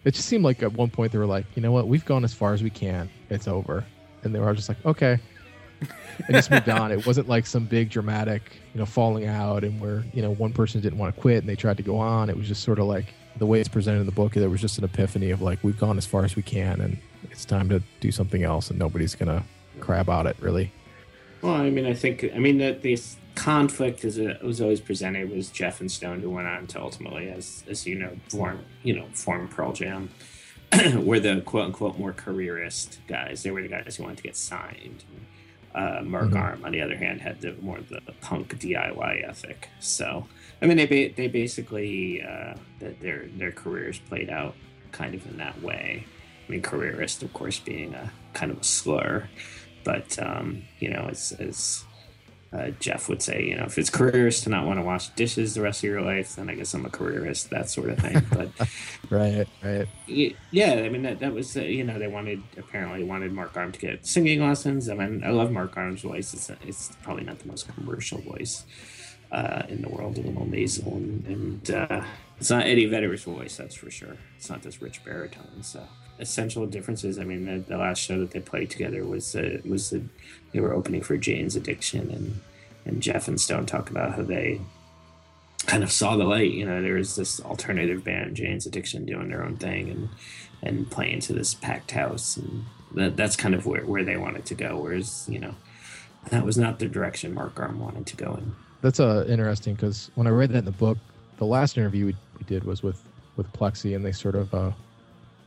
It 0.03 0.13
just 0.13 0.27
seemed 0.27 0.43
like 0.43 0.63
at 0.63 0.73
one 0.73 0.89
point 0.89 1.11
they 1.11 1.17
were 1.17 1.25
like, 1.25 1.45
you 1.55 1.61
know 1.61 1.71
what, 1.71 1.87
we've 1.87 2.05
gone 2.05 2.23
as 2.23 2.33
far 2.33 2.53
as 2.53 2.63
we 2.63 2.69
can. 2.69 3.09
It's 3.29 3.47
over, 3.47 3.83
and 4.23 4.33
they 4.33 4.39
were 4.39 4.47
all 4.47 4.53
just 4.53 4.69
like, 4.69 4.83
okay, 4.85 5.19
and 5.81 6.35
just 6.35 6.49
moved 6.49 6.69
on. 6.69 6.91
It 6.91 7.05
wasn't 7.05 7.27
like 7.27 7.45
some 7.45 7.65
big 7.65 7.89
dramatic, 7.89 8.41
you 8.73 8.79
know, 8.79 8.85
falling 8.85 9.25
out 9.25 9.63
and 9.63 9.79
where 9.79 10.03
you 10.13 10.21
know 10.21 10.31
one 10.31 10.53
person 10.53 10.81
didn't 10.81 10.97
want 10.97 11.13
to 11.13 11.21
quit 11.21 11.39
and 11.39 11.49
they 11.49 11.55
tried 11.55 11.77
to 11.77 11.83
go 11.83 11.97
on. 11.97 12.29
It 12.29 12.37
was 12.37 12.47
just 12.47 12.63
sort 12.63 12.79
of 12.79 12.85
like 12.85 13.13
the 13.37 13.45
way 13.45 13.59
it's 13.59 13.69
presented 13.69 13.99
in 13.99 14.05
the 14.05 14.11
book. 14.11 14.33
There 14.33 14.49
was 14.49 14.61
just 14.61 14.77
an 14.77 14.83
epiphany 14.83 15.29
of 15.31 15.41
like 15.41 15.59
we've 15.63 15.79
gone 15.79 15.97
as 15.97 16.05
far 16.05 16.23
as 16.23 16.35
we 16.35 16.41
can, 16.41 16.81
and 16.81 16.97
it's 17.29 17.45
time 17.45 17.69
to 17.69 17.81
do 17.99 18.11
something 18.11 18.43
else, 18.43 18.69
and 18.69 18.79
nobody's 18.79 19.15
gonna 19.15 19.43
cry 19.79 19.99
about 19.99 20.25
it 20.25 20.35
really. 20.39 20.71
Well, 21.41 21.53
I 21.53 21.69
mean, 21.69 21.85
I 21.85 21.93
think 21.93 22.25
I 22.35 22.39
mean 22.39 22.57
that 22.59 22.81
this 22.81 23.17
conflict 23.37 24.03
as 24.03 24.17
it 24.17 24.41
was 24.43 24.59
always 24.59 24.81
presented 24.81 25.29
was 25.29 25.49
Jeff 25.49 25.79
and 25.79 25.91
Stone, 25.91 26.19
who 26.21 26.29
went 26.31 26.47
on 26.47 26.67
to 26.67 26.81
ultimately, 26.81 27.29
as 27.29 27.63
as 27.69 27.85
you 27.85 27.95
know, 27.95 28.11
form 28.29 28.59
you 28.83 28.95
know 28.95 29.05
form 29.13 29.47
Pearl 29.47 29.71
Jam, 29.73 30.09
were 30.95 31.19
the 31.19 31.41
quote 31.41 31.65
unquote 31.67 31.97
more 31.97 32.13
careerist 32.13 32.99
guys. 33.07 33.43
They 33.43 33.51
were 33.51 33.61
the 33.61 33.67
guys 33.67 33.95
who 33.95 34.03
wanted 34.03 34.17
to 34.17 34.23
get 34.23 34.35
signed. 34.35 35.03
Uh, 35.75 36.01
Mark 36.03 36.29
Mhm. 36.31 36.41
Arm, 36.41 36.65
on 36.65 36.71
the 36.71 36.81
other 36.81 36.95
hand, 36.97 37.21
had 37.21 37.39
the 37.39 37.53
more 37.61 37.79
the 37.87 38.01
punk 38.21 38.57
DIY 38.59 39.23
ethic. 39.29 39.69
So, 39.79 40.27
I 40.61 40.65
mean, 40.65 40.77
they 40.77 40.87
ba- 40.87 41.13
they 41.15 41.27
basically 41.27 42.23
uh, 42.23 42.55
that 42.79 42.99
their 42.99 43.27
their 43.37 43.51
careers 43.51 43.99
played 43.99 44.29
out 44.31 44.55
kind 44.91 45.13
of 45.13 45.25
in 45.29 45.37
that 45.37 45.61
way. 45.61 46.05
I 46.47 46.51
mean, 46.51 46.61
careerist, 46.63 47.21
of 47.21 47.31
course, 47.33 47.59
being 47.59 47.93
a 47.93 48.11
kind 48.33 48.51
of 48.51 48.59
a 48.61 48.63
slur, 48.63 49.29
but 49.83 50.17
um, 50.17 50.63
you 50.79 50.89
know, 50.89 51.07
as 51.11 51.33
as 51.39 51.83
uh, 52.57 52.71
Jeff 52.79 53.07
would 53.09 53.21
say, 53.21 53.43
you 53.43 53.55
know, 53.55 53.65
if 53.65 53.77
it's 53.77 53.89
careerist 53.89 54.43
to 54.43 54.49
not 54.49 54.65
want 54.65 54.79
to 54.79 54.83
wash 54.83 55.09
dishes 55.09 55.53
the 55.53 55.61
rest 55.61 55.83
of 55.83 55.89
your 55.89 56.01
life, 56.01 56.35
then 56.35 56.49
I 56.49 56.55
guess 56.55 56.73
I'm 56.73 56.85
a 56.85 56.89
careerist, 56.89 57.49
that 57.51 57.69
sort 57.69 57.89
of 57.89 57.99
thing. 57.99 58.21
But 58.31 58.49
Right, 59.09 59.47
right. 59.63 59.87
yeah, 60.07 60.73
I 60.73 60.89
mean, 60.89 61.03
that, 61.03 61.19
that 61.19 61.33
was, 61.33 61.55
uh, 61.55 61.61
you 61.61 61.83
know, 61.83 61.99
they 61.99 62.07
wanted, 62.07 62.41
apparently 62.57 63.03
wanted 63.03 63.31
Mark 63.31 63.55
Arm 63.55 63.71
to 63.71 63.79
get 63.79 64.05
singing 64.05 64.41
lessons. 64.41 64.89
I 64.89 64.95
mean, 64.95 65.23
I 65.23 65.29
love 65.29 65.51
Mark 65.51 65.77
Arm's 65.77 66.01
voice. 66.01 66.33
It's, 66.33 66.49
it's 66.65 66.91
probably 67.03 67.23
not 67.23 67.39
the 67.39 67.47
most 67.47 67.67
commercial 67.67 68.19
voice 68.19 68.65
uh, 69.31 69.63
in 69.69 69.81
the 69.81 69.89
world, 69.89 70.17
a 70.17 70.21
little 70.21 70.45
nasal. 70.45 70.93
And, 70.93 71.25
and 71.27 71.71
uh, 71.71 72.03
it's 72.39 72.49
not 72.49 72.65
Eddie 72.65 72.85
Vedder's 72.85 73.23
voice, 73.23 73.55
that's 73.55 73.75
for 73.75 73.91
sure. 73.91 74.17
It's 74.35 74.49
not 74.49 74.61
this 74.61 74.81
rich 74.81 75.03
baritone. 75.05 75.61
So 75.63 75.83
essential 76.19 76.65
differences. 76.65 77.19
I 77.19 77.23
mean, 77.23 77.45
the, 77.45 77.59
the 77.59 77.77
last 77.77 77.99
show 77.99 78.19
that 78.19 78.31
they 78.31 78.39
played 78.39 78.69
together 78.69 79.05
was 79.05 79.35
uh, 79.35 79.59
was 79.65 79.89
the, 79.89 80.01
they 80.51 80.59
were 80.59 80.73
opening 80.73 81.01
for 81.01 81.17
Jane's 81.17 81.55
Addiction, 81.55 82.09
and 82.11 82.41
and 82.87 83.01
Jeff 83.01 83.27
and 83.27 83.39
Stone 83.39 83.65
talk 83.65 83.89
about 83.89 84.15
how 84.15 84.23
they 84.23 84.61
kind 85.65 85.83
of 85.83 85.91
saw 85.91 86.15
the 86.15 86.23
light. 86.23 86.51
You 86.51 86.65
know, 86.65 86.81
there 86.81 86.95
was 86.95 87.15
this 87.15 87.39
alternative 87.41 88.03
band, 88.03 88.35
Jane's 88.35 88.65
Addiction, 88.65 89.05
doing 89.05 89.29
their 89.29 89.43
own 89.43 89.57
thing 89.57 89.89
and 89.89 90.09
and 90.63 90.89
playing 90.89 91.19
to 91.21 91.33
this 91.33 91.53
packed 91.53 91.91
house, 91.91 92.35
and 92.37 92.65
that, 92.95 93.15
that's 93.15 93.35
kind 93.35 93.53
of 93.53 93.65
where, 93.65 93.85
where 93.85 94.03
they 94.03 94.17
wanted 94.17 94.45
to 94.45 94.55
go. 94.55 94.77
Whereas, 94.77 95.27
you 95.29 95.39
know, 95.39 95.53
that 96.29 96.43
was 96.43 96.57
not 96.57 96.79
the 96.79 96.87
direction 96.87 97.33
Mark 97.33 97.59
Arm 97.59 97.79
wanted 97.79 98.07
to 98.07 98.15
go 98.15 98.33
in. 98.33 98.55
That's 98.81 98.99
uh, 98.99 99.25
interesting 99.27 99.75
because 99.75 100.09
when 100.15 100.25
I 100.25 100.31
read 100.31 100.49
that 100.51 100.59
in 100.59 100.65
the 100.65 100.71
book, 100.71 100.97
the 101.37 101.45
last 101.45 101.77
interview 101.77 102.07
we, 102.07 102.15
we 102.39 102.43
did 102.45 102.63
was 102.63 102.81
with 102.81 103.03
with 103.35 103.51
Plexi, 103.53 103.95
and 103.95 104.03
they 104.03 104.11
sort 104.11 104.35
of 104.35 104.53
uh, 104.53 104.71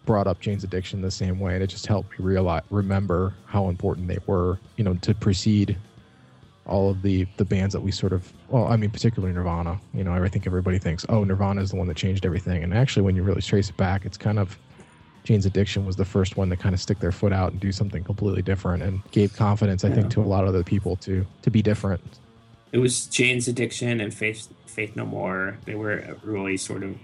brought 0.07 0.29
up 0.29 0.41
Jane's 0.41 0.63
addiction 0.65 1.01
the 1.01 1.11
same 1.11 1.41
way, 1.41 1.55
and 1.55 1.63
it 1.63 1.67
just 1.67 1.87
helped 1.87 2.11
me 2.19 2.25
realize 2.25 2.63
remember 2.71 3.35
how 3.47 3.69
important 3.69 4.07
they 4.07 4.19
were, 4.27 4.59
you 4.77 4.85
know, 4.85 4.95
to 4.95 5.15
precede 5.15 5.77
all 6.67 6.91
of 6.91 7.03
the 7.03 7.27
the 7.37 7.45
bands 7.45 7.73
that 7.73 7.81
we 7.81 7.91
sort 7.91 8.13
of 8.13 8.33
well, 8.49 8.67
I 8.67 8.77
mean, 8.77 8.91
particularly 8.91 9.35
Nirvana. 9.35 9.81
You 9.95 10.05
know, 10.05 10.13
I 10.13 10.29
think 10.29 10.47
everybody 10.47 10.79
thinks, 10.79 11.05
oh, 11.09 11.25
Nirvana 11.25 11.61
is 11.63 11.71
the 11.71 11.77
one 11.77 11.89
that 11.89 11.97
changed 11.97 12.25
everything, 12.27 12.63
and 12.63 12.75
actually, 12.75 13.03
when 13.03 13.17
you 13.17 13.23
really 13.23 13.43
trace 13.43 13.69
it 13.71 13.77
back, 13.77 14.05
it's 14.05 14.17
kind 14.19 14.39
of 14.39 14.59
Jane's 15.25 15.47
Addiction 15.47 15.85
was 15.85 15.97
the 15.97 16.05
first 16.05 16.37
one 16.37 16.49
to 16.51 16.57
kind 16.57 16.75
of 16.75 16.81
stick 16.81 16.99
their 17.01 17.13
foot 17.13 17.33
out 17.33 17.53
and 17.53 17.61
do 17.61 17.73
something 17.73 18.03
completely 18.05 18.43
different, 18.43 18.83
and 18.83 19.03
gave 19.11 19.35
confidence, 19.37 19.85
I 19.85 19.89
Yeah. 19.89 19.97
think, 19.97 20.11
to 20.13 20.23
a 20.23 20.25
lot 20.25 20.43
of 20.45 20.49
other 20.49 20.65
people 20.65 20.97
to 20.97 21.27
to 21.43 21.51
be 21.51 21.63
different. 21.63 22.01
It 22.73 22.79
was 22.79 23.07
Jane's 23.07 23.49
Addiction 23.49 24.01
and 24.01 24.15
Faith 24.15 24.49
Faith 24.67 24.95
No 24.97 25.05
More. 25.05 25.59
They 25.65 25.75
were 25.75 26.17
really 26.23 26.57
sort 26.57 26.83
of 26.85 26.95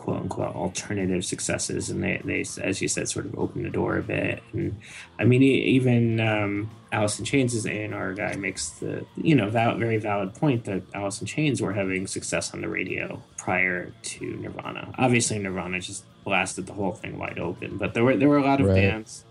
quote 0.00 0.22
unquote 0.22 0.56
alternative 0.56 1.24
successes, 1.26 1.90
and 1.90 2.02
they, 2.02 2.20
they 2.24 2.40
as 2.62 2.80
you 2.80 2.88
said, 2.88 3.06
sort 3.06 3.26
of 3.26 3.38
opened 3.38 3.66
the 3.66 3.70
door 3.70 3.98
a 3.98 4.02
bit. 4.02 4.42
And 4.54 4.80
I 5.18 5.24
mean, 5.24 5.42
even 5.42 6.18
um, 6.20 6.70
in 6.90 7.24
Chains' 7.24 7.66
A 7.66 7.84
and 7.84 7.94
R 7.94 8.14
guy 8.14 8.34
makes 8.36 8.70
the 8.70 9.04
you 9.16 9.34
know 9.34 9.50
val- 9.50 9.76
very 9.76 9.98
valid 9.98 10.34
point 10.34 10.64
that 10.64 10.82
Alice 10.94 11.20
in 11.20 11.26
Chains 11.26 11.60
were 11.60 11.74
having 11.74 12.06
success 12.06 12.54
on 12.54 12.62
the 12.62 12.68
radio 12.68 13.22
prior 13.36 13.92
to 14.02 14.24
Nirvana. 14.36 14.94
Obviously, 14.96 15.38
Nirvana 15.38 15.80
just 15.80 16.04
blasted 16.24 16.66
the 16.66 16.72
whole 16.72 16.92
thing 16.92 17.18
wide 17.18 17.38
open, 17.38 17.76
but 17.76 17.92
there 17.92 18.02
were 18.04 18.16
there 18.16 18.28
were 18.28 18.38
a 18.38 18.42
lot 18.44 18.60
of 18.62 18.68
Right. 18.68 18.76
bands, 18.76 19.24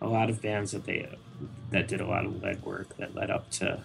a 0.00 0.08
lot 0.08 0.28
of 0.28 0.42
bands 0.42 0.72
that 0.72 0.84
they 0.86 1.08
that 1.70 1.86
did 1.86 2.00
a 2.00 2.06
lot 2.06 2.24
of 2.26 2.32
legwork 2.32 2.96
that 2.98 3.14
led 3.14 3.30
up 3.30 3.48
to 3.52 3.84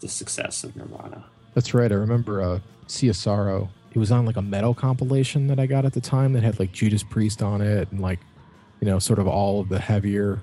the 0.00 0.08
success 0.08 0.62
of 0.62 0.76
Nirvana. 0.76 1.24
That's 1.54 1.74
right. 1.74 1.90
I 1.90 1.96
remember 1.96 2.40
uh, 2.40 2.60
CSRO. 2.86 3.68
It 3.94 3.98
was 3.98 4.10
on 4.10 4.24
like 4.24 4.36
a 4.36 4.42
metal 4.42 4.74
compilation 4.74 5.48
that 5.48 5.60
I 5.60 5.66
got 5.66 5.84
at 5.84 5.92
the 5.92 6.00
time 6.00 6.32
that 6.32 6.42
had 6.42 6.58
like 6.58 6.72
Judas 6.72 7.02
Priest 7.02 7.42
on 7.42 7.60
it 7.60 7.90
and 7.92 8.00
like, 8.00 8.20
you 8.80 8.86
know, 8.86 8.98
sort 8.98 9.18
of 9.18 9.26
all 9.26 9.60
of 9.60 9.68
the 9.68 9.78
heavier 9.78 10.40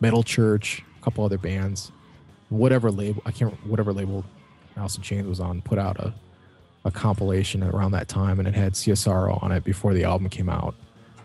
Metal 0.00 0.22
Church, 0.22 0.84
a 1.00 1.04
couple 1.04 1.24
other 1.24 1.38
bands. 1.38 1.90
Whatever 2.50 2.90
label, 2.90 3.22
I 3.24 3.30
can't, 3.30 3.54
whatever 3.66 3.94
label 3.94 4.24
Alice 4.76 4.96
in 4.96 5.02
Chains 5.02 5.26
was 5.26 5.40
on, 5.40 5.62
put 5.62 5.78
out 5.78 5.98
a, 5.98 6.12
a 6.84 6.90
compilation 6.90 7.62
around 7.62 7.92
that 7.92 8.08
time 8.08 8.38
and 8.38 8.46
it 8.46 8.54
had 8.54 8.74
CSRO 8.74 9.42
on 9.42 9.52
it 9.52 9.64
before 9.64 9.94
the 9.94 10.04
album 10.04 10.28
came 10.28 10.50
out. 10.50 10.74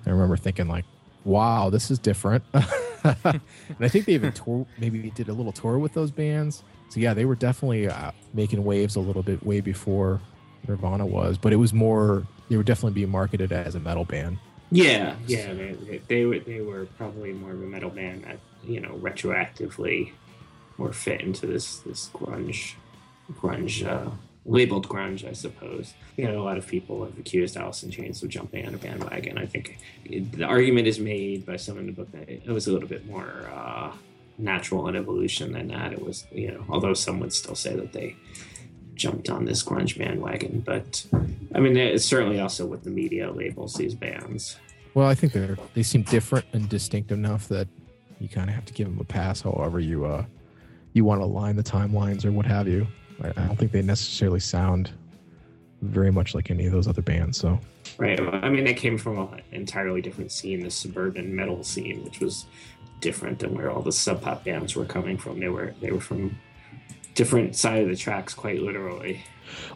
I 0.06 0.10
remember 0.10 0.38
thinking 0.38 0.70
like, 0.70 0.86
wow, 1.26 1.70
this 1.70 1.92
is 1.92 2.00
different. 2.00 2.46
and 2.54 3.42
I 3.82 3.90
think 3.90 4.06
they 4.06 4.14
even 4.14 4.32
tour, 4.32 4.66
maybe 4.78 5.12
did 5.12 5.28
a 5.28 5.34
little 5.34 5.52
tour 5.52 5.78
with 5.80 5.94
those 5.94 6.12
bands. 6.12 6.64
So 6.90 7.02
yeah, 7.02 7.14
they 7.14 7.26
were 7.26 7.36
definitely 7.36 7.90
uh, 7.90 8.12
making 8.34 8.64
waves 8.64 8.96
a 8.96 9.02
little 9.02 9.24
bit 9.24 9.46
way 9.46 9.60
before 9.60 10.22
Nirvana 10.68 11.06
was, 11.06 11.38
but 11.38 11.54
it 11.54 11.58
was 11.58 11.74
more. 11.74 12.26
They 12.50 12.58
were 12.58 12.64
definitely 12.64 12.94
being 12.94 13.12
marketed 13.12 13.52
as 13.52 13.76
a 13.76 13.80
metal 13.80 14.06
band. 14.06 14.38
Yeah, 14.72 15.16
yeah, 15.28 15.54
they, 15.54 15.72
they, 15.74 15.98
they 16.08 16.26
were 16.26 16.40
they 16.40 16.62
were 16.62 16.86
probably 16.98 17.34
more 17.34 17.52
of 17.52 17.62
a 17.62 17.66
metal 17.66 17.90
band 17.90 18.24
that 18.26 18.40
you 18.64 18.80
know 18.80 18.94
retroactively 19.02 20.12
more 20.78 20.94
fit 20.94 21.22
into 21.22 21.48
this 21.48 21.78
this 21.80 22.10
grunge 22.14 22.74
grunge 23.34 23.86
uh, 23.86 24.12
labeled 24.46 24.88
grunge, 24.88 25.28
I 25.28 25.34
suppose. 25.34 25.94
You 26.16 26.26
know, 26.26 26.42
a 26.42 26.44
lot 26.44 26.58
of 26.58 26.66
people 26.68 27.06
have 27.06 27.18
accused 27.20 27.58
Alice 27.58 27.84
in 27.84 27.92
Chains 27.92 28.24
of 28.24 28.30
jumping 28.30 28.66
on 28.66 28.74
a 28.74 28.78
bandwagon. 28.78 29.38
I 29.38 29.46
think 29.46 29.78
it, 30.06 30.32
the 30.32 30.46
argument 30.46 30.88
is 30.88 31.00
made 31.00 31.46
by 31.46 31.58
some 31.58 31.78
in 31.78 31.86
the 31.86 31.92
book 31.92 32.12
that 32.14 32.30
it 32.30 32.48
was 32.48 32.68
a 32.68 32.72
little 32.72 32.90
bit 32.90 33.06
more 33.06 33.50
uh, 33.54 33.92
natural 34.38 34.88
in 34.88 34.96
evolution 34.96 35.52
than 35.52 35.68
that. 35.68 35.94
It 35.94 36.04
was, 36.04 36.26
you 36.32 36.52
know, 36.52 36.66
although 36.70 36.94
some 36.94 37.20
would 37.20 37.34
still 37.34 37.56
say 37.56 37.76
that 37.76 37.94
they 37.94 38.16
jumped 38.98 39.30
on 39.30 39.46
this 39.46 39.64
grunge 39.64 39.98
bandwagon, 39.98 40.62
but 40.66 41.06
I 41.56 41.60
mean, 41.60 41.78
it's 41.78 42.06
certainly 42.06 42.40
also 42.40 42.66
what 42.66 42.84
the 42.84 42.90
media 42.90 43.32
labels 43.32 43.76
these 43.76 43.96
bands. 43.96 44.58
Well, 44.94 45.08
I 45.08 45.16
think 45.16 45.34
they're 45.34 45.58
they 45.74 45.84
seem 45.84 46.02
different 46.04 46.46
and 46.54 46.68
distinct 46.68 47.12
enough 47.12 47.48
that 47.50 47.68
you 48.20 48.28
kind 48.28 48.50
of 48.50 48.56
have 48.56 48.66
to 48.66 48.74
give 48.74 48.88
them 48.88 49.00
a 49.00 49.04
pass. 49.04 49.42
However, 49.42 49.80
you 49.80 50.06
uh 50.06 50.26
you 50.94 51.06
want 51.06 51.22
to 51.22 51.26
align 51.26 51.56
the 51.56 51.64
timelines 51.64 52.26
or 52.26 52.32
what 52.32 52.46
have 52.46 52.68
you. 52.68 52.88
I, 53.24 53.30
I 53.30 53.46
don't 53.46 53.56
think 53.56 53.72
they 53.72 53.82
necessarily 53.82 54.40
sound 54.40 54.92
very 55.82 56.12
much 56.12 56.34
like 56.34 56.50
any 56.50 56.66
of 56.66 56.72
those 56.72 56.88
other 56.88 57.04
bands. 57.04 57.38
So 57.38 57.60
Right. 57.98 58.20
I 58.20 58.50
mean, 58.50 58.64
they 58.64 58.74
came 58.74 58.98
from 58.98 59.18
an 59.18 59.42
entirely 59.52 60.02
different 60.02 60.32
scene, 60.32 60.62
the 60.62 60.70
suburban 60.70 61.36
metal 61.36 61.64
scene, 61.64 62.04
which 62.04 62.20
was 62.20 62.46
different 63.00 63.40
than 63.40 63.56
where 63.56 63.72
all 63.72 63.82
the 63.82 63.92
sub 63.92 64.22
pop 64.22 64.44
bands 64.44 64.76
were 64.76 64.86
coming 64.86 65.18
from. 65.18 65.40
They 65.40 65.50
were 65.50 65.74
they 65.82 65.92
were 65.92 66.02
from 66.02 66.38
different 67.18 67.56
side 67.56 67.82
of 67.84 67.90
the 67.90 67.96
tracks, 67.96 68.34
quite 68.34 68.62
literally. 68.62 69.22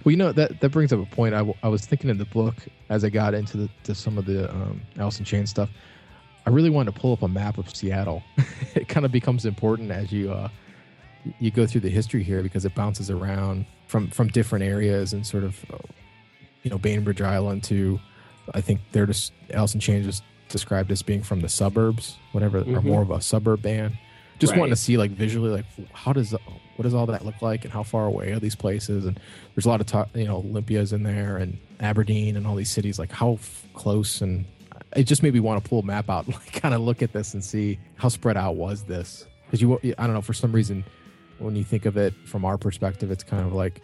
Well, 0.04 0.12
you 0.12 0.18
know 0.18 0.32
that 0.32 0.60
that 0.62 0.70
brings 0.70 0.94
up 0.94 1.00
a 1.02 1.06
point. 1.16 1.34
I, 1.34 1.40
w- 1.40 1.58
I 1.64 1.68
was 1.68 1.86
thinking 1.86 2.10
in 2.10 2.18
the 2.18 2.26
book 2.26 2.56
as 2.90 3.04
I 3.04 3.10
got 3.10 3.34
into 3.34 3.58
the, 3.58 3.70
to 3.84 3.96
some 3.96 4.18
of 4.18 4.26
the 4.26 4.50
um, 4.52 4.82
Alice 4.98 5.18
in 5.20 5.26
Chains 5.26 5.50
stuff. 5.50 5.70
I 6.46 6.50
really 6.50 6.70
wanted 6.70 6.94
to 6.94 7.00
pull 7.02 7.14
up 7.14 7.22
a 7.24 7.28
map 7.28 7.58
of 7.58 7.74
Seattle. 7.76 8.22
it 8.76 8.88
kind 8.88 9.06
of 9.06 9.12
becomes 9.12 9.46
important 9.46 9.92
as 9.92 10.12
you 10.12 10.32
uh, 10.32 10.50
you 11.40 11.52
go 11.52 11.66
through 11.68 11.82
the 11.82 11.90
history 11.90 12.24
here 12.24 12.42
because 12.44 12.64
it 12.66 12.76
bounces 12.76 13.10
around 13.10 13.66
from 13.88 14.10
from 14.10 14.28
different 14.30 14.64
areas 14.64 15.14
and 15.14 15.26
sort 15.26 15.44
of 15.44 15.56
uh, 15.74 15.78
you 16.64 16.70
know 16.70 16.78
Bainbridge 16.78 17.22
Island 17.22 17.64
to 17.66 18.00
I 18.54 18.62
think 18.62 18.82
they're 18.92 19.06
just 19.08 19.34
Alice 19.54 19.74
in 19.74 19.80
Chains 19.80 20.06
is 20.08 20.22
described 20.50 20.92
as 20.92 21.02
being 21.02 21.24
from 21.24 21.40
the 21.40 21.50
suburbs, 21.50 22.18
whatever, 22.34 22.60
or 22.60 22.64
Mhm. 22.64 22.84
more 22.84 23.02
of 23.02 23.10
a 23.12 23.22
suburb 23.22 23.62
band. 23.62 23.98
Just 24.42 24.52
Right. 24.54 24.60
wanting 24.60 24.74
to 24.74 24.82
see 24.82 24.98
like 24.98 25.12
visually 25.12 25.50
like 25.52 25.66
how 25.94 26.12
does 26.14 26.32
what 26.76 26.84
does 26.84 26.94
all 26.96 27.06
that 27.06 27.24
look 27.24 27.42
like 27.44 27.64
and 27.64 27.72
how 27.72 27.84
far 27.84 28.06
away 28.08 28.32
are 28.32 28.40
these 28.40 28.56
places? 28.56 29.06
And 29.06 29.20
there's 29.56 29.66
a 29.66 29.70
lot 29.70 29.80
of 29.82 29.88
talk 29.88 30.10
you 30.16 30.26
know 30.26 30.38
Olympia's 30.38 30.92
in 30.94 31.04
there 31.04 31.38
and 31.38 31.58
Aberdeen 31.80 32.36
and 32.36 32.46
all 32.48 32.56
these 32.56 32.72
cities 32.72 32.98
like 33.00 33.12
how 33.12 33.34
f- 33.34 33.66
close? 33.76 34.20
And 34.22 34.46
it 34.96 35.04
just 35.04 35.22
made 35.24 35.34
me 35.36 35.40
want 35.40 35.64
to 35.64 35.70
pull 35.70 35.80
a 35.80 35.84
map 35.84 36.10
out 36.10 36.26
and 36.26 36.34
like 36.36 36.52
kind 36.62 36.74
of 36.74 36.82
look 36.82 37.02
at 37.02 37.14
this 37.14 37.34
and 37.36 37.44
see 37.44 37.78
how 37.96 38.10
spread 38.10 38.36
out 38.36 38.56
was 38.56 38.84
this. 38.84 39.28
Because 39.46 39.62
you 39.62 39.80
I 39.98 40.06
don't 40.08 40.14
know 40.16 40.22
for 40.22 40.34
some 40.34 40.52
reason 40.52 40.84
when 41.38 41.56
you 41.56 41.64
think 41.64 41.86
of 41.86 41.96
it 41.96 42.14
from 42.26 42.44
our 42.44 42.58
perspective 42.58 43.10
it's 43.12 43.24
kind 43.24 43.46
of 43.46 43.54
like 43.54 43.82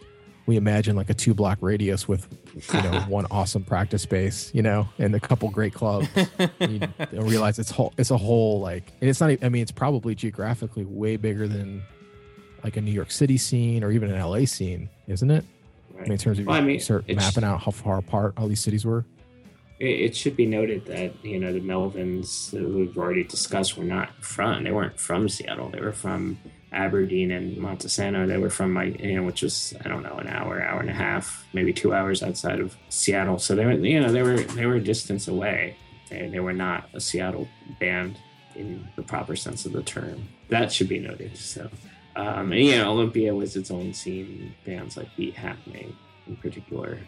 we 0.48 0.56
imagine 0.56 0.96
like 0.96 1.10
a 1.10 1.14
two 1.14 1.34
block 1.34 1.58
radius 1.60 2.08
with 2.08 2.26
you 2.72 2.82
know 2.82 3.00
one 3.08 3.26
awesome 3.30 3.62
practice 3.62 4.02
space 4.02 4.50
you 4.54 4.62
know 4.62 4.88
and 4.98 5.14
a 5.14 5.20
couple 5.20 5.48
great 5.50 5.74
clubs 5.74 6.08
you 6.58 6.80
realize 7.12 7.58
it's 7.58 7.70
whole 7.70 7.92
it's 7.98 8.10
a 8.10 8.16
whole 8.16 8.58
like 8.58 8.90
and 9.02 9.10
it's 9.10 9.20
not 9.20 9.30
i 9.42 9.48
mean 9.50 9.60
it's 9.60 9.70
probably 9.70 10.14
geographically 10.14 10.86
way 10.86 11.16
bigger 11.16 11.46
than 11.46 11.82
like 12.64 12.78
a 12.78 12.80
new 12.80 12.90
york 12.90 13.10
city 13.10 13.36
scene 13.36 13.84
or 13.84 13.92
even 13.92 14.10
an 14.10 14.20
la 14.20 14.42
scene 14.46 14.88
isn't 15.06 15.30
it 15.30 15.44
I 15.96 16.02
mean, 16.02 16.12
in 16.12 16.18
terms 16.18 16.38
of 16.38 16.46
Well, 16.46 16.56
I 16.56 16.60
mean, 16.60 16.80
start 16.80 17.08
mapping 17.08 17.44
out 17.44 17.60
how 17.60 17.72
far 17.72 17.98
apart 17.98 18.34
all 18.36 18.48
these 18.48 18.60
cities 18.60 18.86
were 18.86 19.04
It, 19.78 20.00
it 20.00 20.16
should 20.16 20.34
be 20.34 20.46
noted 20.46 20.86
that 20.86 21.22
you 21.22 21.38
know 21.38 21.52
the 21.52 21.60
Melvins 21.60 22.52
that 22.52 22.66
we've 22.66 22.96
already 22.96 23.24
discussed 23.24 23.76
were 23.76 23.84
not 23.84 24.10
from. 24.24 24.64
They 24.64 24.72
weren't 24.72 24.98
from 24.98 25.28
Seattle. 25.28 25.68
They 25.68 25.80
were 25.80 25.92
from 25.92 26.38
Aberdeen 26.72 27.30
and 27.30 27.56
Montesano. 27.56 28.26
They 28.26 28.38
were 28.38 28.50
from 28.50 28.72
my 28.72 28.84
you 28.84 29.16
know, 29.16 29.22
which 29.22 29.42
was 29.42 29.74
I 29.84 29.88
don't 29.88 30.02
know 30.02 30.16
an 30.16 30.26
hour, 30.28 30.60
hour 30.62 30.80
and 30.80 30.90
a 30.90 30.94
half, 30.94 31.46
maybe 31.52 31.72
two 31.72 31.94
hours 31.94 32.22
outside 32.22 32.60
of 32.60 32.76
Seattle. 32.88 33.38
So 33.38 33.54
they 33.54 33.64
were 33.64 33.72
you 33.72 34.00
know 34.00 34.12
they 34.12 34.22
were 34.22 34.38
they 34.38 34.66
were 34.66 34.74
a 34.76 34.80
distance 34.82 35.28
away. 35.28 35.76
They, 36.10 36.28
they 36.28 36.40
were 36.40 36.52
not 36.52 36.88
a 36.94 37.00
Seattle 37.00 37.48
band 37.80 38.16
in 38.54 38.88
the 38.96 39.02
proper 39.02 39.36
sense 39.36 39.66
of 39.66 39.72
the 39.72 39.82
term. 39.82 40.28
That 40.48 40.72
should 40.72 40.88
be 40.88 40.98
noted. 40.98 41.36
So. 41.36 41.70
Um, 42.16 42.50
and 42.50 42.60
you 42.64 42.76
know, 42.76 42.90
Olympia 42.90 43.32
was 43.32 43.54
its 43.54 43.70
own 43.70 43.94
scene. 43.94 44.52
Bands 44.64 44.96
like 44.96 45.14
Beat 45.16 45.34
Happening, 45.34 45.94
in 46.26 46.34
particular, 46.36 46.98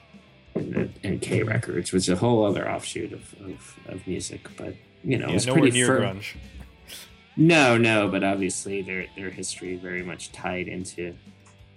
and, 0.54 0.92
and 1.02 1.20
K 1.20 1.42
Records, 1.42 1.92
which 1.92 2.04
is 2.04 2.10
a 2.10 2.16
whole 2.16 2.44
other 2.44 2.70
offshoot 2.70 3.12
of, 3.12 3.34
of, 3.44 3.76
of 3.88 4.06
music. 4.06 4.46
But 4.56 4.76
you 5.02 5.18
know, 5.18 5.26
Yeah, 5.28 5.34
it's 5.34 5.46
pretty 5.46 5.72
near 5.72 5.86
fir- 5.88 6.00
grunge. 6.02 6.36
No, 7.40 7.78
no, 7.78 8.06
but 8.06 8.22
obviously 8.22 8.82
their 8.82 9.06
their 9.16 9.30
history 9.30 9.74
very 9.76 10.02
much 10.02 10.30
tied 10.30 10.68
into 10.68 11.14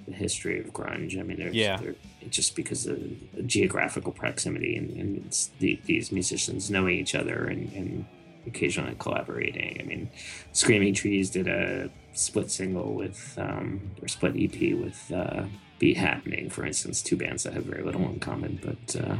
the 0.05 0.13
history 0.13 0.59
of 0.59 0.65
grunge. 0.73 1.17
I 1.17 1.23
mean, 1.23 1.37
there's, 1.37 1.55
Yeah. 1.55 1.77
there- 1.77 1.95
just 2.29 2.55
because 2.57 2.85
of 2.85 2.99
geographical 3.47 4.11
proximity 4.11 4.75
and, 4.75 4.89
and 4.91 5.25
it's 5.25 5.47
the, 5.59 5.79
these 5.85 6.11
musicians 6.11 6.69
knowing 6.69 6.99
each 6.99 7.15
other 7.15 7.45
and, 7.45 7.71
and 7.73 8.05
occasionally 8.47 8.95
collaborating. 8.99 9.77
I 9.79 9.83
mean, 9.83 10.09
Screaming 10.51 10.93
Trees 10.93 11.29
did 11.29 11.47
a 11.47 11.89
split 12.13 12.51
single 12.51 12.93
with 12.93 13.33
um, 13.37 13.91
or 14.01 14.07
split 14.07 14.35
EP 14.37 14.77
with 14.77 15.11
uh, 15.13 15.43
Beat 15.79 15.97
Happening, 15.97 16.49
for 16.49 16.65
instance, 16.65 17.01
two 17.01 17.17
bands 17.17 17.43
that 17.43 17.53
have 17.53 17.65
very 17.65 17.83
little 17.83 18.01
in 18.03 18.19
common, 18.19 18.59
but 18.61 18.95
uh, 19.01 19.17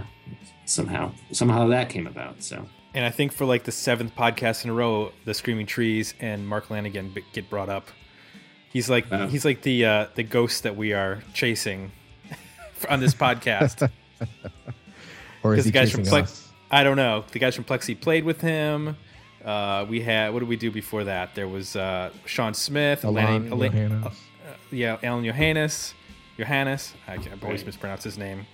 somehow 0.65 1.11
somehow 1.31 1.67
that 1.67 1.89
came 1.89 2.07
about. 2.07 2.43
So 2.43 2.65
And 2.93 3.03
I 3.05 3.09
think 3.09 3.33
for 3.33 3.45
like 3.45 3.63
the 3.63 3.71
seventh 3.71 4.15
podcast 4.15 4.63
in 4.63 4.69
a 4.69 4.73
row, 4.73 5.11
the 5.25 5.33
Screaming 5.33 5.65
Trees 5.65 6.13
and 6.19 6.47
Mark 6.47 6.67
Lanegan 6.67 7.13
get 7.33 7.49
brought 7.49 7.69
up. 7.69 7.87
He's 8.71 8.89
like 8.89 9.09
Wow. 9.11 9.27
he's 9.27 9.45
like 9.45 9.61
the 9.63 9.85
uh, 9.85 10.07
the 10.15 10.23
ghost 10.23 10.63
that 10.63 10.75
we 10.77 10.93
are 10.93 11.21
chasing 11.33 11.91
on 12.89 12.99
this 12.99 13.13
podcast. 13.13 13.89
or 15.43 15.55
is 15.55 15.65
Because 15.65 15.65
he 15.65 15.71
the 15.71 15.71
guys 15.71 15.91
from 15.91 16.03
Plex, 16.03 16.23
us? 16.23 16.49
I 16.71 16.83
don't 16.83 16.97
know. 16.97 17.23
The 17.31 17.39
guys 17.39 17.55
from 17.55 17.65
Plexi 17.65 17.99
played 17.99 18.23
with 18.23 18.41
him. 18.41 18.95
Uh, 19.43 19.85
we 19.89 20.01
had 20.01 20.31
what 20.33 20.39
did 20.39 20.47
we 20.49 20.55
do 20.55 20.71
before 20.71 21.03
that? 21.03 21.35
There 21.35 21.47
was 21.47 21.75
uh, 21.75 22.11
Shawn 22.25 22.53
Smith, 22.53 23.03
Alan 23.03 23.51
Alan- 23.51 23.71
Johannes. 23.71 24.05
uh, 24.05 24.09
yeah, 24.71 24.97
Alain 25.03 25.25
Johannes, 25.25 25.93
Johannes. 26.37 26.93
I, 27.07 27.13
I've 27.15 27.43
always 27.43 27.59
Right. 27.61 27.67
mispronounced 27.67 28.03
his 28.05 28.17
name. 28.17 28.45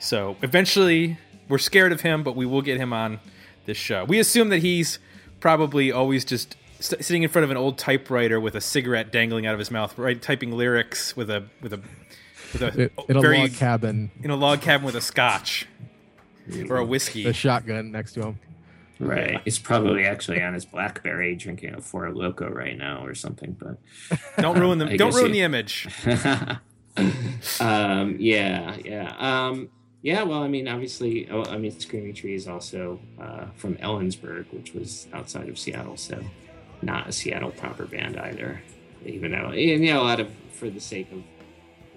So 0.00 0.36
eventually, 0.42 1.18
we're 1.48 1.58
scared 1.58 1.92
of 1.92 2.00
him, 2.00 2.22
but 2.22 2.34
we 2.36 2.46
will 2.46 2.62
get 2.62 2.78
him 2.78 2.92
on 2.92 3.20
this 3.66 3.76
show. 3.76 4.04
We 4.04 4.18
assume 4.18 4.48
that 4.50 4.58
he's 4.58 4.98
probably 5.40 5.92
always 5.92 6.24
just 6.24 6.56
st- 6.80 7.04
sitting 7.04 7.22
in 7.22 7.28
front 7.28 7.44
of 7.44 7.50
an 7.50 7.56
old 7.56 7.78
typewriter 7.78 8.40
with 8.40 8.54
a 8.56 8.60
cigarette 8.60 9.12
dangling 9.12 9.46
out 9.46 9.52
of 9.54 9.58
his 9.60 9.70
mouth, 9.70 9.96
right, 9.96 10.20
typing 10.20 10.52
lyrics 10.52 11.16
with 11.16 11.30
a 11.30 11.44
with 11.62 11.72
a 11.72 11.80
with 12.52 12.62
a 12.62 12.82
in 12.82 12.90
in 13.08 13.16
a 13.16 13.20
log 13.38 13.52
cabin 13.54 14.10
in 14.22 14.30
a 14.30 14.36
log 14.36 14.60
cabin 14.60 14.84
with 14.84 14.94
a 14.96 15.00
scotch 15.00 15.66
or 16.68 16.76
a 16.78 16.84
whiskey. 16.84 17.24
a 17.26 17.32
shotgun 17.32 17.90
next 17.92 18.12
to 18.14 18.22
him 18.22 18.38
Right. 19.00 19.40
He's 19.44 19.58
probably 19.58 20.04
actually 20.04 20.40
on 20.42 20.54
his 20.54 20.64
BlackBerry 20.64 21.34
drinking 21.34 21.74
a 21.74 21.80
Four 21.80 22.10
Loco 22.12 22.48
right 22.48 22.76
now 22.78 23.04
or 23.04 23.14
something. 23.14 23.56
But 23.58 23.78
Don't 24.42 24.58
ruin 24.58 24.78
the 24.78 24.86
I 24.86 24.96
Don't 24.96 25.14
ruin 25.14 25.28
you- 25.28 25.32
the 25.32 25.40
image. 25.42 25.88
um, 27.60 28.16
yeah, 28.18 28.76
yeah, 28.84 29.14
um, 29.18 29.68
yeah. 30.02 30.22
Well, 30.22 30.42
I 30.42 30.48
mean, 30.48 30.68
obviously, 30.68 31.28
oh, 31.30 31.44
I 31.44 31.58
mean, 31.58 31.78
Screaming 31.78 32.14
Tree 32.14 32.34
is 32.34 32.46
also 32.46 33.00
uh, 33.20 33.46
from 33.56 33.74
Ellensburg, 33.76 34.52
which 34.52 34.74
was 34.74 35.08
outside 35.12 35.48
of 35.48 35.58
Seattle, 35.58 35.96
so 35.96 36.22
not 36.82 37.08
a 37.08 37.12
Seattle 37.12 37.50
proper 37.50 37.86
band 37.86 38.16
either. 38.18 38.62
Even 39.04 39.32
though, 39.32 39.48
and, 39.48 39.58
you 39.84 39.92
know, 39.92 40.00
a 40.00 40.04
lot 40.04 40.20
of 40.20 40.30
for 40.52 40.70
the 40.70 40.80
sake 40.80 41.10
of, 41.12 41.22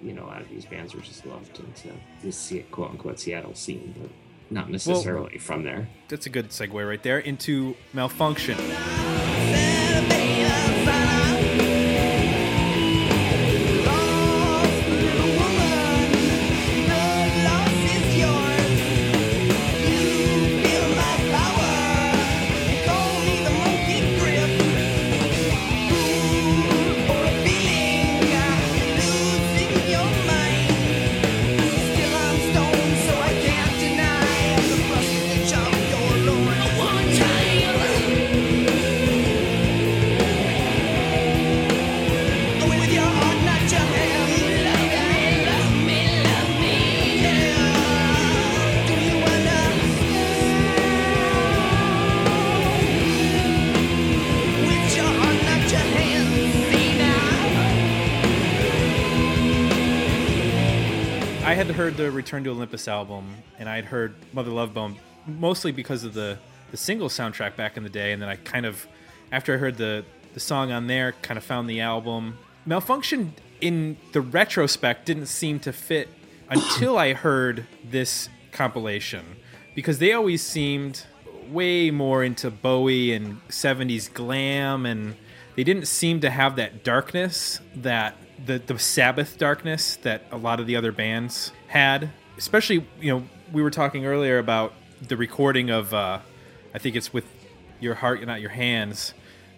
you 0.01 0.13
know, 0.13 0.23
a 0.25 0.27
lot 0.27 0.41
of 0.41 0.49
these 0.49 0.65
bands 0.65 0.93
were 0.95 1.01
just 1.01 1.25
lumped 1.25 1.59
into 1.59 1.89
this 2.23 2.53
quote 2.71 2.91
unquote 2.91 3.19
Seattle 3.19 3.53
scene, 3.55 3.93
but 3.97 4.09
not 4.49 4.69
necessarily 4.69 5.37
from 5.37 5.63
there. 5.63 5.89
That's 6.07 6.25
a 6.25 6.29
good 6.29 6.49
segue 6.49 6.87
right 6.87 7.01
there 7.01 7.19
into 7.19 7.75
malfunkshun. 7.93 8.57
Heard 61.97 62.11
the 62.11 62.11
Return 62.11 62.43
to 62.43 62.51
Olympus 62.51 62.87
album, 62.87 63.25
and 63.57 63.67
I 63.67 63.77
had 63.77 63.85
heard 63.85 64.13
Mother 64.31 64.51
Love 64.51 64.71
Bone 64.71 64.97
mostly 65.25 65.71
because 65.71 66.03
of 66.03 66.13
the 66.13 66.37
the 66.69 66.77
single 66.77 67.09
soundtrack 67.09 67.55
back 67.55 67.75
in 67.75 67.81
the 67.81 67.89
day, 67.89 68.11
and 68.11 68.21
then 68.21 68.29
I 68.29 68.35
kind 68.35 68.67
of, 68.67 68.85
after 69.31 69.55
I 69.55 69.57
heard 69.57 69.77
the 69.77 70.05
the 70.35 70.39
song 70.39 70.71
on 70.71 70.85
there, 70.85 71.13
kind 71.23 71.39
of 71.39 71.43
found 71.43 71.67
the 71.67 71.81
album. 71.81 72.37
Malfunkshun 72.67 73.31
in 73.61 73.97
the 74.11 74.21
retrospect 74.21 75.07
didn't 75.07 75.25
seem 75.25 75.59
to 75.61 75.73
fit 75.73 76.07
until 76.49 76.99
I 76.99 77.13
heard 77.13 77.65
this 77.83 78.29
compilation 78.51 79.25
because 79.73 79.97
they 79.97 80.13
always 80.13 80.43
seemed 80.43 81.03
way 81.49 81.89
more 81.89 82.23
into 82.23 82.51
Bowie 82.51 83.11
and 83.11 83.41
70s 83.47 84.13
glam 84.13 84.85
and 84.85 85.15
they 85.55 85.63
didn't 85.63 85.87
seem 85.87 86.19
to 86.19 86.29
have 86.29 86.57
that 86.57 86.83
darkness 86.83 87.59
that 87.75 88.15
the 88.43 88.59
the 88.59 88.77
Sabbath 88.77 89.37
darkness 89.37 89.97
that 89.97 90.23
a 90.31 90.37
lot 90.37 90.59
of 90.59 90.67
the 90.67 90.75
other 90.75 90.91
bands 90.91 91.51
had. 91.67 92.11
Especially, 92.37 92.85
you 93.01 93.11
know, 93.11 93.23
we 93.51 93.61
were 93.61 93.71
talking 93.71 94.05
earlier 94.05 94.37
about 94.37 94.73
the 95.01 95.17
recording 95.17 95.69
of 95.69 95.93
uh 95.93 96.19
I 96.73 96.79
think 96.79 96.95
it's 96.95 97.13
with 97.13 97.25
your 97.79 97.95
heart, 97.95 98.19
and 98.19 98.27
not 98.27 98.41
your 98.41 98.49
hands, 98.49 99.13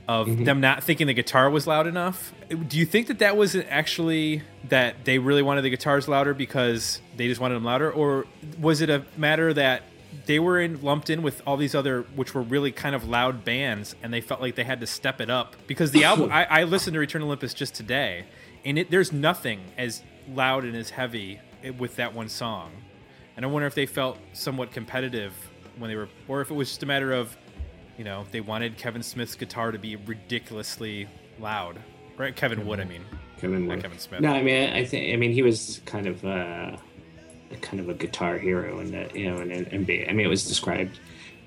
of 0.07 0.43
them 0.43 0.59
not 0.59 0.83
thinking 0.83 1.07
the 1.07 1.13
guitar 1.13 1.49
was 1.49 1.67
loud 1.67 1.85
enough. 1.85 2.33
Do 2.67 2.77
you 2.79 2.85
think 2.85 3.07
that 3.07 3.19
that 3.19 3.37
was 3.37 3.55
actually 3.55 4.41
that 4.67 5.05
they 5.05 5.19
really 5.19 5.43
wanted 5.43 5.61
the 5.61 5.69
guitars 5.69 6.07
louder 6.07 6.33
because 6.33 6.99
they 7.15 7.27
just 7.27 7.39
wanted 7.39 7.55
them 7.55 7.63
louder, 7.63 7.91
or 7.91 8.25
was 8.59 8.81
it 8.81 8.89
a 8.89 9.05
matter 9.17 9.53
that 9.53 9.83
they 10.25 10.39
were 10.39 10.59
in 10.59 10.81
lumped 10.81 11.11
in 11.11 11.21
with 11.21 11.41
all 11.45 11.57
these 11.57 11.75
other 11.75 12.01
which 12.15 12.33
were 12.33 12.41
really 12.41 12.71
kind 12.71 12.95
of 12.95 13.07
loud 13.07 13.45
bands 13.45 13.95
and 14.01 14.11
they 14.11 14.21
felt 14.21 14.41
like 14.41 14.55
they 14.55 14.63
had 14.63 14.79
to 14.79 14.87
step 14.87 15.21
it 15.21 15.29
up 15.29 15.55
because 15.67 15.91
the 15.91 16.03
album 16.09 16.31
I, 16.31 16.45
I 16.45 16.63
listened 16.63 16.95
to 16.95 16.99
Return 16.99 17.21
Olympus 17.21 17.53
just 17.53 17.75
today 17.75 18.25
and 18.65 18.79
it, 18.79 18.91
there's 18.91 19.11
nothing 19.11 19.61
as 19.77 20.03
loud 20.33 20.63
and 20.63 20.75
as 20.75 20.89
heavy 20.89 21.39
with 21.77 21.95
that 21.97 22.13
one 22.13 22.29
song. 22.29 22.71
And 23.35 23.45
I 23.45 23.49
wonder 23.49 23.67
if 23.67 23.75
they 23.75 23.85
felt 23.85 24.17
somewhat 24.33 24.71
competitive 24.71 25.33
when 25.77 25.89
they 25.89 25.95
were 25.95 26.09
or 26.27 26.41
if 26.41 26.51
it 26.51 26.53
was 26.53 26.69
just 26.69 26.83
a 26.83 26.85
matter 26.85 27.13
of 27.13 27.35
you 27.97 28.03
know 28.03 28.25
they 28.31 28.41
wanted 28.41 28.77
Kevin 28.77 29.03
Smith's 29.03 29.35
guitar 29.35 29.71
to 29.71 29.79
be 29.79 29.95
ridiculously 29.95 31.07
loud. 31.39 31.79
Right? 32.17 32.35
Kevin 32.35 32.65
Wood 32.65 32.79
I 32.79 32.85
mean. 32.85 33.05
Kevin 33.39 33.67
not 33.67 33.79
Kevin 33.79 33.97
Smith. 33.99 34.19
No, 34.19 34.33
I 34.33 34.41
mean, 34.41 34.69
I 34.71 34.83
think, 34.83 35.13
I 35.13 35.15
mean, 35.15 35.31
he 35.31 35.41
was 35.41 35.79
kind 35.85 36.07
of 36.07 36.25
uh, 36.25 36.75
kind 37.61 37.79
of 37.79 37.87
a 37.87 37.93
guitar 37.93 38.37
hero, 38.37 38.79
and 38.79 38.93
that 38.93 39.15
you 39.15 39.31
know, 39.31 39.37
and, 39.37 39.51
and 39.51 39.87
be- 39.87 40.07
I 40.07 40.11
mean, 40.11 40.25
it 40.25 40.29
was 40.29 40.45
described. 40.45 40.99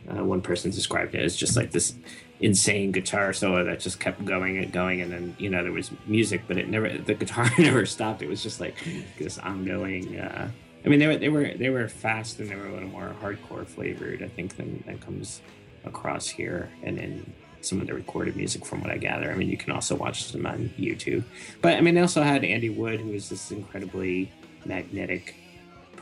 Uh, 0.08 0.24
one 0.24 0.40
person 0.40 0.70
described 0.70 1.14
it 1.14 1.22
as 1.22 1.36
just 1.36 1.56
like 1.56 1.70
this 1.70 1.94
insane 2.42 2.90
guitar 2.90 3.32
solo 3.32 3.64
that 3.64 3.80
just 3.80 4.00
kept 4.00 4.24
going 4.24 4.58
and 4.58 4.72
going, 4.72 5.00
and 5.00 5.10
then 5.12 5.36
you 5.38 5.48
know 5.48 5.62
there 5.62 5.72
was 5.72 5.90
music, 6.06 6.42
but 6.46 6.58
it 6.58 6.68
never 6.68 6.90
the 6.90 7.14
guitar 7.14 7.48
never 7.58 7.86
stopped. 7.86 8.20
It 8.22 8.28
was 8.28 8.42
just 8.42 8.60
like 8.60 8.76
this 9.18 9.38
ongoing. 9.38 10.18
Uh, 10.18 10.50
I 10.84 10.88
mean, 10.88 10.98
they 10.98 11.06
were 11.06 11.16
they 11.16 11.28
were 11.28 11.54
they 11.54 11.70
were 11.70 11.88
fast 11.88 12.40
and 12.40 12.50
they 12.50 12.56
were 12.56 12.66
a 12.66 12.72
little 12.72 12.88
more 12.88 13.14
hardcore 13.22 13.66
flavored, 13.66 14.22
I 14.22 14.28
think, 14.28 14.56
than 14.56 14.82
that 14.86 15.00
comes 15.00 15.40
across 15.84 16.28
here 16.28 16.70
and 16.82 16.98
in 16.98 17.32
some 17.60 17.80
of 17.80 17.86
the 17.86 17.94
recorded 17.94 18.36
music 18.36 18.64
from 18.64 18.80
what 18.80 18.90
I 18.90 18.98
gather. 18.98 19.30
I 19.30 19.34
mean, 19.34 19.48
you 19.48 19.56
can 19.56 19.72
also 19.72 19.94
watch 19.94 20.32
them 20.32 20.46
on 20.46 20.70
YouTube. 20.78 21.22
But 21.60 21.74
I 21.74 21.80
mean, 21.80 21.94
they 21.94 22.00
also 22.00 22.22
had 22.22 22.44
Andy 22.44 22.70
Wood, 22.70 23.00
who 23.00 23.12
is 23.12 23.28
this 23.28 23.52
incredibly 23.52 24.32
magnetic 24.64 25.36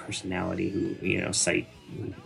personality 0.06 0.68
who, 0.70 0.94
you 1.06 1.20
know, 1.20 1.32
cite 1.32 1.68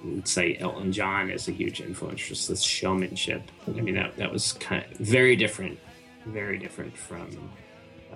would 0.04 0.28
cite 0.28 0.60
Elton 0.60 0.92
John 0.92 1.30
as 1.30 1.48
a 1.48 1.52
huge 1.52 1.80
influence, 1.80 2.26
just 2.26 2.48
this 2.48 2.62
showmanship. 2.62 3.42
I 3.66 3.70
mean, 3.70 3.94
that, 3.94 4.16
that 4.16 4.32
was 4.32 4.52
kind 4.54 4.84
of 4.84 4.98
very 4.98 5.36
different, 5.36 5.78
very 6.26 6.58
different 6.58 6.96
from 6.96 7.28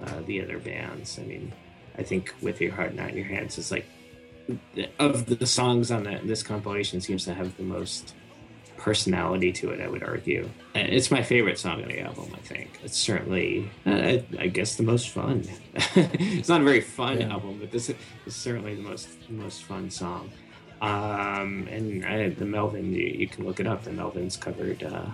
uh, 0.02 0.20
the 0.26 0.42
other 0.42 0.58
bands. 0.58 1.18
I 1.18 1.22
mean, 1.22 1.52
I 1.96 2.02
think 2.02 2.34
With 2.42 2.60
Your 2.60 2.72
Heart 2.72 2.94
Not 2.94 3.10
in 3.10 3.16
Your 3.16 3.26
Hands 3.26 3.56
is 3.58 3.70
like, 3.70 3.86
of 4.98 5.26
the 5.26 5.46
songs 5.46 5.90
on 5.90 6.04
that, 6.04 6.26
this 6.26 6.42
compilation 6.42 7.00
seems 7.00 7.24
to 7.24 7.34
have 7.34 7.56
the 7.56 7.62
most 7.62 8.14
personality 8.78 9.52
to 9.52 9.70
it, 9.70 9.80
I 9.80 9.88
would 9.88 10.02
argue. 10.02 10.48
And 10.74 10.88
It's 10.88 11.10
my 11.10 11.22
favorite 11.22 11.58
song 11.58 11.82
on 11.82 11.88
the 11.88 12.00
album, 12.00 12.30
I 12.34 12.38
think. 12.38 12.78
It's 12.84 12.96
certainly, 12.96 13.70
uh, 13.84 14.18
I 14.38 14.46
guess, 14.46 14.76
the 14.76 14.82
most 14.84 15.10
fun. 15.10 15.44
it's 15.74 16.48
not 16.48 16.60
a 16.60 16.64
very 16.64 16.80
fun 16.80 17.20
Yeah. 17.20 17.32
album, 17.32 17.58
but 17.60 17.70
this 17.70 17.90
is 17.90 17.96
certainly 18.34 18.74
the 18.74 18.82
most 18.82 19.08
most 19.28 19.64
fun 19.64 19.90
song. 19.90 20.30
Um, 20.80 21.66
and 21.70 22.04
I, 22.04 22.28
the 22.28 22.44
Melvin, 22.44 22.92
you, 22.92 23.04
you 23.06 23.26
can 23.28 23.44
look 23.44 23.58
it 23.60 23.66
up. 23.66 23.82
The 23.82 23.90
Melvins 23.90 24.38
covered 24.40 24.82
uh, 24.84 25.06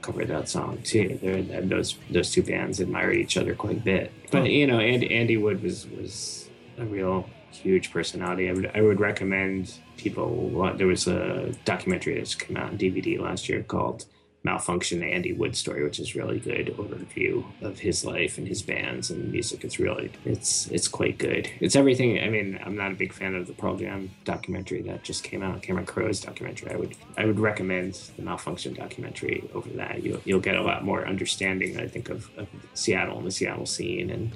covered 0.00 0.28
that 0.28 0.48
song 0.48 0.78
too. 0.82 1.18
They're, 1.22 1.42
those 1.62 1.96
those 2.10 2.30
two 2.32 2.42
bands 2.42 2.80
admired 2.80 3.16
each 3.16 3.36
other 3.36 3.54
quite 3.54 3.76
a 3.78 3.80
bit. 3.80 4.12
But 4.32 4.50
you 4.50 4.66
know, 4.66 4.80
Andy, 4.80 5.14
Andy 5.14 5.36
Wood 5.36 5.62
was 5.62 5.86
was 5.96 6.48
a 6.78 6.84
real 6.84 7.28
huge 7.52 7.92
personality. 7.92 8.48
I 8.48 8.52
would 8.52 8.70
I 8.74 8.80
would 8.80 9.00
recommend 9.00 9.74
people. 9.96 10.72
There 10.76 10.86
was 10.86 11.06
a 11.06 11.52
documentary 11.64 12.18
that 12.18 12.38
came 12.38 12.56
out 12.56 12.70
on 12.70 12.78
DVD 12.78 13.20
last 13.20 13.48
year 13.48 13.62
called 13.62 14.06
Malfunkshun: 14.44 15.00
The 15.00 15.06
Andy 15.06 15.32
Wood 15.32 15.56
Story, 15.56 15.84
which 15.84 16.00
is 16.00 16.16
really 16.16 16.40
good 16.40 16.74
overview 16.76 17.44
of 17.62 17.78
his 17.78 18.04
life 18.04 18.38
and 18.38 18.48
his 18.48 18.62
bands 18.62 19.10
and 19.10 19.30
music. 19.30 19.64
It's 19.64 19.78
really 19.78 20.10
it's 20.24 20.66
it's 20.68 20.88
quite 20.88 21.18
good. 21.18 21.48
It's 21.60 21.76
everything. 21.76 22.18
I 22.20 22.28
mean, 22.28 22.58
I'm 22.64 22.76
not 22.76 22.90
a 22.90 22.96
big 22.96 23.12
fan 23.12 23.34
of 23.34 23.46
the 23.46 23.52
Pearl 23.52 23.76
Jam 23.76 24.10
documentary 24.24 24.82
that 24.82 25.04
just 25.04 25.22
came 25.22 25.42
out, 25.42 25.62
Cameron 25.62 25.86
Crowe's 25.86 26.20
documentary. 26.20 26.72
I 26.72 26.76
would 26.76 26.96
I 27.16 27.24
would 27.26 27.38
recommend 27.38 27.94
the 28.16 28.22
Malfunkshun 28.22 28.76
documentary 28.76 29.48
over 29.54 29.68
that. 29.70 30.02
You'll 30.02 30.20
you'll 30.24 30.40
get 30.40 30.56
a 30.56 30.62
lot 30.62 30.84
more 30.84 31.06
understanding, 31.06 31.78
I 31.78 31.86
think, 31.86 32.08
of, 32.08 32.28
of 32.36 32.48
Seattle 32.74 33.18
and 33.18 33.26
the 33.26 33.30
Seattle 33.30 33.66
scene 33.66 34.10
and 34.10 34.32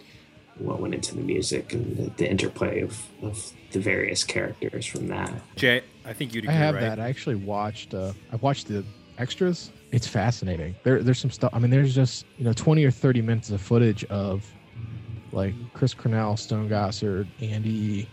what 0.58 0.80
went 0.80 0.94
into 0.94 1.14
the 1.14 1.22
music 1.22 1.72
and 1.72 1.96
the, 1.96 2.10
the 2.16 2.30
interplay 2.30 2.80
of, 2.80 3.06
of 3.22 3.52
the 3.72 3.80
various 3.80 4.24
characters 4.24 4.86
from 4.86 5.08
that. 5.08 5.32
Jay 5.56 5.82
I 6.04 6.12
think 6.12 6.34
you'd 6.34 6.44
agree, 6.44 6.54
I 6.54 6.58
have 6.58 6.74
right 6.76 6.80
that. 6.82 7.00
I 7.00 7.08
actually 7.08 7.34
watched. 7.34 7.92
Uh, 7.92 8.12
I 8.32 8.36
watched 8.36 8.68
the 8.68 8.84
extras. 9.18 9.72
It's 9.92 10.06
fascinating. 10.06 10.74
There, 10.84 11.02
there's 11.02 11.18
some 11.18 11.30
stuff. 11.30 11.50
I 11.52 11.58
mean, 11.58 11.70
there's 11.70 11.94
just 11.94 12.26
you 12.38 12.44
know 12.44 12.52
20 12.52 12.84
or 12.84 12.90
30 12.90 13.22
minutes 13.22 13.50
of 13.50 13.60
footage 13.60 14.04
of 14.04 14.46
like 15.32 15.54
Chris 15.74 15.94
Cornell, 15.94 16.36
Stone 16.36 16.68
Gossard, 16.68 17.26
Andy, 17.40 18.08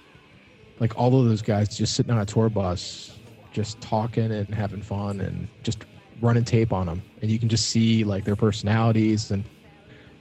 like 0.79 0.97
all 0.97 1.19
of 1.19 1.25
those 1.25 1.41
guys 1.41 1.77
just 1.77 1.95
sitting 1.95 2.11
on 2.11 2.19
a 2.19 2.25
tour 2.25 2.49
bus, 2.49 3.17
just 3.51 3.79
talking 3.79 4.31
and 4.31 4.53
having 4.53 4.81
fun 4.81 5.21
and 5.21 5.47
just 5.61 5.85
running 6.21 6.43
tape 6.43 6.73
on 6.73 6.87
them. 6.87 7.01
And 7.21 7.29
you 7.29 7.37
can 7.37 7.49
just 7.49 7.69
see 7.69 8.03
like 8.03 8.25
their 8.25 8.35
personalities. 8.35 9.29
And 9.29 9.43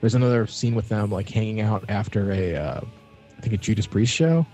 there's 0.03 0.15
another 0.15 0.45
scene 0.47 0.75
with 0.75 0.89
them 0.89 1.09
like 1.09 1.29
hanging 1.29 1.61
out 1.61 1.85
after 1.87 2.29
a, 2.33 2.55
uh, 2.57 2.81
I 3.37 3.41
think 3.41 3.53
a 3.53 3.57
Judas 3.57 3.87
Priest 3.87 4.13
show 4.13 4.45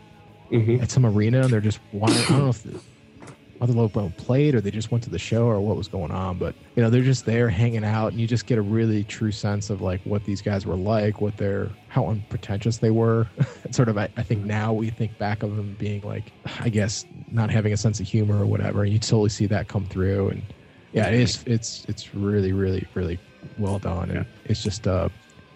Mm-hmm. 0.52 0.82
at 0.82 0.89
some 0.89 1.06
arena 1.06 1.41
and 1.41 1.50
they're 1.50 1.60
just 1.60 1.80
wandering. 1.91 2.24
I 2.26 2.30
don't 2.30 2.39
know 2.39 2.50
if 2.50 2.64
the 2.64 2.80
other 3.62 3.74
local 3.74 4.12
played 4.18 4.56
or 4.56 4.62
they 4.62 4.72
just 4.72 4.91
went 4.91 5.04
to 5.04 5.10
the 5.10 5.20
show 5.20 5.45
or 5.45 5.60
what 5.60 5.76
was 5.76 5.88
going 5.88 6.12
on, 6.12 6.38
but 6.39 6.56
you 6.76 6.82
know, 6.82 6.89
they're 6.89 7.04
just 7.04 7.26
there 7.26 7.50
hanging 7.50 7.84
out 7.84 8.12
and 8.12 8.20
you 8.20 8.26
just 8.28 8.45
get 8.47 8.58
a 8.58 8.62
really 8.62 9.04
true 9.04 9.32
sense 9.32 9.70
of 9.70 9.82
like 9.82 10.02
what 10.06 10.24
these 10.26 10.41
guys 10.41 10.66
were 10.66 10.76
like, 10.76 11.20
what 11.22 11.38
their 11.38 11.70
how 11.88 12.08
unpretentious 12.08 12.78
they 12.78 12.89
were. 12.89 13.28
Sort 13.72 13.89
of 13.89 13.97
I, 13.97 14.10
I 14.18 14.24
think 14.24 14.43
now 14.45 14.74
we 14.74 14.89
think 14.89 15.18
back 15.20 15.43
of 15.43 15.56
them 15.56 15.76
being 15.78 16.02
like 16.02 16.32
I 16.60 16.70
guess 16.70 17.06
not 17.32 17.50
having 17.52 17.74
a 17.74 17.78
sense 17.78 18.00
of 18.00 18.08
humor 18.08 18.39
or 18.41 18.45
whatever. 18.47 18.84
And 18.84 18.91
you 18.93 18.97
totally 19.00 19.30
see 19.30 19.45
that 19.47 19.68
come 19.68 19.86
through 19.86 20.30
and 20.30 20.43
yeah, 20.93 21.08
it 21.10 21.14
is 21.14 21.43
it's 21.45 21.86
it's 21.88 22.16
really, 22.16 22.54
really, 22.54 22.88
really 22.95 23.20
well 23.60 23.78
done. 23.78 24.10
And 24.10 24.26
it's 24.45 24.64
just 24.64 24.88
uh 24.88 25.10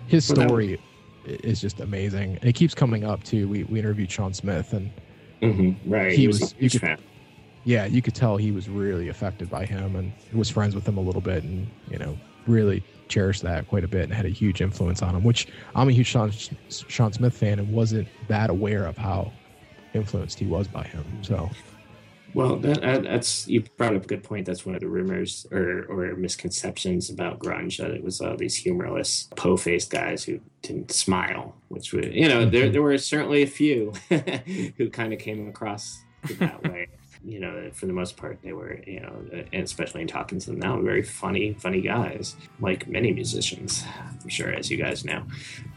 his 0.07 0.25
story 0.25 0.79
is 1.25 1.61
just 1.61 1.79
amazing. 1.79 2.35
And 2.41 2.45
it 2.49 2.53
keeps 2.53 2.73
coming 2.73 3.03
up 3.03 3.23
too. 3.23 3.47
We 3.47 3.63
we 3.65 3.79
interviewed 3.79 4.11
Shawn 4.11 4.33
Smith 4.33 4.73
and 4.73 4.91
Mm-hmm. 5.41 5.91
Right. 5.91 6.11
He 6.11 6.17
He, 6.21 6.27
was, 6.27 6.39
was- 6.39 6.55
you 6.57 6.69
could- 6.69 6.79
fan. 6.81 6.97
yeah, 7.65 7.85
you 7.85 8.01
could 8.01 8.15
tell 8.15 8.37
he 8.37 8.51
was 8.53 8.69
really 8.69 9.09
affected 9.09 9.49
by 9.49 9.65
him 9.65 9.97
and 9.97 10.13
was 10.31 10.49
friends 10.49 10.73
with 10.73 10.87
him 10.87 10.97
a 10.97 11.01
little 11.01 11.19
bit 11.19 11.43
and, 11.43 11.67
you 11.91 11.97
know, 11.97 12.17
really 12.47 12.81
cherished 13.09 13.41
that 13.41 13.67
quite 13.67 13.83
a 13.83 13.87
bit 13.89 14.03
and 14.03 14.13
had 14.13 14.25
a 14.25 14.29
huge 14.29 14.61
influence 14.61 15.01
on 15.01 15.13
him, 15.13 15.21
which 15.25 15.47
I'm 15.75 15.89
a 15.89 15.91
huge 15.91 16.07
Sean, 16.07 16.31
Sean 16.69 17.11
Smith 17.11 17.35
fan 17.35 17.59
and 17.59 17.73
wasn't 17.73 18.07
that 18.29 18.49
aware 18.49 18.85
of 18.85 18.97
how 18.97 19.33
influenced 19.93 20.39
he 20.39 20.45
was 20.45 20.65
by 20.69 20.83
him. 20.83 21.03
So, 21.23 21.49
Well, 22.33 22.55
that, 22.57 22.81
that, 22.81 23.03
that's 23.03 23.47
you 23.47 23.63
brought 23.77 23.95
up 23.95 24.05
a 24.05 24.07
good 24.07 24.23
point. 24.23 24.45
That's 24.45 24.65
one 24.65 24.75
of 24.75 24.81
the 24.81 24.87
rumors 24.87 25.45
or, 25.51 25.85
or 25.89 26.15
misconceptions 26.15 27.09
about 27.09 27.39
grunge 27.39 27.77
that 27.77 27.91
it 27.91 28.03
was 28.03 28.21
all 28.21 28.35
these 28.35 28.55
humorless, 28.55 29.29
po-faced 29.35 29.91
guys 29.91 30.23
who 30.23 30.39
didn't 30.61 30.91
smile. 30.91 31.55
Which 31.69 31.93
would, 31.93 32.13
you 32.13 32.27
know, 32.27 32.45
there 32.45 32.63
mm-hmm. 32.63 32.73
there 32.73 32.81
were 32.81 32.97
certainly 32.97 33.43
a 33.43 33.47
few 33.47 33.93
who 34.77 34.89
kind 34.89 35.13
of 35.13 35.19
came 35.19 35.47
across 35.47 36.01
that 36.39 36.63
way. 36.63 36.87
You 37.25 37.39
know, 37.39 37.69
for 37.73 37.85
the 37.85 37.93
most 37.93 38.17
part, 38.17 38.41
they 38.41 38.51
were, 38.51 38.81
you 38.85 38.99
know, 38.99 39.45
and 39.53 39.63
especially 39.63 40.01
in 40.01 40.07
talking 40.07 40.39
to 40.39 40.47
them 40.47 40.59
now, 40.59 40.81
very 40.81 41.03
funny, 41.03 41.53
funny 41.53 41.79
guys, 41.79 42.35
like 42.59 42.85
many 42.87 43.13
musicians, 43.13 43.85
I'm 44.21 44.27
sure, 44.27 44.51
as 44.51 44.69
you 44.69 44.75
guys 44.75 45.05
know. 45.05 45.23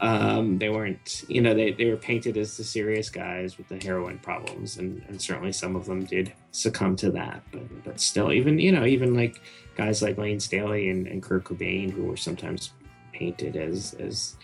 Um, 0.01 0.57
they 0.57 0.67
weren't, 0.67 1.23
you 1.29 1.41
know, 1.41 1.53
they, 1.53 1.71
they 1.71 1.85
were 1.85 1.95
painted 1.95 2.35
as 2.35 2.57
the 2.57 2.65
serious 2.65 3.09
guys 3.09 3.57
with 3.57 3.69
the 3.69 3.77
heroin 3.77 4.19
problems, 4.19 4.77
and, 4.77 5.01
and 5.07 5.21
certainly 5.21 5.53
some 5.53 5.77
of 5.77 5.85
them 5.85 6.03
did 6.03 6.33
succumb 6.51 6.97
to 6.97 7.11
that. 7.11 7.43
But 7.51 7.83
but 7.85 7.99
still, 7.99 8.33
even 8.33 8.59
you 8.59 8.71
know, 8.73 8.85
even 8.85 9.13
like 9.13 9.41
guys 9.75 10.01
like 10.01 10.17
Lane 10.17 10.41
Staley 10.41 10.89
and, 10.89 11.07
and 11.07 11.23
Kurt 11.23 11.45
Cobain, 11.45 11.91
who 11.91 12.03
were 12.03 12.17
sometimes 12.17 12.73
painted 13.13 13.55
as 13.55 13.93
as 13.99 14.35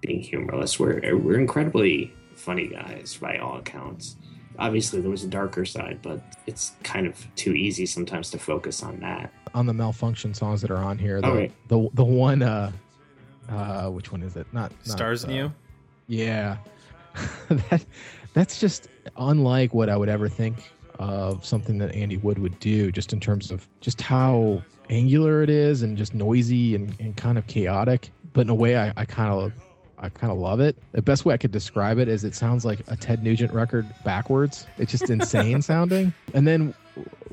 being 0.00 0.20
humorless, 0.20 0.78
were 0.78 1.00
were 1.16 1.38
incredibly 1.38 2.12
funny 2.34 2.68
guys 2.68 3.16
by 3.20 3.36
all 3.38 3.58
accounts. 3.58 4.16
Obviously, 4.58 5.00
there 5.00 5.10
was 5.10 5.24
a 5.24 5.28
darker 5.28 5.64
side, 5.64 6.00
but 6.02 6.20
it's 6.46 6.72
kind 6.82 7.06
of 7.06 7.26
too 7.36 7.52
easy 7.52 7.86
sometimes 7.86 8.30
to 8.30 8.38
focus 8.38 8.82
on 8.82 8.98
that. 9.00 9.32
on 9.54 9.66
the 9.66 9.72
malfunkshun 9.72 10.34
songs 10.34 10.60
that 10.62 10.70
are 10.70 10.78
on 10.78 10.98
here, 10.98 11.20
the, 11.20 11.32
right. 11.32 11.52
the, 11.68 11.88
the 11.94 12.04
one, 12.04 12.42
uh, 12.42 12.72
uh, 13.48 13.88
which 13.88 14.10
one 14.10 14.22
is 14.22 14.36
it? 14.36 14.46
Not, 14.52 14.72
not 14.72 14.86
Stars 14.86 15.24
in 15.24 15.30
uh, 15.30 15.34
You 15.34 15.52
Yeah. 16.08 16.56
that 17.48 17.84
that's 18.34 18.60
just 18.60 18.88
unlike 19.16 19.74
what 19.74 19.88
I 19.88 19.96
would 19.96 20.08
ever 20.08 20.28
think 20.28 20.70
of 20.98 21.44
something 21.44 21.78
that 21.78 21.94
Andy 21.94 22.16
Wood 22.16 22.38
would 22.38 22.58
do, 22.58 22.90
just 22.92 23.12
in 23.12 23.20
terms 23.20 23.50
of 23.50 23.66
just 23.80 24.00
how 24.00 24.62
angular 24.90 25.42
it 25.42 25.50
is 25.50 25.82
and 25.82 25.96
just 25.96 26.14
noisy 26.14 26.74
and, 26.74 26.94
and 27.00 27.16
kind 27.16 27.38
of 27.38 27.46
chaotic. 27.46 28.10
But 28.32 28.42
in 28.42 28.50
a 28.50 28.54
way 28.54 28.76
I, 28.76 28.92
I 28.96 29.04
kind 29.04 29.32
of 29.32 29.52
I 30.00 30.08
kind 30.08 30.32
of 30.32 30.38
love 30.38 30.60
it. 30.60 30.76
The 30.92 31.02
best 31.02 31.24
way 31.24 31.34
I 31.34 31.36
could 31.36 31.50
describe 31.50 31.98
it 31.98 32.08
is 32.08 32.22
it 32.24 32.34
sounds 32.34 32.64
like 32.64 32.80
a 32.88 32.96
Ted 32.96 33.22
Nugent 33.24 33.52
record 33.52 33.86
backwards. 34.04 34.66
It's 34.78 34.92
just 34.92 35.10
insane 35.10 35.60
sounding. 35.62 36.12
And 36.34 36.46
then 36.46 36.74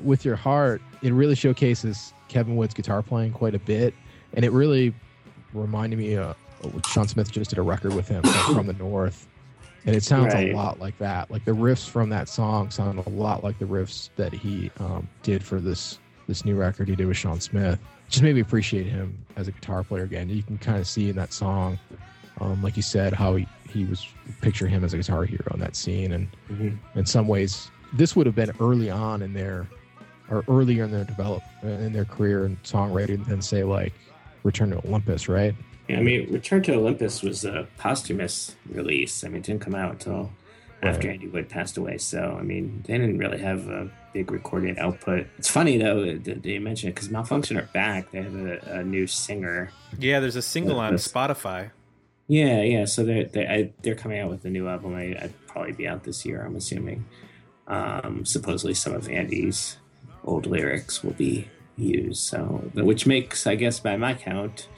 with 0.02 0.24
your 0.24 0.36
heart, 0.36 0.82
it 1.02 1.12
really 1.12 1.34
showcases 1.34 2.12
Kevin 2.28 2.56
Wood's 2.56 2.74
guitar 2.74 3.02
playing 3.02 3.32
quite 3.32 3.54
a 3.54 3.58
bit, 3.60 3.94
and 4.34 4.44
it 4.44 4.50
really 4.52 4.94
reminded 5.54 5.98
me 5.98 6.16
uh, 6.16 6.34
Shawn 6.88 7.06
Smith 7.08 7.30
just 7.30 7.50
did 7.50 7.58
a 7.58 7.62
record 7.62 7.94
with 7.94 8.08
him 8.08 8.22
from 8.24 8.66
the 8.66 8.72
north, 8.78 9.26
and 9.84 9.94
it 9.94 10.02
sounds 10.02 10.34
Right. 10.34 10.50
a 10.52 10.56
lot 10.56 10.80
like 10.80 10.98
that. 10.98 11.30
Like 11.30 11.44
the 11.44 11.52
riffs 11.52 11.88
from 11.88 12.10
that 12.10 12.28
song 12.28 12.70
sound 12.70 12.98
a 12.98 13.08
lot 13.08 13.44
like 13.44 13.58
the 13.60 13.64
riffs 13.64 14.10
that 14.16 14.32
he 14.32 14.70
um, 14.80 15.08
did 15.22 15.44
for 15.44 15.60
this 15.60 15.98
this 16.26 16.44
new 16.44 16.56
record 16.56 16.88
he 16.88 16.96
did 16.96 17.06
with 17.06 17.16
Shawn 17.16 17.40
Smith. 17.40 17.78
Just 18.08 18.22
made 18.24 18.34
me 18.34 18.40
appreciate 18.40 18.86
him 18.86 19.16
as 19.36 19.46
a 19.46 19.52
guitar 19.52 19.84
player 19.84 20.02
again. 20.02 20.28
You 20.28 20.42
can 20.42 20.58
kind 20.58 20.78
of 20.78 20.86
see 20.88 21.08
in 21.08 21.14
that 21.16 21.32
song, 21.32 21.78
um, 22.40 22.62
like 22.62 22.76
you 22.76 22.82
said, 22.82 23.12
how 23.12 23.36
he, 23.36 23.46
he 23.68 23.84
was 23.84 24.06
picture 24.40 24.66
him 24.66 24.84
as 24.84 24.92
a 24.94 24.96
guitar 24.96 25.24
hero 25.24 25.46
in 25.54 25.60
that 25.60 25.76
scene, 25.76 26.12
and 26.12 26.28
Mhm. 26.50 26.78
in 26.94 27.06
some 27.06 27.28
ways, 27.28 27.70
this 27.92 28.14
would 28.16 28.26
have 28.26 28.34
been 28.34 28.50
early 28.60 28.90
on 28.90 29.22
in 29.22 29.32
their 29.32 29.66
or 30.28 30.44
earlier 30.48 30.84
in 30.84 30.90
their 30.90 31.04
develop 31.04 31.42
in 31.62 31.92
their 31.92 32.04
career 32.04 32.44
and 32.46 32.60
songwriting 32.64 33.24
than 33.26 33.40
say 33.40 33.62
like 33.62 33.92
Return 34.42 34.70
to 34.70 34.84
Olympus, 34.86 35.28
right? 35.28 35.54
Yeah, 35.88 35.98
I 35.98 36.02
mean, 36.02 36.32
Return 36.32 36.62
to 36.64 36.74
Olympus 36.74 37.22
was 37.22 37.44
a 37.44 37.68
posthumous 37.78 38.56
release. 38.68 39.22
I 39.22 39.28
mean, 39.28 39.36
it 39.36 39.42
didn't 39.44 39.60
come 39.62 39.74
out 39.76 39.92
until 39.92 40.32
after 40.82 41.06
Right. 41.08 41.14
Andy 41.14 41.28
Wood 41.28 41.48
passed 41.48 41.76
away. 41.76 41.98
So, 41.98 42.36
I 42.38 42.42
mean, 42.42 42.82
they 42.86 42.98
didn't 42.98 43.18
really 43.18 43.38
have 43.38 43.68
a 43.68 43.88
big 44.12 44.32
recorded 44.32 44.78
output. 44.78 45.26
It's 45.38 45.48
funny 45.48 45.78
though 45.78 46.04
that 46.16 46.42
they 46.42 46.58
mentioned 46.58 46.90
it 46.90 46.94
because 46.96 47.08
Malfunkshun 47.08 47.56
are 47.62 47.68
back. 47.72 48.10
They 48.10 48.22
have 48.22 48.34
a, 48.34 48.58
a 48.80 48.84
new 48.84 49.06
singer. 49.06 49.70
Yeah, 49.98 50.18
there's 50.18 50.36
a 50.36 50.42
single 50.42 50.80
on 50.80 50.94
Spotify. 50.94 51.70
Yeah, 52.28 52.62
yeah. 52.62 52.84
So 52.86 53.04
they're 53.04 53.24
they, 53.24 53.46
I, 53.46 53.72
they're 53.82 53.94
coming 53.94 54.20
out 54.20 54.30
with 54.30 54.44
a 54.44 54.50
new 54.50 54.68
album. 54.68 54.94
I, 54.94 55.16
I'd 55.20 55.34
probably 55.46 55.72
be 55.72 55.86
out 55.86 56.04
this 56.04 56.24
year. 56.24 56.44
I'm 56.44 56.56
assuming. 56.56 57.04
Um, 57.68 58.24
supposedly, 58.24 58.74
some 58.74 58.94
of 58.94 59.08
Andy's 59.08 59.76
old 60.24 60.46
lyrics 60.46 61.02
will 61.02 61.12
be 61.12 61.48
used. 61.76 62.22
So, 62.22 62.70
which 62.74 63.06
makes, 63.06 63.46
I 63.46 63.54
guess, 63.54 63.80
by 63.80 63.96
my 63.96 64.14
count, 64.14 64.68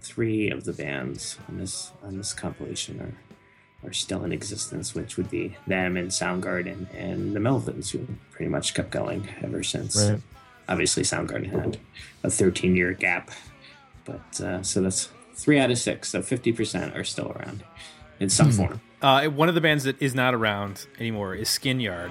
three 0.00 0.50
of 0.50 0.64
the 0.64 0.72
bands 0.72 1.38
on 1.48 1.58
this 1.58 1.92
on 2.02 2.16
this 2.16 2.32
compilation 2.32 3.00
are 3.00 3.88
are 3.88 3.92
still 3.92 4.24
in 4.24 4.32
existence, 4.32 4.94
which 4.94 5.16
would 5.16 5.30
be 5.30 5.56
them 5.66 5.96
and 5.96 6.10
Soundgarden 6.10 6.92
and 6.94 7.34
the 7.34 7.40
Melvins, 7.40 7.90
who 7.90 8.06
pretty 8.32 8.50
much 8.50 8.74
kept 8.74 8.90
going 8.90 9.28
ever 9.40 9.62
since. 9.62 10.10
Right. 10.10 10.20
Obviously, 10.68 11.04
Soundgarden 11.04 11.50
had 11.50 11.78
a 12.24 12.30
13 12.30 12.74
year 12.76 12.92
gap, 12.92 13.30
but 14.04 14.40
uh, 14.40 14.62
so 14.62 14.80
that's 14.80 15.10
three 15.38 15.58
out 15.58 15.70
of 15.70 15.78
six, 15.78 16.08
so 16.10 16.20
50% 16.20 16.96
are 16.96 17.04
still 17.04 17.32
around 17.32 17.64
in 18.20 18.28
some 18.28 18.50
form. 18.50 18.80
Uh, 19.00 19.26
one 19.28 19.48
of 19.48 19.54
the 19.54 19.60
bands 19.60 19.84
that 19.84 20.00
is 20.02 20.14
not 20.14 20.34
around 20.34 20.86
anymore 20.98 21.34
is 21.34 21.48
Skin 21.48 21.78
Yard. 21.80 22.10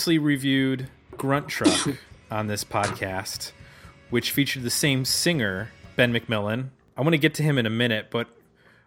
Previously 0.00 0.18
reviewed 0.18 0.88
Grunt 1.18 1.48
Truck 1.48 1.94
on 2.30 2.46
this 2.46 2.64
podcast, 2.64 3.52
which 4.08 4.30
featured 4.30 4.62
the 4.62 4.70
same 4.70 5.04
singer, 5.04 5.72
Ben 5.94 6.10
McMillan. 6.10 6.70
I 6.96 7.02
want 7.02 7.12
to 7.12 7.18
get 7.18 7.34
to 7.34 7.42
him 7.42 7.58
in 7.58 7.66
a 7.66 7.70
minute, 7.70 8.06
but 8.10 8.26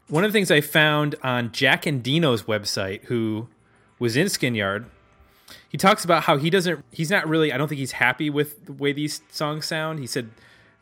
one 0.08 0.24
of 0.24 0.32
the 0.32 0.36
things 0.36 0.50
I 0.50 0.62
found 0.62 1.14
on 1.22 1.52
Jack 1.52 1.84
Endino's 1.84 2.44
website, 2.44 3.04
who 3.04 3.48
was 4.00 4.18
in 4.18 4.28
Skin 4.28 4.56
Yard, 4.56 4.88
he 5.70 5.78
talks 5.78 6.04
about 6.04 6.24
how 6.24 6.38
he 6.38 6.50
doesn't, 6.50 6.84
he's 6.90 7.12
not 7.12 7.28
really, 7.28 7.54
I 7.54 7.58
don't 7.58 7.68
think 7.68 7.78
he's 7.78 7.92
happy 7.92 8.32
with 8.32 8.66
the 8.66 8.74
way 8.74 8.92
these 8.92 9.22
songs 9.30 9.68
sound. 9.68 10.00
He 10.00 10.08
said, 10.08 10.32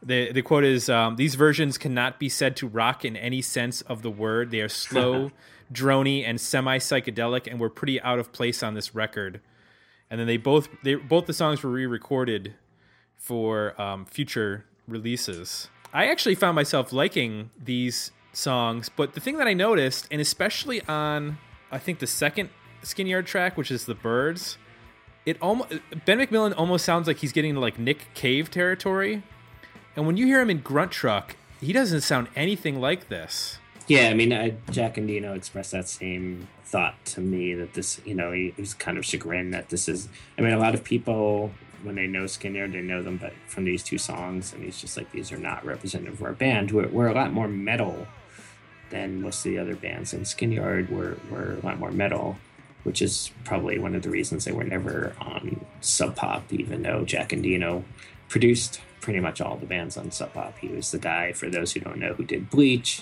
the, 0.01 0.31
the 0.31 0.41
quote 0.41 0.63
is, 0.63 0.87
um, 0.87 1.17
These 1.17 1.35
versions 1.35 1.77
cannot 1.77 2.19
be 2.19 2.29
said 2.29 2.55
to 2.55 2.69
rock 2.69 3.03
in 3.03 3.17
any 3.17 3.41
sense 3.41 3.81
of 3.81 4.01
the 4.01 4.09
word. 4.09 4.51
They 4.51 4.61
are 4.61 4.69
slow, 4.69 5.31
drony, 5.73 6.23
and 6.25 6.39
semi 6.39 6.77
psychedelic, 6.77 7.47
and 7.47 7.59
were 7.59 7.69
pretty 7.69 7.99
out 7.99 8.17
of 8.17 8.31
place 8.31 8.63
on 8.63 8.75
this 8.75 8.95
record. 8.95 9.41
And 10.11 10.19
then 10.19 10.27
they 10.27 10.37
both, 10.37 10.69
they 10.83 10.95
both 10.95 11.25
the 11.25 11.33
songs 11.33 11.63
were 11.63 11.71
re 11.71 11.87
recorded 11.87 12.53
for 13.15 13.79
um, 13.81 14.05
future 14.05 14.65
releases. 14.87 15.69
I 15.93 16.07
actually 16.07 16.35
found 16.35 16.55
myself 16.55 16.93
liking 16.93 17.49
these 17.57 18.11
songs, 18.33 18.89
but 18.89 19.13
the 19.13 19.19
thing 19.19 19.37
that 19.37 19.47
I 19.47 19.53
noticed, 19.53 20.07
and 20.11 20.21
especially 20.21 20.81
on, 20.83 21.37
I 21.71 21.79
think 21.79 21.99
the 21.99 22.07
second 22.07 22.49
Skin 22.83 23.07
Yard 23.07 23.25
track, 23.25 23.57
which 23.57 23.71
is 23.71 23.85
the 23.85 23.95
Birds, 23.95 24.57
it 25.25 25.37
almost 25.41 25.69
Ben 26.05 26.19
McMillan 26.19 26.53
almost 26.57 26.83
sounds 26.83 27.07
like 27.07 27.17
he's 27.17 27.31
getting 27.31 27.55
like 27.55 27.79
Nick 27.79 28.13
Cave 28.13 28.51
territory. 28.51 29.23
And 29.95 30.05
when 30.05 30.17
you 30.17 30.25
hear 30.25 30.41
him 30.41 30.49
in 30.49 30.59
Grunt 30.59 30.91
Truck, 30.91 31.35
he 31.59 31.73
doesn't 31.73 32.01
sound 32.01 32.27
anything 32.35 32.79
like 32.81 33.07
this. 33.07 33.59
Yeah, 33.87 34.09
I 34.09 34.13
mean, 34.13 34.31
I, 34.31 34.55
Jack 34.69 34.95
Endino 34.95 35.35
expressed 35.35 35.71
that 35.71 35.89
same 35.89 36.47
thought 36.65 37.03
to 37.05 37.21
me 37.21 37.53
that 37.55 37.73
this, 37.73 37.99
you 38.05 38.15
know, 38.15 38.31
he, 38.31 38.53
he 38.55 38.61
was 38.61 38.73
kind 38.73 38.97
of 38.97 39.05
chagrined 39.05 39.53
that 39.53 39.69
this 39.69 39.89
is. 39.89 40.07
I 40.37 40.41
mean, 40.41 40.53
a 40.53 40.59
lot 40.59 40.73
of 40.73 40.83
people 40.83 41.51
when 41.83 41.95
they 41.95 42.07
know 42.07 42.27
Skin 42.27 42.55
Yard, 42.55 42.73
they 42.73 42.81
know 42.81 43.01
them, 43.01 43.17
but 43.17 43.33
from 43.47 43.63
these 43.65 43.83
two 43.83 43.97
songs, 43.97 44.53
and 44.53 44.63
he's 44.63 44.79
just 44.79 44.97
like, 44.97 45.11
these 45.11 45.31
are 45.31 45.37
not 45.37 45.65
representative 45.65 46.15
of 46.15 46.23
our 46.23 46.33
band. 46.33 46.71
We're, 46.71 46.87
we're 46.87 47.07
a 47.07 47.13
lot 47.13 47.33
more 47.33 47.47
metal 47.47 48.07
than 48.89 49.21
most 49.21 49.45
of 49.45 49.51
the 49.51 49.57
other 49.57 49.75
bands, 49.75 50.13
and 50.13 50.27
Skin 50.27 50.51
Yard 50.51 50.89
were 50.89 51.17
were 51.29 51.57
a 51.61 51.65
lot 51.65 51.79
more 51.79 51.91
metal, 51.91 52.37
which 52.83 53.01
is 53.01 53.31
probably 53.45 53.79
one 53.79 53.95
of 53.95 54.01
the 54.03 54.09
reasons 54.09 54.45
they 54.45 54.51
were 54.51 54.63
never 54.63 55.15
on 55.19 55.65
Sub 55.79 56.15
Pop, 56.15 56.51
even 56.51 56.83
though 56.83 57.05
Jack 57.05 57.29
Endino 57.29 57.83
produced 58.27 58.81
pretty 58.99 59.19
much 59.19 59.39
all 59.41 59.55
the 59.55 59.65
bands 59.65 59.97
on 59.97 60.11
Sub 60.11 60.33
Pop. 60.33 60.57
He 60.59 60.67
was 60.67 60.91
the 60.91 60.99
guy, 60.99 61.31
for 61.31 61.49
those 61.49 61.71
who 61.71 61.79
don't 61.79 61.97
know, 61.97 62.13
who 62.13 62.25
did 62.25 62.49
Bleach, 62.49 63.01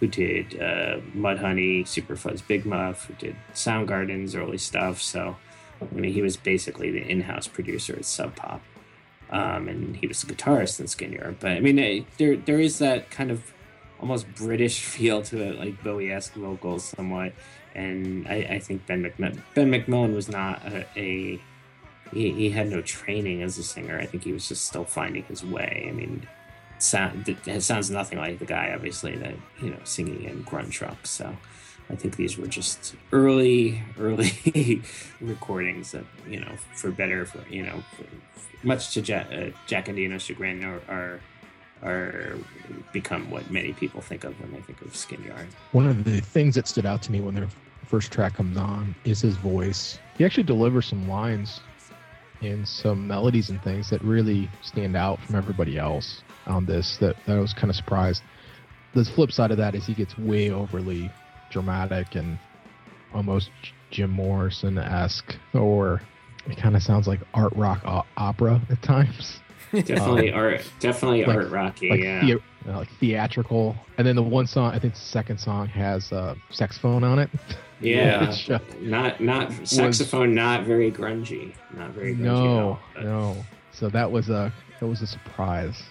who 0.00 0.08
did 0.08 0.60
uh, 0.60 0.98
Mudhoney, 1.14 1.82
Superfuzz 1.82 2.46
Big 2.46 2.64
Muff, 2.64 3.04
who 3.04 3.14
did 3.14 3.36
Soundgarden's 3.52 4.34
early 4.34 4.58
stuff. 4.58 5.00
So, 5.00 5.36
I 5.80 5.94
mean, 5.94 6.12
he 6.12 6.22
was 6.22 6.38
basically 6.38 6.90
the 6.90 7.06
in-house 7.06 7.46
producer 7.46 7.94
at 7.94 8.06
Sub 8.06 8.34
Pop. 8.34 8.62
Um, 9.30 9.68
and 9.68 9.96
he 9.96 10.06
was 10.06 10.24
a 10.24 10.26
guitarist 10.26 10.80
in 10.80 10.88
Skin. 10.88 11.36
But 11.38 11.52
I 11.52 11.60
mean, 11.60 11.78
eh, 11.78 12.00
there 12.18 12.36
there 12.36 12.58
is 12.58 12.78
that 12.78 13.10
kind 13.10 13.30
of 13.30 13.52
almost 14.00 14.26
British 14.34 14.80
feel 14.84 15.22
to 15.22 15.40
it, 15.42 15.58
like 15.58 15.82
Bowie-esque 15.84 16.32
vocals 16.32 16.84
somewhat. 16.84 17.32
And 17.74 18.26
I, 18.26 18.34
I 18.50 18.58
think 18.58 18.86
Ben 18.86 19.04
McMillan 19.04 19.40
Ben 19.54 19.70
McMillan 19.70 20.14
was 20.14 20.28
not 20.28 20.64
a, 20.66 20.84
a 20.96 21.40
he, 22.12 22.32
he 22.32 22.50
had 22.50 22.68
no 22.68 22.82
training 22.82 23.42
as 23.42 23.58
a 23.58 23.62
singer. 23.62 23.98
I 23.98 24.06
think 24.06 24.24
he 24.24 24.32
was 24.32 24.48
just 24.48 24.66
still 24.66 24.84
finding 24.84 25.22
his 25.24 25.44
way. 25.44 25.86
I 25.88 25.92
mean, 25.92 26.26
sound, 26.82 27.36
sounds 27.60 27.90
nothing 27.90 28.18
like 28.18 28.38
the 28.38 28.46
guy, 28.46 28.72
obviously, 28.74 29.16
that 29.16 29.34
you 29.62 29.70
know 29.70 29.78
singing 29.84 30.24
in 30.24 30.42
Grunt 30.42 30.72
Truck. 30.72 31.06
So 31.06 31.36
I 31.88 31.96
think 31.96 32.16
these 32.16 32.38
were 32.38 32.46
just 32.46 32.94
early, 33.12 33.82
early 33.98 34.82
recordings 35.20 35.92
that 35.92 36.04
you 36.28 36.40
know, 36.40 36.52
for 36.74 36.90
better, 36.90 37.26
for 37.26 37.46
you 37.48 37.64
know, 37.64 37.82
for, 37.96 38.04
much 38.66 38.92
to 38.94 39.02
Jack, 39.02 39.28
uh, 39.32 39.50
Jack 39.66 39.86
Endino's 39.86 40.22
chagrin, 40.22 40.64
are, 40.64 40.80
are 40.88 41.20
are 41.82 42.36
become 42.92 43.30
what 43.30 43.50
many 43.50 43.72
people 43.72 44.02
think 44.02 44.24
of 44.24 44.38
when 44.40 44.52
they 44.52 44.60
think 44.60 44.82
of 44.82 44.94
Skin 44.94 45.22
Yard. 45.24 45.48
One 45.72 45.86
of 45.86 46.04
the 46.04 46.20
things 46.20 46.54
that 46.56 46.68
stood 46.68 46.84
out 46.84 47.00
to 47.02 47.12
me 47.12 47.20
when 47.20 47.34
their 47.34 47.48
first 47.86 48.12
track 48.12 48.34
comes 48.34 48.56
on 48.58 48.94
is 49.04 49.20
his 49.20 49.36
voice. 49.36 49.98
He 50.18 50.24
actually 50.24 50.42
delivers 50.42 50.86
some 50.86 51.08
lines 51.08 51.60
and 52.42 52.66
some 52.68 53.06
melodies 53.06 53.50
and 53.50 53.62
things 53.62 53.88
that 53.90 54.02
really 54.02 54.48
stand 54.62 54.96
out 54.96 55.20
from 55.20 55.36
everybody 55.36 55.78
else 55.78 56.22
on 56.50 56.66
this 56.66 56.96
that, 56.98 57.16
that 57.26 57.36
I 57.36 57.40
was 57.40 57.54
kind 57.54 57.70
of 57.70 57.76
surprised. 57.76 58.22
The 58.94 59.04
flip 59.04 59.32
side 59.32 59.50
of 59.50 59.56
that 59.58 59.74
is 59.74 59.86
he 59.86 59.94
gets 59.94 60.18
way 60.18 60.50
overly 60.50 61.10
dramatic 61.50 62.14
and 62.16 62.38
almost 63.14 63.50
Jim 63.90 64.10
Morrison 64.10 64.78
esque, 64.78 65.36
or 65.54 66.02
it 66.46 66.56
kind 66.56 66.76
of 66.76 66.82
sounds 66.82 67.06
like 67.06 67.20
art 67.34 67.52
rock 67.56 67.82
o- 67.84 68.04
opera 68.16 68.60
at 68.68 68.82
times. 68.82 69.40
Definitely 69.72 70.32
art. 70.32 70.62
Definitely 70.80 71.24
like- 71.24 71.36
art 71.36 71.50
rocky. 71.50 71.90
like, 71.90 72.00
yeah. 72.00 72.20
thea- 72.20 72.38
uh, 72.68 72.76
like 72.78 72.88
theatrical. 72.98 73.74
And 73.98 74.06
then 74.06 74.16
the 74.16 74.22
one 74.22 74.46
song, 74.46 74.72
I 74.74 74.78
think 74.78 74.94
the 74.94 75.00
second 75.00 75.38
song 75.38 75.66
has 75.68 76.10
uh, 76.12 76.34
saxophone 76.50 77.04
on 77.04 77.18
it. 77.18 77.30
Yeah. 77.82 78.28
Which, 78.28 78.50
uh, 78.50 78.58
Not 78.82 79.22
not 79.22 79.66
saxophone. 79.66 80.34
Not 80.34 80.64
very 80.64 80.92
grungy. 80.92 81.54
Not 81.74 81.92
very 81.92 82.14
grungy. 82.14 82.18
no, 82.18 82.78
at 82.94 83.06
all, 83.06 83.34
no. 83.34 83.44
So 83.72 83.88
that 83.88 84.12
was 84.12 84.28
a 84.28 84.52
that 84.80 84.86
was 84.86 85.00
a 85.00 85.06
surprise. 85.06 85.82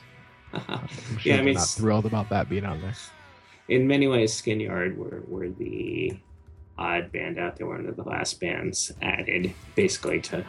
I'm 0.53 0.87
sure 1.17 1.33
Yeah, 1.33 1.39
I 1.39 1.41
mean, 1.43 1.55
not 1.55 1.67
thrilled 1.67 2.05
about 2.05 2.29
that 2.29 2.49
being 2.49 2.65
on 2.65 2.81
there. 2.81 2.95
in 3.67 3.87
many 3.87 4.07
ways, 4.07 4.33
Skin 4.33 4.59
Yard 4.59 4.97
were, 4.97 5.23
were 5.27 5.49
the 5.49 6.17
odd 6.77 7.11
band 7.11 7.37
out 7.37 7.57
there, 7.57 7.67
one 7.67 7.85
of 7.85 7.95
the 7.95 8.03
last 8.03 8.39
bands 8.39 8.91
added, 9.01 9.53
basically 9.75 10.21
to, 10.21 10.45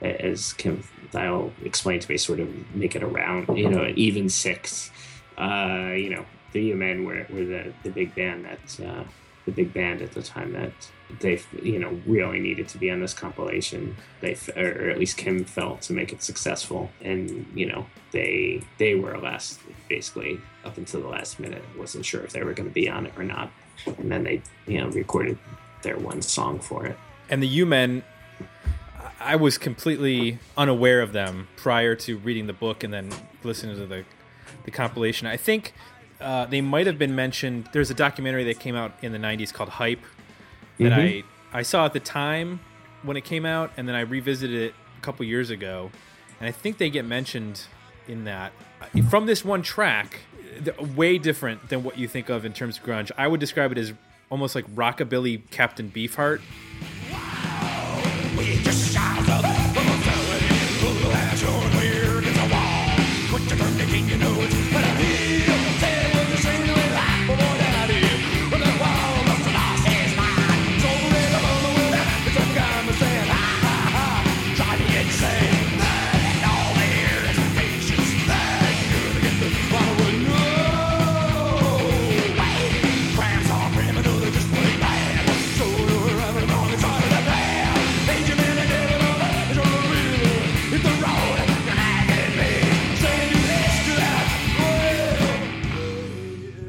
as 0.00 0.52
Kim 0.54 0.82
Dial 1.10 1.52
explained 1.62 2.02
to 2.02 2.10
me, 2.10 2.16
sort 2.16 2.40
of 2.40 2.48
make 2.74 2.96
it 2.96 3.02
around, 3.02 3.56
you 3.56 3.68
know, 3.68 3.82
an 3.82 3.98
even 3.98 4.28
six. 4.28 4.90
Uh, 5.36 5.92
you 5.94 6.10
know, 6.10 6.24
the 6.52 6.62
U 6.62 6.74
Men 6.76 7.04
were, 7.04 7.26
were 7.30 7.44
the, 7.44 7.72
the 7.82 7.90
big 7.90 8.14
band 8.14 8.44
that, 8.44 8.86
uh, 8.86 9.04
the 9.44 9.52
big 9.52 9.74
band 9.74 10.00
at 10.00 10.12
the 10.12 10.22
time 10.22 10.52
that 10.52 10.72
they, 11.20 11.40
you 11.62 11.78
know, 11.78 12.00
really 12.06 12.40
needed 12.40 12.68
to 12.68 12.78
be 12.78 12.90
on 12.90 13.00
this 13.00 13.14
compilation. 13.14 13.96
They, 14.20 14.36
or 14.56 14.90
at 14.90 14.98
least 14.98 15.16
Kim 15.16 15.44
felt 15.44 15.82
to 15.82 15.92
make 15.92 16.12
it 16.12 16.22
successful, 16.22 16.90
and 17.00 17.46
you 17.54 17.66
know, 17.66 17.86
they 18.12 18.62
they 18.78 18.94
were 18.94 19.18
last 19.18 19.60
basically 19.88 20.40
up 20.64 20.78
until 20.78 21.02
the 21.02 21.08
last 21.08 21.38
minute. 21.38 21.62
wasn't 21.76 22.04
sure 22.04 22.22
if 22.22 22.32
they 22.32 22.42
were 22.42 22.54
going 22.54 22.68
to 22.68 22.74
be 22.74 22.88
on 22.88 23.06
it 23.06 23.12
or 23.16 23.24
not, 23.24 23.50
and 23.86 24.10
then 24.10 24.24
they, 24.24 24.42
you 24.66 24.80
know, 24.80 24.88
recorded 24.88 25.38
their 25.82 25.98
one 25.98 26.22
song 26.22 26.58
for 26.58 26.86
it. 26.86 26.96
And 27.28 27.42
the 27.42 27.48
U-Men, 27.48 28.02
I 29.20 29.36
was 29.36 29.58
completely 29.58 30.38
unaware 30.56 31.00
of 31.00 31.12
them 31.12 31.48
prior 31.56 31.94
to 31.96 32.18
reading 32.18 32.46
the 32.46 32.52
book 32.52 32.82
and 32.82 32.92
then 32.92 33.10
listening 33.42 33.76
to 33.76 33.86
the 33.86 34.04
the 34.64 34.70
compilation. 34.70 35.26
I 35.26 35.36
think 35.36 35.74
uh, 36.20 36.46
they 36.46 36.60
might 36.60 36.86
have 36.86 36.98
been 36.98 37.14
mentioned. 37.14 37.68
There's 37.72 37.90
a 37.90 37.94
documentary 37.94 38.44
that 38.44 38.58
came 38.58 38.74
out 38.74 38.92
in 39.02 39.12
the 39.12 39.18
'90s 39.18 39.52
called 39.52 39.70
Hype 39.70 40.00
that 40.78 40.92
I 40.92 41.24
I 41.52 41.62
saw 41.62 41.86
at 41.86 41.92
the 41.92 42.00
time 42.00 42.60
when 43.02 43.16
it 43.16 43.24
came 43.24 43.46
out, 43.46 43.70
and 43.76 43.86
then 43.88 43.94
I 43.94 44.00
revisited 44.00 44.56
it 44.56 44.74
a 44.98 45.00
couple 45.02 45.24
years 45.26 45.50
ago, 45.50 45.90
and 46.40 46.48
I 46.48 46.52
think 46.52 46.78
they 46.78 46.90
get 46.90 47.04
mentioned 47.04 47.62
in 48.08 48.24
that 48.24 48.52
Uh, 48.80 49.02
from 49.08 49.26
this 49.26 49.44
one 49.44 49.62
track. 49.62 50.20
Way 50.94 51.18
different 51.18 51.68
than 51.68 51.82
what 51.82 51.98
you 51.98 52.06
think 52.06 52.28
of 52.28 52.44
in 52.44 52.52
terms 52.52 52.78
of 52.78 52.84
grunge. 52.84 53.10
I 53.18 53.26
would 53.26 53.40
describe 53.40 53.72
it 53.72 53.78
as 53.78 53.92
almost 54.30 54.54
like 54.54 54.64
rockabilly 54.72 55.42
Captain 55.50 55.90
Beefheart. 55.90 56.42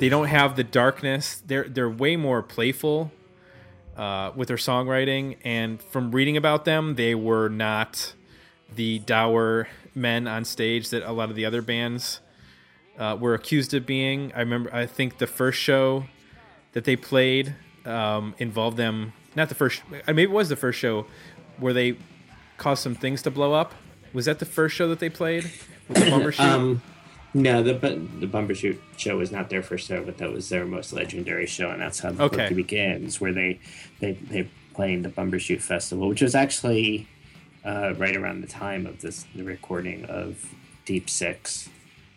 They 0.05 0.09
don't 0.09 0.27
have 0.27 0.55
the 0.55 0.63
darkness. 0.63 1.41
They're 1.47 1.63
they're 1.63 1.89
way 1.89 2.15
more 2.15 2.43
playful 2.43 3.11
uh, 3.97 4.33
with 4.35 4.49
their 4.49 4.57
songwriting. 4.57 5.37
And 5.43 5.81
from 5.81 6.11
reading 6.11 6.37
about 6.37 6.63
them, 6.63 6.93
they 6.93 7.15
were 7.15 7.49
not 7.49 8.13
the 8.71 8.99
dour 8.99 9.67
men 9.95 10.27
on 10.27 10.45
stage 10.45 10.91
that 10.91 11.01
a 11.01 11.11
lot 11.11 11.31
of 11.31 11.35
the 11.35 11.43
other 11.43 11.63
bands 11.63 12.19
uh, 12.99 13.17
were 13.19 13.33
accused 13.33 13.73
of 13.73 13.87
being. 13.87 14.31
I 14.35 14.41
remember. 14.41 14.71
I 14.71 14.85
think 14.85 15.17
the 15.17 15.25
first 15.25 15.57
show 15.57 16.05
that 16.73 16.83
they 16.83 16.95
played 16.95 17.55
um, 17.83 18.35
involved 18.37 18.77
them. 18.77 19.13
Not 19.35 19.49
the 19.49 19.55
first. 19.55 19.81
Maybe 20.05 20.21
it 20.21 20.29
was 20.29 20.49
the 20.49 20.55
first 20.55 20.77
show 20.77 21.07
where 21.57 21.73
they 21.73 21.97
caused 22.57 22.83
some 22.83 22.93
things 22.93 23.23
to 23.23 23.31
blow 23.31 23.53
up. 23.53 23.73
Was 24.13 24.25
that 24.25 24.37
the 24.37 24.45
first 24.45 24.75
show 24.75 24.87
that 24.89 24.99
they 24.99 25.09
played 25.09 25.45
with 25.87 25.97
the 25.97 26.05
Bumbershoot? 26.11 26.39
Um, 26.41 26.83
no, 27.35 27.61
the 27.61 27.73
the 27.73 28.27
Bumbershoot 28.27 28.77
show 28.97 29.17
was 29.17 29.31
not 29.31 29.49
their 29.49 29.61
first 29.61 29.87
show, 29.87 30.01
but 30.03 30.17
that 30.19 30.31
was 30.31 30.47
their 30.49 30.65
most 30.65 30.93
legendary 30.93 31.45
show, 31.45 31.69
and 31.69 31.81
that's 31.81 31.99
how 31.99 32.11
the 32.11 32.23
Okay. 32.23 32.47
book 32.47 32.55
begins, 32.55 33.19
where 33.19 33.33
they 33.33 33.59
they 33.99 34.13
they 34.13 34.47
playing 34.73 35.01
the 35.03 35.09
Bumbershoot 35.09 35.61
Festival, 35.61 36.07
which 36.07 36.21
was 36.21 36.33
actually 36.33 37.07
uh, 37.65 37.93
right 37.97 38.15
around 38.15 38.39
the 38.41 38.47
time 38.47 38.85
of 38.87 39.01
this 39.01 39.25
the 39.35 39.43
recording 39.43 40.05
of 40.05 40.53
Deep 40.85 41.09
Six. 41.09 41.69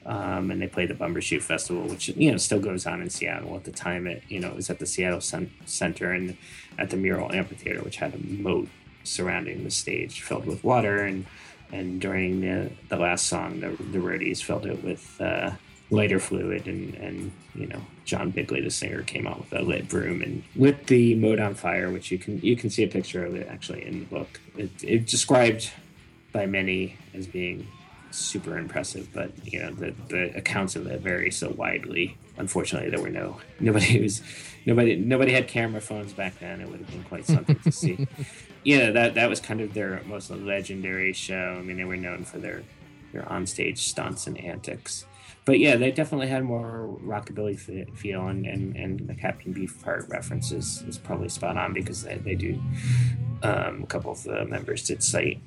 Um, 0.07 0.51
and 0.53 0.63
they 0.63 0.69
played 0.69 0.89
the 0.89 0.95
Bumbershoot 0.95 1.43
Festival, 1.43 1.83
which 1.83 2.09
you 2.11 2.31
know 2.31 2.37
still 2.39 2.61
goes 2.61 2.87
on 2.87 3.03
in 3.03 3.11
Seattle. 3.11 3.57
At 3.57 3.65
the 3.65 3.73
time, 3.73 4.07
it 4.07 4.23
you 4.29 4.39
know 4.41 4.49
it 4.51 4.57
was 4.57 4.71
at 4.71 4.79
the 4.79 4.87
Seattle 4.87 5.21
Cen- 5.21 5.51
Center 5.67 6.13
and 6.13 6.37
at 6.79 6.91
the 6.91 6.97
Mural 6.97 7.33
Amphitheater, 7.33 7.83
which 7.83 7.97
had 7.97 8.15
a 8.15 8.19
moat 8.19 8.69
surrounding 9.03 9.65
the 9.65 9.71
stage 9.71 10.23
filled 10.23 10.47
with 10.47 10.63
water. 10.63 10.99
And 11.03 11.27
and 11.73 12.01
during 12.01 12.41
the, 12.41 12.71
the 12.89 12.97
last 12.97 13.27
song, 13.27 13.61
the, 13.61 13.69
the 13.69 13.99
roadies 13.99 14.43
filled 14.43 14.67
it 14.67 14.83
with 14.83 15.21
uh, 15.21 15.51
lighter 15.91 16.19
fluid, 16.19 16.67
and 16.67 16.95
and 16.95 17.33
you 17.55 17.67
know 17.67 17.81
John 18.05 18.31
Bigley, 18.31 18.61
the 18.61 18.71
singer, 18.71 19.03
came 19.03 19.27
out 19.27 19.39
with 19.39 19.53
a 19.53 19.63
lit 19.63 19.89
broom 19.89 20.23
and 20.23 20.43
lit 20.57 20.87
the 20.87 21.15
moat 21.15 21.41
on 21.41 21.55
fire, 21.55 21.91
which 21.91 22.11
you 22.11 22.19
can 22.19 22.41
you 22.41 22.57
can 22.57 22.71
see 22.71 22.85
a 22.85 22.89
picture 22.89 23.25
of 23.25 23.35
it 23.35 23.47
actually 23.49 23.87
in 23.87 24.01
the 24.01 24.07
book. 24.07 24.41
It, 24.57 24.71
it 24.83 25.07
described 25.07 25.71
by 26.33 26.47
many 26.47 26.97
as 27.15 27.27
being 27.27 27.67
super 28.11 28.59
impressive, 28.59 29.09
but 29.13 29.33
you 29.45 29.61
know 29.61 29.73
the, 29.73 29.95
the 30.09 30.37
accounts 30.37 30.77
of 30.77 30.87
it 30.87 31.01
vary 31.01 31.31
so 31.31 31.51
widely. 31.51 32.17
Unfortunately, 32.39 32.91
there 32.91 33.01
were 33.01 33.11
no 33.11 33.41
nobody 33.61 34.01
was 34.01 34.23
nobody 34.65 34.97
nobody 34.97 35.33
had 35.33 35.49
camera 35.49 35.81
phones 35.81 36.13
back 36.13 36.39
then. 36.41 36.61
It 36.61 36.69
would 36.69 36.81
have 36.81 36.91
been 36.91 37.05
quite 37.05 37.27
something 37.27 37.59
to 37.61 37.73
see. 37.73 38.07
Yeah, 38.65 38.91
that 38.91 39.15
that 39.15 39.31
was 39.31 39.41
kind 39.41 39.61
of 39.61 39.73
their 39.73 40.03
most 40.05 40.31
legendary 40.31 41.13
show. 41.13 41.57
I 41.59 41.63
mean, 41.63 41.77
they 41.77 41.85
were 41.85 41.97
known 41.97 42.25
for 42.25 42.39
their 42.39 42.65
their 43.13 43.23
onstage 43.23 43.79
stunts 43.79 44.27
and 44.27 44.37
antics. 44.37 45.07
But 45.45 45.59
yeah, 45.61 45.77
they 45.77 45.91
definitely 45.91 46.27
had 46.27 46.45
more 46.45 46.95
rockabilly 47.03 47.59
feel, 47.97 48.27
and, 48.27 48.45
and, 48.45 48.77
and 48.77 49.09
the 49.09 49.15
Captain 49.15 49.55
Beefheart 49.55 50.11
reference 50.11 50.53
is, 50.53 50.83
is 50.87 50.99
probably 50.99 51.31
spot 51.31 51.57
on 51.57 51.73
because 51.73 52.03
they, 52.03 52.17
they 52.17 52.35
do. 52.35 52.61
Um, 53.43 53.83
a 53.83 53.87
couple 53.87 54.13
of 54.13 54.23
the 54.25 54.45
members 54.45 54.87
did 54.87 55.03
cite 55.03 55.41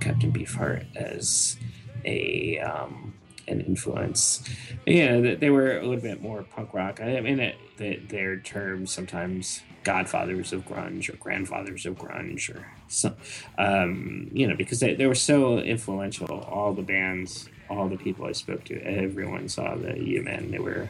Captain 0.00 0.32
Beefheart 0.32 0.96
as 0.96 1.58
a 2.04 2.58
um, 2.58 3.14
an 3.48 3.60
influence. 3.60 4.42
Yeah, 4.86 5.20
they, 5.20 5.34
they 5.36 5.50
were 5.50 5.78
a 5.78 5.86
little 5.86 6.02
bit 6.02 6.22
more 6.22 6.42
punk 6.42 6.74
rock. 6.74 7.00
I 7.00 7.20
mean, 7.20 7.40
it, 7.40 7.56
the, 7.76 7.96
their 7.96 8.38
terms 8.38 8.92
sometimes 8.92 9.62
godfathers 9.84 10.52
of 10.52 10.66
grunge 10.66 11.08
or 11.08 11.16
grandfathers 11.16 11.86
of 11.86 11.94
grunge 11.94 12.54
or 12.54 12.66
some, 12.88 13.14
um, 13.58 14.28
you 14.32 14.46
know, 14.46 14.56
because 14.56 14.80
they, 14.80 14.94
they 14.94 15.06
were 15.06 15.14
so 15.14 15.58
influential. 15.58 16.40
All 16.40 16.72
the 16.72 16.82
bands, 16.82 17.48
all 17.70 17.88
the 17.88 17.96
people 17.96 18.26
I 18.26 18.32
spoke 18.32 18.64
to, 18.64 18.80
everyone 18.82 19.48
saw 19.48 19.74
the 19.76 19.98
U 19.98 20.22
Men. 20.22 20.50
They 20.50 20.58
were 20.58 20.88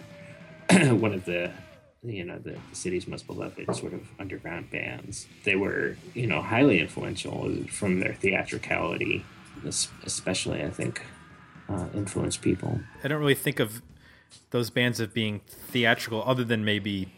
one 0.71 1.13
of 1.13 1.25
the 1.25 1.53
you 2.03 2.25
know 2.25 2.39
the, 2.39 2.53
the 2.53 2.77
city's 2.77 3.07
most 3.07 3.27
beloved 3.27 3.75
sort 3.75 3.93
of 3.93 4.03
underground 4.19 4.71
bands. 4.71 5.27
They 5.45 5.57
were 5.57 5.97
you 6.15 6.27
know 6.27 6.41
highly 6.41 6.81
influential 6.81 7.53
from 7.69 8.01
their 8.01 8.15
theatricality, 8.15 9.25
especially 10.05 10.63
I 10.63 10.71
think 10.71 11.03
uh, 11.69 11.87
influenced 11.95 12.43
people. 12.43 12.81
I 13.03 13.09
don't 13.09 13.21
really 13.21 13.35
think 13.35 13.61
of 13.61 13.83
those 14.51 14.71
bands 14.71 15.01
as 15.01 15.09
being 15.09 15.41
theatrical, 15.47 16.23
other 16.27 16.45
than 16.45 16.65
maybe 16.65 17.13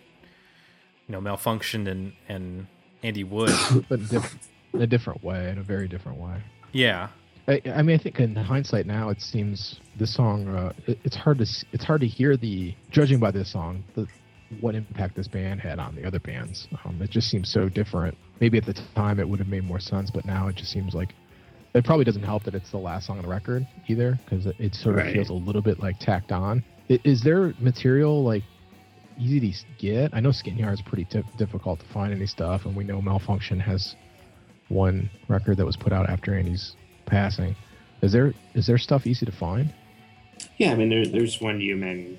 you 1.07 1.13
know 1.13 1.21
Malfunkshun 1.21 1.89
and 1.89 2.13
and 2.29 2.67
Andy 3.03 3.25
Wood. 3.25 3.53
but 3.89 4.09
diff- 4.09 4.49
in 4.73 4.83
a 4.83 4.87
different 4.87 5.25
way, 5.25 5.49
in 5.51 5.59
a 5.59 5.63
very 5.63 5.89
different 5.89 6.19
way. 6.19 6.43
yeah, 6.73 7.09
I, 7.49 7.63
I 7.75 7.83
mean, 7.83 7.99
I 7.99 8.03
think 8.03 8.21
in 8.21 8.37
hindsight 8.37 8.85
now, 8.87 9.09
it 9.09 9.23
seems 9.23 9.81
this 9.97 10.13
song. 10.15 10.49
Uh, 10.49 10.73
it, 10.87 10.99
it's 11.05 11.17
hard 11.17 11.39
to 11.39 11.47
it's 11.73 11.85
hard 11.85 12.03
to 12.03 12.07
hear 12.07 12.37
the 12.37 12.75
judging 12.91 13.19
by 13.19 13.31
this 13.31 13.51
song 13.51 13.85
the 13.95 14.07
what 14.61 14.75
impact 14.75 15.15
this 15.15 15.29
band 15.29 15.61
had 15.61 15.79
on 15.79 15.95
the 15.95 16.07
other 16.07 16.21
bands. 16.21 16.69
Um, 16.85 17.01
it 17.03 17.11
just 17.11 17.31
seems 17.31 17.49
so 17.51 17.69
different. 17.69 18.17
Maybe 18.41 18.59
at 18.59 18.67
the 18.67 18.75
time 18.95 19.19
it 19.21 19.29
would 19.29 19.39
have 19.39 19.49
made 19.49 19.65
more 19.65 19.81
sense, 19.81 20.11
but 20.11 20.25
now 20.25 20.49
it 20.49 20.57
just 20.57 20.71
seems 20.71 20.95
like 20.95 21.15
it 21.75 21.85
probably 21.85 22.05
doesn't 22.05 22.23
help 22.23 22.45
that 22.45 22.55
it's 22.55 22.71
the 22.71 22.79
last 22.79 23.07
song 23.07 23.19
on 23.19 23.23
the 23.23 23.29
record 23.29 23.67
either, 23.89 24.19
because 24.25 24.47
it, 24.47 24.57
it 24.59 24.75
sort 24.75 24.99
of 24.99 25.05
Right. 25.05 25.13
feels 25.15 25.29
a 25.29 25.35
little 25.35 25.63
bit 25.63 25.81
like 25.81 25.99
tacked 25.99 26.33
on. 26.33 26.65
Is 26.89 27.21
there 27.23 27.55
material 27.61 28.23
like 28.25 28.43
easy 29.19 29.41
to 29.41 29.53
get? 29.79 30.15
I 30.15 30.21
know 30.21 30.33
Skin 30.33 30.57
Yard 30.57 30.75
is 30.75 30.81
pretty 30.83 31.05
di- 31.05 31.23
difficult 31.37 31.81
to 31.81 31.87
find 31.87 32.13
any 32.13 32.27
stuff, 32.27 32.65
and 32.67 32.75
we 32.75 32.85
know 32.85 33.01
Malfunkshun 33.03 33.61
has 33.61 33.95
one 34.69 35.11
record 35.29 35.57
that 35.59 35.67
was 35.67 35.77
put 35.77 35.93
out 35.93 36.09
after 36.09 36.35
Andy's 36.35 36.77
passing. 37.07 37.55
Is 38.03 38.13
there 38.13 38.33
is 38.55 38.67
there 38.67 38.79
stuff 38.79 39.07
easy 39.07 39.27
to 39.27 39.33
find? 39.33 39.73
Yeah, 40.57 40.73
I 40.73 40.77
mean, 40.77 40.89
there, 40.89 41.05
there's 41.07 41.41
one 41.41 41.61
U-Men 41.61 42.19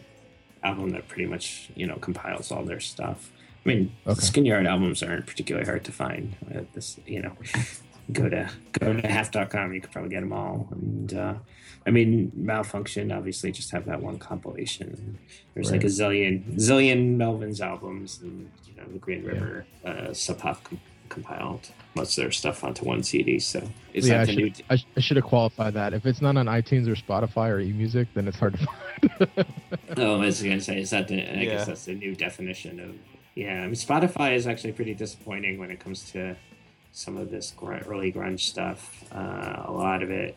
album 0.63 0.89
that 0.89 1.07
pretty 1.07 1.25
much 1.25 1.69
you 1.75 1.87
know 1.87 1.95
compiles 1.95 2.51
all 2.51 2.63
their 2.65 2.79
stuff. 2.81 3.31
I 3.65 3.69
mean, 3.69 3.91
Okay. 4.07 4.19
Skin 4.21 4.45
Yard 4.45 4.65
albums 4.67 5.01
aren't 5.03 5.25
particularly 5.25 5.65
hard 5.65 5.83
to 5.85 5.91
find. 5.91 6.35
Uh, 6.53 6.61
this, 6.73 6.99
you 7.05 7.21
know, 7.21 7.33
go 8.13 8.29
to 8.29 8.49
go 8.79 8.93
to 8.93 9.07
half.com, 9.07 9.73
you 9.73 9.81
could 9.81 9.91
probably 9.91 10.09
get 10.09 10.21
them 10.21 10.33
all. 10.33 10.67
And 10.71 11.13
uh, 11.13 11.33
I 11.85 11.91
mean, 11.91 12.31
Malfunkshun 12.37 13.15
obviously 13.15 13.51
just 13.51 13.71
have 13.71 13.85
that 13.85 14.01
one 14.01 14.19
compilation. 14.19 15.17
There's 15.53 15.71
like 15.71 15.83
a 15.83 15.87
zillion 15.87 16.55
zillion 16.55 17.15
Melvin's 17.17 17.61
albums, 17.61 18.19
and 18.21 18.49
you 18.65 18.75
know, 18.75 18.87
the 18.91 18.99
Green 18.99 19.23
River 19.23 19.65
uh, 19.85 20.13
Sub 20.13 20.39
Pop 20.39 20.63
com- 20.63 20.79
compiled 21.09 21.71
most 21.95 22.17
of 22.17 22.23
their 22.23 22.31
stuff 22.31 22.63
onto 22.63 22.85
one 22.85 23.01
CD. 23.01 23.39
So 23.39 23.61
is 23.93 24.07
yeah, 24.07 24.21
I 24.21 24.25
that 24.25 24.35
new? 24.35 24.53
should, 24.53 24.63
I, 24.69 24.75
sh- 24.75 24.85
I 24.95 24.99
should 24.99 25.17
have 25.17 25.25
qualified 25.25 25.73
that. 25.73 25.93
If 25.93 26.05
it's 26.05 26.21
not 26.21 26.37
on 26.37 26.45
iTunes 26.45 26.87
or 26.87 26.95
Spotify 26.95 27.49
or 27.49 27.59
eMusic, 27.59 28.07
then 28.13 28.27
it's 28.27 28.37
hard 28.37 28.53
to 28.59 28.67
find. 29.35 29.45
Oh, 29.97 30.15
I 30.21 30.25
was 30.25 30.41
gonna 30.43 30.61
say, 30.61 30.79
is 30.81 30.89
that 30.91 31.07
the? 31.07 31.15
I 31.21 31.41
Yeah. 31.41 31.45
guess 31.45 31.67
that's 31.67 31.85
the 31.85 31.95
new 31.95 32.15
definition 32.15 32.79
of. 32.79 32.95
Yeah, 33.35 33.61
I 33.61 33.65
mean, 33.65 33.73
Spotify 33.75 34.35
is 34.35 34.47
actually 34.47 34.73
pretty 34.73 34.93
disappointing 34.93 35.59
when 35.59 35.71
it 35.71 35.79
comes 35.79 36.11
to 36.11 36.35
some 36.91 37.17
of 37.17 37.29
this 37.31 37.51
gr- 37.55 37.75
early 37.87 38.11
grunge 38.11 38.41
stuff. 38.41 39.03
Uh, 39.11 39.63
a 39.65 39.71
lot 39.71 40.03
of 40.03 40.09
it 40.11 40.35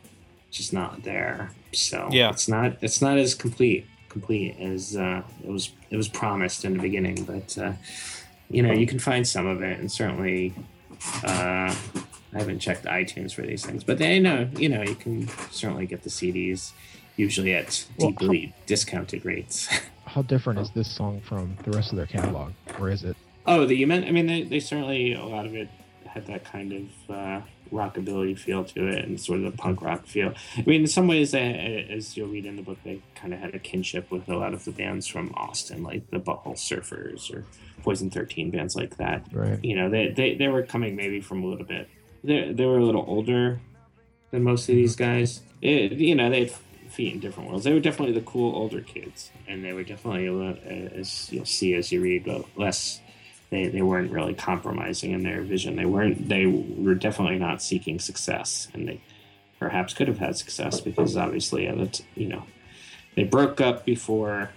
just 0.51 0.73
not 0.73 1.03
there. 1.03 1.51
So 1.73 2.09
Yeah. 2.13 2.31
it's 2.31 2.49
not 2.49 2.77
it's 2.83 3.01
not 3.03 3.19
as 3.19 3.35
complete 3.35 3.87
complete 4.09 4.57
as 4.61 4.97
uh, 4.97 5.23
it 5.45 5.51
was 5.51 5.71
it 5.91 5.97
was 5.97 6.09
promised 6.09 6.65
in 6.65 6.75
the 6.75 6.83
beginning. 6.83 7.25
But 7.25 7.57
uh, 7.59 7.73
you 8.51 8.63
know, 8.63 8.73
you 8.73 8.87
can 8.87 8.99
find 8.99 9.27
some 9.27 9.47
of 9.47 9.63
it, 9.63 9.79
and 9.79 9.91
certainly. 9.91 10.55
Uh, 11.25 11.75
I 12.35 12.39
haven't 12.39 12.61
checked 12.61 12.85
iTunes 12.87 13.35
for 13.35 13.43
these 13.43 13.67
things, 13.67 13.83
but 13.85 13.99
they 13.99 14.19
know 14.21 14.49
you 14.57 14.69
know 14.69 14.83
you 14.83 14.95
can 14.95 15.27
certainly 15.51 15.85
get 15.85 16.03
the 16.03 16.09
CDs 16.11 16.73
usually 17.17 17.53
at 17.55 17.85
Well, 17.99 18.11
deeply 18.11 18.55
discounted 18.67 19.25
rates. 19.25 19.69
How 20.07 20.23
different 20.23 20.61
is 20.61 20.71
this 20.71 20.89
song 20.91 21.21
from 21.23 21.57
the 21.65 21.73
rest 21.73 21.91
of 21.91 21.97
their 21.97 22.07
catalog, 22.07 22.53
or 22.79 22.89
is 22.91 23.03
it? 23.05 23.17
Oh, 23.47 23.67
the 23.67 23.75
U-Men. 23.79 24.05
I 24.05 24.13
mean, 24.13 24.27
they, 24.29 24.43
they 24.45 24.61
certainly 24.61 25.13
a 25.15 25.25
lot 25.25 25.45
of 25.45 25.55
it 25.57 25.69
had 26.13 26.27
that 26.27 26.45
kind 26.45 26.73
of 26.73 27.15
uh, 27.15 27.41
rockabilly 27.73 28.39
feel 28.39 28.65
to 28.65 28.87
it, 28.87 29.05
and 29.05 29.21
sort 29.21 29.41
of 29.41 29.51
the 29.51 29.57
punk 29.57 29.83
rock 29.83 30.07
feel. 30.07 30.35
I 30.57 30.63
mean, 30.67 30.83
in 30.83 30.87
some 30.87 31.07
ways, 31.07 31.33
they, 31.33 31.87
as 31.91 32.17
you'll 32.17 32.29
read 32.29 32.47
in 32.47 32.57
the 32.57 32.63
book, 32.63 32.79
they 32.85 33.01
kind 33.15 33.33
of 33.33 33.41
had 33.41 33.55
a 33.55 33.59
kinship 33.59 34.11
with 34.11 34.29
a 34.29 34.37
lot 34.37 34.55
of 34.55 34.65
the 34.65 34.73
bands 34.73 35.07
from 35.07 35.33
Austin, 35.35 35.83
like 35.83 36.09
the 36.11 36.19
Butthole 36.19 36.57
Surfers 36.57 37.33
or 37.35 37.45
Poison 37.83 38.11
Thirteen 38.11 38.51
bands 38.51 38.77
like 38.77 38.97
that. 38.97 39.27
Right. 39.33 39.63
You 39.65 39.77
know, 39.77 39.91
they 39.91 40.09
they, 40.09 40.35
they 40.35 40.49
were 40.49 40.63
coming 40.63 40.97
maybe 40.97 41.21
from 41.21 41.43
a 41.43 41.47
little 41.47 41.67
bit. 41.67 41.89
They 42.25 42.53
they 42.53 42.67
were 42.67 42.79
a 42.79 42.85
little 42.85 43.05
older 43.07 43.61
than 44.31 44.43
most 44.43 44.69
of 44.69 44.75
these 44.75 44.97
guys. 44.97 45.43
It, 45.61 45.93
you 45.93 46.15
know, 46.15 46.31
they 46.31 46.41
had 46.41 46.53
feet 46.89 47.15
in 47.15 47.21
different 47.21 47.49
worlds. 47.49 47.65
They 47.65 47.73
were 47.73 47.81
definitely 47.81 48.15
the 48.15 48.27
cool 48.27 48.55
older 48.55 48.81
kids, 48.81 49.31
and 49.47 49.65
they 49.65 49.73
were 49.73 49.85
definitely, 49.85 50.27
as 50.95 51.33
you'll 51.33 51.45
see 51.45 51.75
as 51.75 51.93
you 51.93 52.01
read, 52.01 52.25
but 52.25 52.45
less. 52.57 53.01
They, 53.53 53.69
they 53.69 53.83
weren't 53.83 54.11
really 54.11 54.33
compromising 54.33 55.13
in 55.13 55.23
their 55.25 55.43
vision. 55.43 55.77
They 55.77 55.85
weren't. 55.85 56.27
They 56.27 56.47
were 56.47 56.95
definitely 56.95 57.39
not 57.39 57.61
seeking 57.63 57.99
success, 57.99 58.67
and 58.73 58.89
they 58.89 59.03
perhaps 59.61 59.93
could 59.93 60.09
have 60.09 60.19
had 60.19 60.39
success 60.39 60.81
because 60.81 61.19
obviously, 61.19 61.71
that 61.71 62.01
you 62.15 62.29
know, 62.29 62.45
they 63.15 63.25
broke 63.25 63.61
up 63.61 63.85
before 63.85 64.49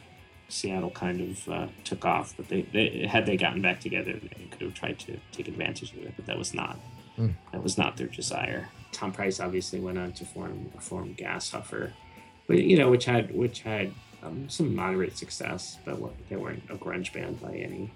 Seattle 0.47 0.91
kind 0.91 1.19
of 1.19 1.49
uh, 1.49 1.67
took 1.83 2.05
off. 2.05 2.35
But 2.37 2.47
they, 2.47 2.61
they 2.61 3.05
had 3.05 3.25
they 3.25 3.35
gotten 3.35 3.61
back 3.61 3.81
together, 3.81 4.13
they 4.13 4.45
could 4.49 4.61
have 4.61 4.73
tried 4.73 4.97
to 4.99 5.17
take 5.33 5.49
advantage 5.49 5.91
of 5.91 5.97
it. 6.03 6.13
But 6.15 6.25
that 6.27 6.37
was 6.37 6.53
not 6.53 6.79
Hmm. 7.17 7.29
that 7.51 7.63
was 7.63 7.77
not 7.77 7.95
their 7.97 8.07
desire. 8.07 8.67
Tom 8.93 9.11
Price 9.11 9.39
obviously 9.41 9.79
went 9.81 9.97
on 9.97 10.11
to 10.13 10.25
form 10.25 10.69
form 10.79 11.13
Gas 11.13 11.51
Huffer, 11.51 11.91
but 12.47 12.57
you 12.59 12.77
know, 12.77 12.89
which 12.89 13.05
had 13.05 13.35
which 13.35 13.61
had 13.61 13.93
um, 14.23 14.49
some 14.49 14.73
moderate 14.75 15.17
success, 15.17 15.79
but 15.85 15.97
they 16.29 16.35
weren't 16.37 16.63
a 16.69 16.75
grunge 16.75 17.11
band 17.13 17.41
by 17.41 17.53
any 17.55 17.91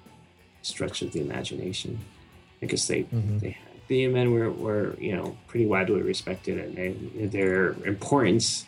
stretch 0.61 1.01
of 1.01 1.11
the 1.11 1.21
imagination. 1.21 1.99
because 2.59 2.81
guess 2.81 2.87
they 2.89 3.03
Mhm. 3.03 3.39
they 3.39 3.57
the 3.87 4.07
men 4.07 4.31
were, 4.31 4.51
were 4.51 4.95
you 4.99 5.15
know 5.15 5.37
pretty 5.47 5.65
widely 5.65 6.01
respected, 6.01 6.57
and 6.59 6.75
they, 6.75 7.25
their 7.27 7.71
importance 7.85 8.65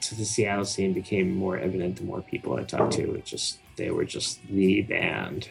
to 0.00 0.14
the 0.14 0.24
Seattle 0.24 0.64
scene 0.64 0.92
became 0.92 1.34
more 1.34 1.56
evident 1.58 1.96
the 1.96 2.04
more 2.04 2.20
people 2.22 2.56
I 2.56 2.64
talked 2.64 2.94
to. 2.94 3.14
It 3.14 3.24
just 3.26 3.58
they 3.76 3.90
were 3.90 4.04
just 4.04 4.44
the 4.48 4.82
band 4.82 5.48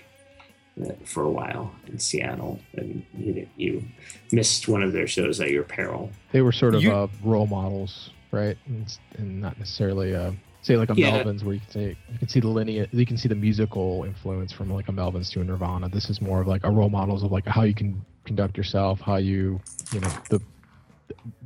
for 1.06 1.24
a 1.24 1.30
while 1.30 1.74
in 1.88 2.00
Seattle, 2.00 2.60
and 2.76 3.06
you, 3.18 3.48
you 3.56 3.84
missed 4.32 4.68
one 4.68 4.82
of 4.82 4.92
their 4.92 5.06
shows 5.08 5.40
at 5.40 5.52
your 5.52 5.64
peril. 5.64 6.12
They 6.32 6.42
were 6.42 6.52
sort 6.52 6.74
of 6.74 6.82
You- 6.84 6.92
uh, 6.92 7.08
role 7.24 7.46
models, 7.48 8.10
right? 8.32 8.58
And, 8.66 8.98
and 9.18 9.40
not 9.40 9.60
necessarily, 9.60 10.16
uh, 10.16 10.32
say 10.64 10.78
like 10.78 10.90
a 10.90 10.96
Yeah. 10.96 11.24
Melvins, 11.24 11.44
where 11.44 11.54
you 11.54 11.60
can 11.60 11.70
say 11.70 11.98
you 12.12 12.20
can 12.20 12.28
see 12.28 12.40
the 12.40 12.48
lineage, 12.48 12.90
you 12.92 13.06
can 13.06 13.18
see 13.18 13.28
the 13.28 13.36
musical 13.36 14.04
influence 14.06 14.52
from 14.52 14.72
like 14.72 14.90
a 14.90 14.92
Melvins 14.92 15.32
to 15.32 15.42
a 15.42 15.44
Nirvana. 15.44 15.90
This 15.90 16.10
is 16.10 16.22
more 16.22 16.42
of 16.42 16.48
like 16.48 16.64
a 16.64 16.72
role 16.72 16.90
models 16.90 17.24
of 17.24 17.32
like 17.32 17.46
how 17.46 17.64
you 17.64 17.74
can 17.74 18.04
conduct 18.26 18.58
yourself, 18.58 19.00
how 19.02 19.18
you, 19.18 19.60
you 19.92 20.00
know, 20.00 20.12
the 20.30 20.42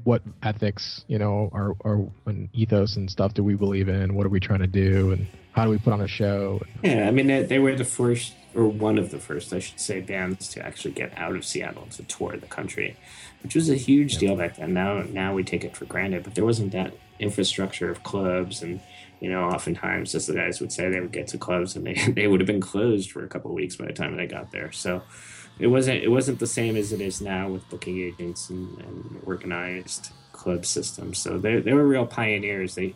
what 0.03 0.21
ethics, 0.43 1.03
you 1.07 1.19
know, 1.19 1.49
are 1.51 1.75
are 1.83 2.05
and 2.25 2.49
ethos 2.53 2.95
and 2.95 3.09
stuff 3.09 3.33
do 3.33 3.43
we 3.43 3.55
believe 3.55 3.89
in? 3.89 4.15
What 4.15 4.25
are 4.25 4.29
we 4.29 4.39
trying 4.39 4.59
to 4.59 4.67
do, 4.67 5.11
and 5.11 5.27
how 5.51 5.65
do 5.65 5.71
we 5.71 5.77
put 5.77 5.93
on 5.93 6.01
a 6.01 6.07
show? 6.07 6.61
Yeah, 6.83 7.07
I 7.07 7.11
mean 7.11 7.27
they, 7.27 7.43
they 7.43 7.59
were 7.59 7.75
the 7.75 7.83
first, 7.83 8.33
or 8.55 8.67
one 8.67 8.97
of 8.97 9.11
the 9.11 9.19
first, 9.19 9.51
I 9.51 9.59
should 9.59 9.79
say, 9.79 9.99
bands 9.99 10.47
to 10.49 10.65
actually 10.65 10.93
get 10.93 11.17
out 11.17 11.35
of 11.35 11.43
Seattle 11.43 11.87
to 11.91 12.03
tour 12.03 12.37
the 12.37 12.47
country, 12.47 12.95
which 13.43 13.55
was 13.55 13.69
a 13.69 13.75
huge 13.75 14.17
deal 14.17 14.35
back 14.35 14.57
then. 14.57 14.73
Now, 14.73 15.01
now 15.01 15.33
we 15.33 15.43
take 15.43 15.63
it 15.63 15.75
for 15.75 15.85
granted, 15.85 16.23
but 16.23 16.35
there 16.35 16.45
wasn't 16.45 16.71
that 16.71 16.93
infrastructure 17.19 17.89
of 17.89 18.03
clubs, 18.03 18.61
and 18.61 18.79
you 19.19 19.29
know, 19.29 19.43
oftentimes, 19.45 20.13
as 20.15 20.27
the 20.27 20.33
guys 20.33 20.61
would 20.61 20.71
say, 20.71 20.89
they 20.89 20.99
would 20.99 21.11
get 21.11 21.27
to 21.29 21.37
clubs 21.37 21.75
and 21.75 21.85
they, 21.85 21.93
they 22.11 22.27
would 22.27 22.39
have 22.39 22.47
been 22.47 22.61
closed 22.61 23.11
for 23.11 23.23
a 23.23 23.27
couple 23.27 23.51
of 23.51 23.55
weeks 23.55 23.75
by 23.75 23.85
the 23.85 23.93
time 23.93 24.15
they 24.15 24.27
got 24.27 24.51
there. 24.51 24.71
So 24.71 25.01
it 25.59 25.67
wasn't 25.67 26.03
it 26.03 26.09
wasn't 26.09 26.39
the 26.39 26.47
same 26.47 26.75
as 26.75 26.93
it 26.93 27.01
is 27.01 27.21
now 27.21 27.49
with 27.49 27.67
booking 27.69 27.99
agents 27.99 28.49
and, 28.49 28.77
and 28.79 29.21
organized 29.25 30.11
club 30.31 30.65
systems. 30.65 31.17
So 31.17 31.37
they 31.37 31.59
they 31.59 31.73
were 31.73 31.87
real 31.87 32.05
pioneers. 32.05 32.75
They 32.75 32.93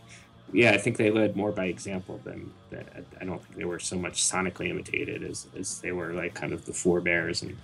yeah, 0.53 0.72
I 0.72 0.78
think 0.78 0.97
they 0.97 1.11
led 1.11 1.36
more 1.36 1.51
by 1.51 1.65
example 1.65 2.19
than 2.24 2.51
that. 2.72 3.05
I 3.19 3.26
don't 3.26 3.41
think 3.41 3.55
they 3.55 3.65
were 3.65 3.80
so 3.80 3.97
much 3.97 4.22
sonically 4.22 4.69
imitated 4.69 5.24
as, 5.24 5.47
as 5.57 5.80
they 5.80 5.91
were 5.91 6.13
like 6.13 6.34
kind 6.34 6.51
of 6.51 6.65
the 6.65 6.74
forebears 6.74 7.41
and 7.41 7.57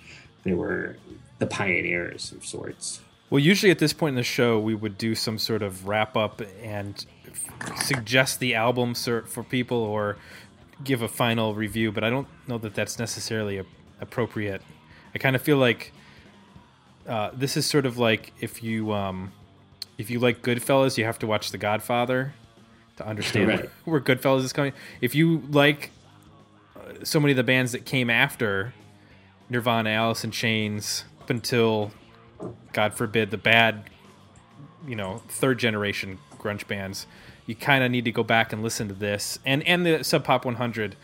they 0.43 0.53
were 0.53 0.95
the 1.39 1.47
pioneers 1.47 2.32
of 2.32 2.45
sorts. 2.45 3.01
Well, 3.30 3.39
usually 3.39 3.72
at 3.72 3.80
this 3.80 3.91
point 3.91 4.14
in 4.14 4.16
the 4.16 4.24
show, 4.24 4.58
we 4.58 4.74
would 4.74 4.97
do 4.97 5.14
some 5.14 5.38
sort 5.38 5.62
of 5.62 5.86
wrap 5.88 6.16
up 6.16 6.41
and 6.64 7.05
suggest 7.76 8.40
the 8.40 8.56
album 8.56 8.94
for 8.94 9.44
people 9.44 9.78
or 9.78 10.18
give 10.84 11.02
a 11.02 11.08
final 11.08 11.56
review, 11.56 11.92
but 11.92 12.04
I 12.04 12.10
don't 12.10 12.28
know 12.48 12.58
that 12.60 12.76
that's 12.76 13.00
necessarily 13.00 13.58
a- 13.58 13.66
appropriate. 14.00 14.62
I 15.16 15.18
kind 15.18 15.36
of 15.36 15.42
feel 15.42 15.58
like 15.58 15.92
uh, 17.08 17.32
this 17.34 17.58
is 17.58 17.66
sort 17.66 17.86
of 17.86 17.98
like 17.98 18.34
if 18.40 18.62
you 18.62 18.92
um, 18.94 19.32
if 19.98 20.10
you 20.10 20.20
like 20.20 20.42
Goodfellas, 20.42 20.98
you 20.98 21.06
have 21.06 21.20
to 21.20 21.28
watch 21.28 21.52
The 21.52 21.58
Godfather 21.58 22.34
to 22.98 23.08
understand 23.08 23.48
Right. 23.48 23.70
where 23.86 24.00
Goodfellas 24.02 24.44
is 24.44 24.54
coming. 24.54 24.74
If 25.02 25.16
you 25.16 25.44
like 25.50 25.92
uh, 26.76 27.04
so 27.04 27.20
many 27.20 27.32
of 27.32 27.38
the 27.38 27.44
bands 27.44 27.72
that 27.72 27.86
came 27.86 28.10
after 28.10 28.74
Nirvana, 29.50 29.90
Alice 29.92 30.24
in 30.24 30.32
Chains, 30.32 31.06
up 31.22 31.30
until 31.30 31.92
God 32.74 32.94
forbid 32.94 33.32
the 33.32 33.38
bad, 33.38 33.90
you 34.88 34.96
know, 34.96 35.22
third 35.30 35.58
generation 35.58 36.20
grunge 36.48 36.68
bands, 36.68 37.08
you 37.45 37.56
kind 37.56 37.84
of 37.84 37.91
need 37.91 38.06
to 38.06 38.12
go 38.12 38.24
back 38.24 38.54
and 38.54 38.64
listen 38.64 38.88
to 38.88 38.93
this 38.93 39.39
and 39.45 39.66
and 39.68 39.86
the 39.86 40.04
Sub 40.04 40.24
Pop 40.24 40.45
100 40.45 40.95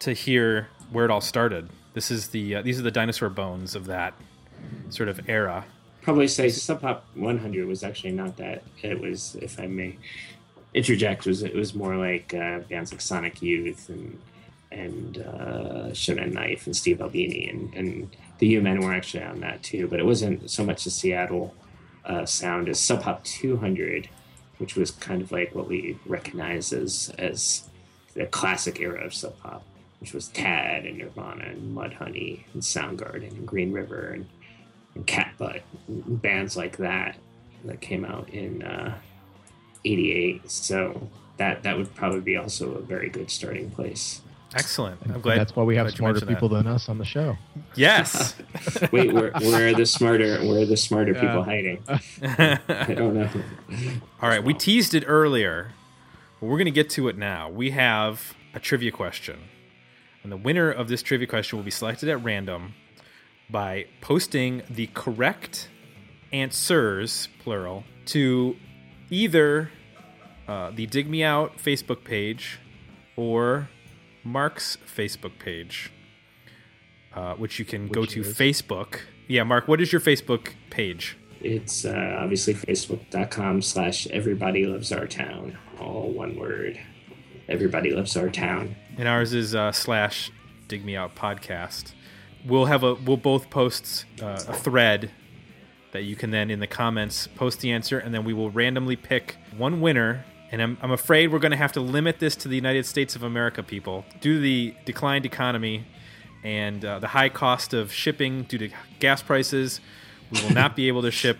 to 0.00 0.12
hear 0.12 0.68
where 0.90 1.04
it 1.04 1.10
all 1.10 1.20
started. 1.20 1.68
This 1.94 2.10
is 2.10 2.28
the 2.28 2.56
uh, 2.56 2.62
these 2.62 2.78
are 2.78 2.82
the 2.82 2.90
dinosaur 2.90 3.28
bones 3.28 3.74
of 3.74 3.86
that 3.86 4.14
sort 4.90 5.08
of 5.08 5.28
era. 5.28 5.64
Probably 6.02 6.28
say 6.28 6.48
Sub 6.48 6.80
Pop 6.80 7.04
100 7.14 7.66
was 7.66 7.82
actually 7.84 8.12
not 8.12 8.36
that. 8.38 8.62
It 8.82 9.00
was, 9.00 9.36
if 9.36 9.60
I 9.60 9.66
may 9.66 9.96
interject, 10.72 11.26
was 11.26 11.42
it 11.42 11.54
was 11.54 11.74
more 11.74 11.96
like 11.96 12.32
uh, 12.34 12.60
bands 12.60 12.92
like 12.92 13.00
Sonic 13.00 13.42
Youth 13.42 13.88
and 13.88 14.18
and 14.72 15.18
uh, 15.18 15.90
Shonen 15.90 16.32
Knife 16.32 16.66
and 16.66 16.76
Steve 16.76 17.00
Albini 17.00 17.48
and, 17.48 17.74
and 17.74 18.16
the 18.38 18.46
U 18.48 18.60
Men 18.62 18.80
were 18.80 18.94
actually 18.94 19.24
on 19.24 19.40
that 19.40 19.62
too. 19.62 19.88
But 19.88 20.00
it 20.00 20.06
wasn't 20.06 20.50
so 20.50 20.64
much 20.64 20.84
the 20.84 20.90
Seattle 20.90 21.54
uh, 22.04 22.24
sound 22.24 22.68
as 22.68 22.78
Sub 22.78 23.02
Pop 23.02 23.24
200, 23.24 24.08
which 24.60 24.76
was 24.76 24.90
kind 24.90 25.22
of 25.22 25.32
like 25.32 25.54
what 25.54 25.66
we 25.66 25.98
recognize 26.06 26.72
as 26.72 27.12
as 27.18 27.68
the 28.14 28.26
classic 28.26 28.80
era 28.80 29.04
of 29.04 29.14
Sub 29.14 29.38
Pop, 29.40 29.64
which 30.00 30.12
was 30.12 30.28
Tad 30.28 30.84
and 30.84 30.98
Nirvana 30.98 31.44
and 31.44 31.76
Mudhoney 31.76 32.44
and 32.52 32.62
Soundgarden 32.62 33.30
and 33.30 33.46
Green 33.46 33.72
River 33.72 34.10
and, 34.14 34.28
and 34.94 35.06
Cat 35.06 35.32
Butt, 35.38 35.62
bands 35.88 36.56
like 36.56 36.76
that 36.76 37.16
that 37.64 37.80
came 37.80 38.04
out 38.04 38.28
in 38.30 38.62
uh, 38.62 38.98
88. 39.84 40.50
So 40.50 41.08
that 41.38 41.62
that 41.62 41.76
would 41.76 41.94
probably 41.94 42.20
be 42.20 42.36
also 42.36 42.74
a 42.74 42.82
very 42.82 43.08
good 43.08 43.30
starting 43.30 43.70
place. 43.70 44.20
Excellent. 44.54 45.00
I'm 45.04 45.12
And 45.12 45.22
glad. 45.22 45.38
that's 45.38 45.54
why 45.54 45.62
we 45.62 45.76
have 45.76 45.90
smarter 45.92 46.14
mentioned 46.14 46.30
that. 46.30 46.34
people 46.34 46.48
than 46.48 46.66
us 46.66 46.88
on 46.88 46.98
the 46.98 47.04
show. 47.04 47.36
Yes. 47.76 48.34
Wait, 48.92 49.12
where, 49.12 49.30
where 49.32 49.68
are 49.68 49.74
the 49.74 49.86
smarter? 49.86 50.38
Where 50.44 50.62
are 50.62 50.66
the 50.66 50.76
smarter 50.76 51.12
Yeah. 51.12 51.20
people 51.20 51.42
hiding? 51.44 51.82
I 51.88 52.94
don't 52.94 53.14
know. 53.14 53.28
All 54.20 54.28
right, 54.28 54.42
we 54.42 54.52
teased 54.54 54.94
it 54.94 55.04
earlier. 55.06 55.72
but 56.40 56.46
We're 56.46 56.56
going 56.58 56.64
to 56.66 56.70
get 56.72 56.90
to 56.90 57.08
it 57.08 57.16
now. 57.16 57.48
We 57.48 57.70
have 57.70 58.34
a 58.54 58.58
trivia 58.60 58.90
question. 58.90 59.38
And 60.22 60.32
the 60.32 60.36
winner 60.36 60.70
of 60.70 60.88
this 60.88 61.02
trivia 61.02 61.26
question 61.28 61.56
will 61.58 61.64
be 61.64 61.70
selected 61.70 62.08
at 62.08 62.22
random 62.22 62.74
by 63.48 63.86
posting 64.00 64.62
the 64.68 64.88
correct 64.88 65.68
answers, 66.32 67.28
plural, 67.42 67.84
to 68.06 68.56
either 69.10 69.70
uh, 70.48 70.70
the 70.74 70.86
Dig 70.86 71.08
Me 71.08 71.22
Out 71.22 71.56
Facebook 71.58 72.04
page 72.04 72.58
or 73.16 73.68
Mark's 74.24 74.76
Facebook 74.86 75.38
page, 75.38 75.90
uh, 77.14 77.34
which 77.34 77.58
you 77.58 77.64
can 77.64 77.88
go 77.88 78.04
to 78.04 78.20
is? 78.20 78.36
Facebook. 78.36 79.00
Yeah, 79.28 79.44
Mark, 79.44 79.68
what 79.68 79.80
is 79.80 79.92
your 79.92 80.00
Facebook 80.00 80.52
page? 80.70 81.16
It's 81.40 81.84
uh, 81.84 82.18
obviously 82.20 82.54
facebook.com 82.54 83.62
slash 83.62 84.06
everybody 84.08 84.66
loves 84.66 84.92
our 84.92 85.06
town. 85.06 85.56
All 85.78 86.10
one 86.10 86.36
word. 86.36 86.78
Everybody 87.48 87.90
loves 87.92 88.16
our 88.16 88.28
town. 88.28 88.76
and 88.98 89.08
ours 89.08 89.32
is 89.32 89.54
uh, 89.54 89.72
slash 89.72 90.30
dig 90.68 90.84
me 90.84 90.94
out 90.96 91.16
podcast 91.16 91.92
we'll 92.44 92.66
have 92.66 92.82
a 92.82 92.94
we'll 92.94 93.16
both 93.16 93.50
post 93.50 94.04
uh, 94.22 94.38
a 94.48 94.54
thread 94.54 95.10
that 95.92 96.04
you 96.04 96.14
can 96.16 96.30
then 96.30 96.50
in 96.50 96.60
the 96.60 96.66
comments 96.66 97.26
post 97.26 97.60
the 97.60 97.70
answer 97.72 97.98
and 97.98 98.14
then 98.14 98.24
we 98.24 98.32
will 98.32 98.50
randomly 98.50 98.96
pick 98.96 99.36
one 99.56 99.80
winner 99.80 100.24
and 100.50 100.62
i'm, 100.62 100.78
I'm 100.82 100.90
afraid 100.90 101.32
we're 101.32 101.38
going 101.38 101.50
to 101.50 101.56
have 101.56 101.72
to 101.72 101.80
limit 101.80 102.18
this 102.18 102.36
to 102.36 102.48
the 102.48 102.56
united 102.56 102.86
states 102.86 103.16
of 103.16 103.22
america 103.22 103.62
people 103.62 104.04
due 104.20 104.34
to 104.34 104.40
the 104.40 104.74
declined 104.84 105.26
economy 105.26 105.86
and 106.42 106.84
uh, 106.84 106.98
the 106.98 107.08
high 107.08 107.28
cost 107.28 107.74
of 107.74 107.92
shipping 107.92 108.44
due 108.44 108.58
to 108.58 108.68
gas 108.98 109.22
prices. 109.22 109.80
We 110.30 110.42
will 110.42 110.54
not 110.54 110.76
be 110.76 110.88
able 110.88 111.02
to 111.02 111.10
ship 111.22 111.38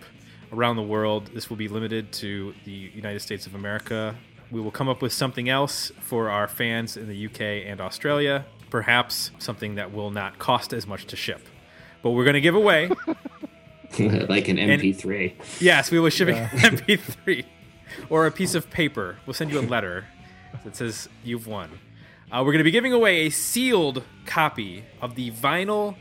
around 0.53 0.77
the 0.77 0.83
world. 0.83 1.31
This 1.33 1.49
will 1.49 1.57
be 1.57 1.69
limited 1.69 2.13
to 2.15 2.55
the 2.65 2.91
united 2.95 3.21
states 3.21 3.47
of 3.47 3.55
america. 3.55 4.17
We 4.51 4.61
will 4.61 4.73
come 4.73 4.89
up 4.89 5.01
with 5.01 5.13
something 5.13 5.49
else 5.49 5.93
for 6.01 6.29
our 6.29 6.49
fans 6.49 6.97
in 6.97 7.09
the 7.09 7.27
uk 7.27 7.41
and 7.41 7.81
australia 7.81 8.45
perhaps 8.69 9.33
something 9.39 9.75
that 9.77 9.93
will 9.93 10.11
not 10.11 10.39
cost 10.39 10.73
as 10.73 10.87
much 10.87 11.05
to 11.07 11.17
ship. 11.17 11.41
But 12.03 12.11
we're 12.11 12.25
going 12.25 12.35
to 12.35 12.41
give 12.41 12.55
away. 12.55 12.91
Like 13.99 14.47
an 14.47 14.57
MP3. 14.57 15.35
Yes, 15.61 15.91
we 15.91 15.99
will 15.99 16.11
ship 16.11 16.29
an 16.29 16.49
MP3 16.51 17.45
or 18.09 18.27
a 18.27 18.31
piece 18.31 18.55
of 18.55 18.71
paper. 18.71 19.19
We'll 19.27 19.35
send 19.35 19.51
you 19.51 19.59
a 19.61 19.63
letter 19.63 20.07
that 20.65 20.77
says 20.77 21.09
you've 21.25 21.47
won. 21.47 21.71
Uh, 22.33 22.39
we're 22.45 22.53
going 22.53 22.59
to 22.59 22.65
be 22.65 22.71
giving 22.71 22.93
away 22.93 23.27
a 23.27 23.31
sealed 23.31 24.05
copy 24.27 24.85
of 25.01 25.15
the 25.17 25.31
vinyl 25.33 25.97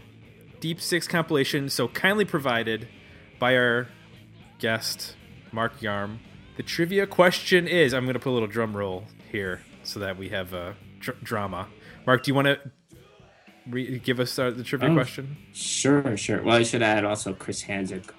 Deep 0.60 0.82
Six 0.82 1.08
compilation, 1.08 1.70
so 1.70 1.88
kindly 1.88 2.26
provided 2.26 2.88
by 3.40 3.56
our 3.56 3.88
guest, 4.60 5.16
Mark 5.52 5.80
Yarm. 5.80 6.18
The 6.58 6.64
trivia 6.64 7.08
question 7.08 7.68
is 7.68 7.94
I'm 7.94 8.04
going 8.04 8.14
to 8.16 8.20
put 8.20 8.32
a 8.32 8.34
little 8.34 8.48
drum 8.50 8.76
roll 8.76 9.06
here 9.32 9.62
so 9.84 10.00
that 10.02 10.18
we 10.18 10.30
have 10.30 10.54
a 10.54 10.76
dr- 11.00 11.24
drama. 11.24 11.68
Mark, 12.06 12.24
do 12.24 12.32
you 12.32 12.36
want 12.36 12.48
to 12.48 12.60
re- 13.68 14.00
give 14.00 14.20
us 14.20 14.38
uh, 14.38 14.52
the 14.52 14.64
trivia 14.64 14.90
Oh. 14.90 14.94
question? 14.94 15.38
Sure, 15.54 16.18
sure. 16.18 16.44
Well, 16.44 16.58
I 16.58 16.64
should 16.64 16.84
add 16.84 17.06
also 17.06 17.34
Chris 17.34 17.64
Hanzsek, 17.64 18.10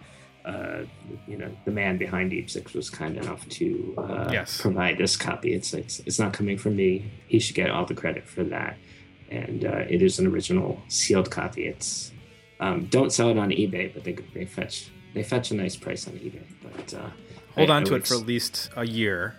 uh, 0.44 0.82
you 1.26 1.36
know, 1.36 1.50
the 1.64 1.70
man 1.70 1.98
behind 1.98 2.30
Deep 2.30 2.48
Six 2.50 2.72
was 2.72 2.88
kind 2.90 3.16
enough 3.16 3.46
to 3.50 3.94
uh, 3.98 4.30
Yes. 4.32 4.60
provide 4.60 4.98
this 4.98 5.16
copy. 5.16 5.52
It's, 5.54 5.74
it's 5.74 6.00
it's 6.00 6.18
not 6.18 6.32
coming 6.32 6.56
from 6.58 6.76
me. 6.76 7.10
He 7.28 7.38
should 7.38 7.56
get 7.56 7.70
all 7.70 7.84
the 7.84 7.94
credit 7.94 8.26
for 8.28 8.44
that. 8.44 8.76
And 9.30 9.64
uh, 9.64 9.84
it 9.88 10.02
is 10.02 10.18
an 10.18 10.26
original 10.26 10.82
sealed 10.88 11.30
copy. 11.30 11.66
It's 11.66 12.10
um, 12.58 12.86
don't 12.86 13.12
sell 13.12 13.28
it 13.30 13.38
on 13.38 13.50
eBay, 13.50 13.92
but 13.94 14.04
they 14.04 14.12
could 14.14 14.26
they 14.34 14.44
fetch 14.46 14.90
they 15.14 15.22
fetch 15.22 15.50
a 15.50 15.54
nice 15.54 15.76
price 15.76 16.06
on 16.08 16.14
eBay. 16.14 16.42
But 16.62 16.94
uh, 16.94 17.10
Hold 17.54 17.70
I- 17.70 17.76
on 17.76 17.82
I 17.82 17.84
to 17.86 17.94
it 17.96 18.06
for 18.06 18.14
at 18.14 18.26
least 18.26 18.70
a 18.76 18.86
year 18.86 19.34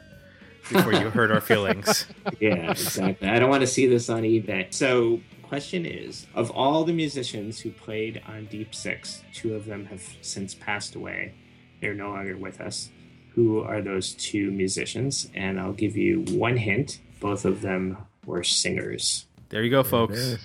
before 0.71 0.93
you 0.93 1.09
hurt 1.09 1.31
our 1.31 1.41
feelings. 1.41 2.05
yeah, 2.39 2.71
exactly. 2.71 3.27
I 3.27 3.39
don't 3.39 3.49
want 3.49 3.61
to 3.61 3.67
see 3.67 3.87
this 3.87 4.09
on 4.09 4.21
eBay. 4.23 4.71
So, 4.73 5.19
question 5.51 5.85
is: 5.85 6.27
of 6.33 6.49
all 6.51 6.85
the 6.85 6.93
musicians 6.93 7.59
who 7.59 7.71
played 7.71 8.21
on 8.25 8.45
Deep 8.45 8.73
Six, 8.73 9.21
two 9.33 9.53
of 9.53 9.65
them 9.65 9.83
have 9.87 10.01
since 10.21 10.55
passed 10.55 10.95
away. 10.95 11.33
They're 11.81 11.93
no 11.93 12.11
longer 12.11 12.37
with 12.37 12.61
us. 12.61 12.89
Who 13.35 13.59
are 13.59 13.81
those 13.81 14.13
two 14.13 14.49
musicians? 14.49 15.29
And 15.35 15.59
I'll 15.59 15.73
give 15.73 15.97
you 15.97 16.21
one 16.29 16.55
hint: 16.55 17.01
both 17.19 17.43
of 17.43 17.59
them 17.59 17.97
were 18.25 18.45
singers. 18.45 19.25
There 19.49 19.61
you 19.61 19.69
go, 19.69 19.83
folks. 19.83 20.37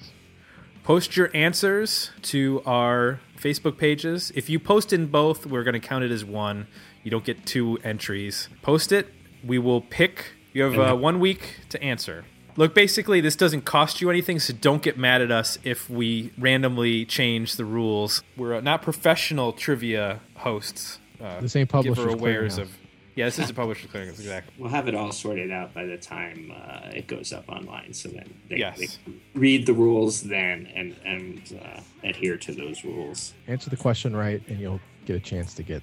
Post 0.82 1.16
your 1.16 1.30
answers 1.32 2.10
to 2.22 2.60
our 2.66 3.20
Facebook 3.38 3.78
pages. 3.78 4.32
If 4.34 4.50
you 4.50 4.58
post 4.58 4.92
in 4.92 5.06
both, 5.06 5.46
we're 5.46 5.62
going 5.62 5.80
to 5.80 5.88
count 5.88 6.02
it 6.02 6.10
as 6.10 6.24
one. 6.24 6.66
You 7.04 7.12
don't 7.12 7.24
get 7.24 7.46
two 7.46 7.78
entries. 7.84 8.48
Post 8.60 8.90
it. 8.90 9.06
We 9.44 9.60
will 9.60 9.82
pick. 9.82 10.32
You 10.52 10.64
have 10.64 10.78
uh, 10.80 10.96
one 10.96 11.20
week 11.20 11.60
to 11.68 11.80
answer. 11.80 12.24
Look, 12.58 12.74
basically, 12.74 13.20
this 13.20 13.36
doesn't 13.36 13.62
cost 13.66 14.00
you 14.00 14.08
anything, 14.08 14.38
so 14.38 14.54
don't 14.54 14.80
get 14.82 14.96
mad 14.96 15.20
at 15.20 15.30
us 15.30 15.58
if 15.62 15.90
we 15.90 16.32
randomly 16.38 17.04
change 17.04 17.56
the 17.56 17.64
rules. 17.66 18.22
We're 18.36 18.54
uh, 18.54 18.60
not 18.60 18.80
professional 18.82 19.52
trivia 19.52 20.20
hosts. 20.36 20.98
Uh, 21.20 21.40
This 21.40 21.54
ain't 21.56 21.68
Publishers 21.68 22.04
giveaways 22.14 22.18
Clearinghouse. 22.20 22.58
of. 22.58 22.70
Yeah, 23.14 23.24
this 23.26 23.38
is 23.38 23.48
a 23.48 23.54
publisher 23.54 23.88
clearinghouse, 23.88 24.18
exactly. 24.20 24.52
We'll 24.58 24.68
have 24.70 24.88
it 24.88 24.94
all 24.94 25.10
sorted 25.10 25.50
out 25.50 25.72
by 25.72 25.86
the 25.86 25.96
time 25.96 26.52
uh, 26.54 26.90
it 26.92 27.06
goes 27.06 27.32
up 27.32 27.48
online, 27.48 27.94
so 27.94 28.10
then 28.10 28.28
they, 28.50 28.56
Yes. 28.58 28.78
they 28.78 29.12
read 29.34 29.64
the 29.64 29.72
rules 29.72 30.20
then 30.22 30.66
and 30.74 30.94
and 31.06 31.58
uh, 31.64 31.80
adhere 32.04 32.36
to 32.36 32.52
those 32.52 32.84
rules. 32.84 33.32
Answer 33.48 33.70
the 33.70 33.76
question 33.78 34.14
right, 34.14 34.42
and 34.48 34.60
you'll 34.60 34.80
get 35.06 35.16
a 35.16 35.20
chance 35.20 35.54
to 35.54 35.62
get 35.62 35.82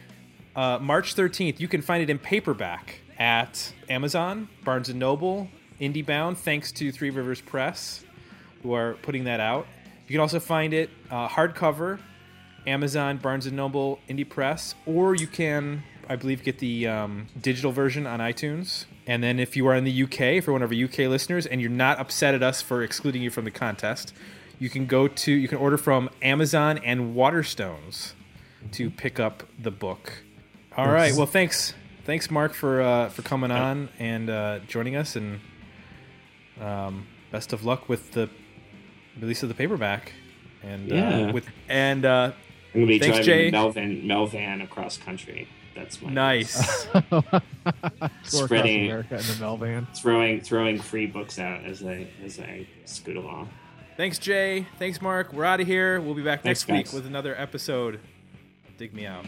uh, 0.56 0.78
March 0.80 1.14
13th, 1.14 1.60
you 1.60 1.68
can 1.68 1.82
find 1.82 2.02
it 2.02 2.08
in 2.08 2.18
paperback 2.18 3.00
at 3.18 3.74
Amazon, 3.90 4.48
Barnes 4.64 4.88
and 4.88 4.98
Noble, 4.98 5.50
IndieBound, 5.78 6.38
thanks 6.38 6.72
to 6.72 6.90
Three 6.90 7.10
Rivers 7.10 7.42
Press, 7.42 8.02
who 8.62 8.72
are 8.72 8.94
putting 9.02 9.24
that 9.24 9.40
out. 9.40 9.66
You 10.06 10.14
can 10.14 10.20
also 10.20 10.40
find 10.40 10.72
it 10.72 10.88
uh, 11.10 11.28
hardcover 11.28 11.98
Amazon, 12.68 13.16
Barnes 13.16 13.46
and 13.46 13.56
Noble, 13.56 13.98
Indie 14.08 14.28
Press, 14.28 14.74
or 14.86 15.14
you 15.14 15.26
can, 15.26 15.82
I 16.08 16.16
believe, 16.16 16.42
get 16.44 16.58
the 16.58 16.86
um, 16.86 17.26
digital 17.40 17.72
version 17.72 18.06
on 18.06 18.20
iTunes. 18.20 18.84
And 19.06 19.22
then 19.22 19.38
if 19.38 19.56
you 19.56 19.66
are 19.66 19.74
in 19.74 19.84
the 19.84 20.02
UK, 20.04 20.42
for 20.44 20.52
one 20.52 20.62
of 20.62 20.70
our 20.70 20.76
UK 20.84 20.98
listeners, 21.10 21.46
and 21.46 21.60
you're 21.60 21.70
not 21.70 21.98
upset 21.98 22.34
at 22.34 22.42
us 22.42 22.60
for 22.62 22.82
excluding 22.82 23.22
you 23.22 23.30
from 23.30 23.44
the 23.44 23.50
contest, 23.50 24.12
you 24.58 24.68
can 24.68 24.86
go 24.86 25.08
to, 25.08 25.32
you 25.32 25.48
can 25.48 25.58
order 25.58 25.78
from 25.78 26.10
Amazon 26.20 26.78
and 26.78 27.14
Waterstones 27.16 28.12
to 28.72 28.90
pick 28.90 29.18
up 29.18 29.44
the 29.58 29.70
book. 29.70 30.24
All 30.76 30.88
right. 30.88 31.14
Well, 31.14 31.26
thanks, 31.26 31.72
thanks, 32.04 32.30
Mark, 32.30 32.52
for 32.52 32.82
uh, 32.82 33.08
for 33.08 33.22
coming 33.22 33.50
on 33.50 33.88
and 33.98 34.28
uh, 34.28 34.58
joining 34.68 34.94
us, 34.94 35.16
and 35.16 35.40
um, 36.60 37.06
best 37.32 37.52
of 37.52 37.64
luck 37.64 37.88
with 37.88 38.12
the 38.12 38.28
release 39.20 39.42
of 39.42 39.48
the 39.48 39.54
paperback. 39.54 40.12
And 40.62 40.88
Yeah. 40.88 41.18
uh, 41.28 41.32
with 41.32 41.46
and 41.68 42.04
uh, 42.04 42.32
I'm 42.74 42.80
gonna 42.80 42.86
be 42.86 42.98
Thanks, 42.98 43.24
driving 43.24 43.24
Jay. 43.24 43.50
Melvan 43.50 44.04
Melvan 44.04 44.62
across 44.62 44.96
country. 44.98 45.48
That's 45.74 46.02
my 46.02 46.10
Nice. 46.10 46.86
Go 47.10 47.22
Spreading- 48.24 48.86
America 48.86 49.14
in 49.14 49.20
the 49.22 49.32
Melvan. 49.44 49.86
throwing 49.96 50.40
throwing 50.40 50.78
free 50.78 51.06
books 51.06 51.38
out 51.38 51.64
as 51.64 51.82
I 51.84 52.06
as 52.24 52.38
I 52.40 52.66
scoot 52.84 53.16
along. 53.16 53.48
Thanks, 53.96 54.18
Jay. 54.18 54.66
Thanks, 54.78 55.00
Mark. 55.02 55.32
We're 55.32 55.44
out 55.44 55.60
of 55.60 55.66
here. 55.66 56.00
We'll 56.00 56.14
be 56.14 56.22
back 56.22 56.42
Thanks, 56.42 56.66
next 56.68 56.76
week 56.76 56.84
guys. 56.86 56.94
with 56.94 57.06
another 57.06 57.34
episode. 57.40 58.00
Dig 58.76 58.92
me 58.94 59.06
out. 59.06 59.24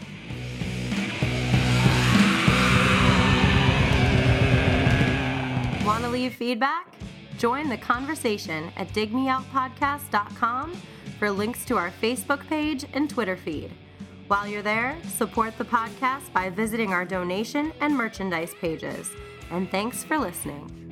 Want 5.85 6.03
to 6.03 6.09
leave 6.09 6.35
feedback? 6.35 6.87
Join 7.37 7.67
the 7.67 7.77
conversation 7.77 8.71
at 8.77 8.87
digmeoutpodcast.com 8.89 10.73
for 11.21 11.29
links 11.29 11.63
to 11.65 11.77
our 11.77 11.91
Facebook 12.01 12.47
page 12.47 12.83
and 12.93 13.07
Twitter 13.07 13.37
feed. 13.37 13.71
While 14.27 14.47
you're 14.47 14.63
there, 14.63 14.97
support 15.07 15.55
the 15.55 15.63
podcast 15.63 16.33
by 16.33 16.49
visiting 16.49 16.93
our 16.93 17.05
donation 17.05 17.71
and 17.79 17.95
merchandise 17.95 18.55
pages. 18.59 19.11
And 19.51 19.69
thanks 19.69 20.03
for 20.03 20.17
listening. 20.17 20.91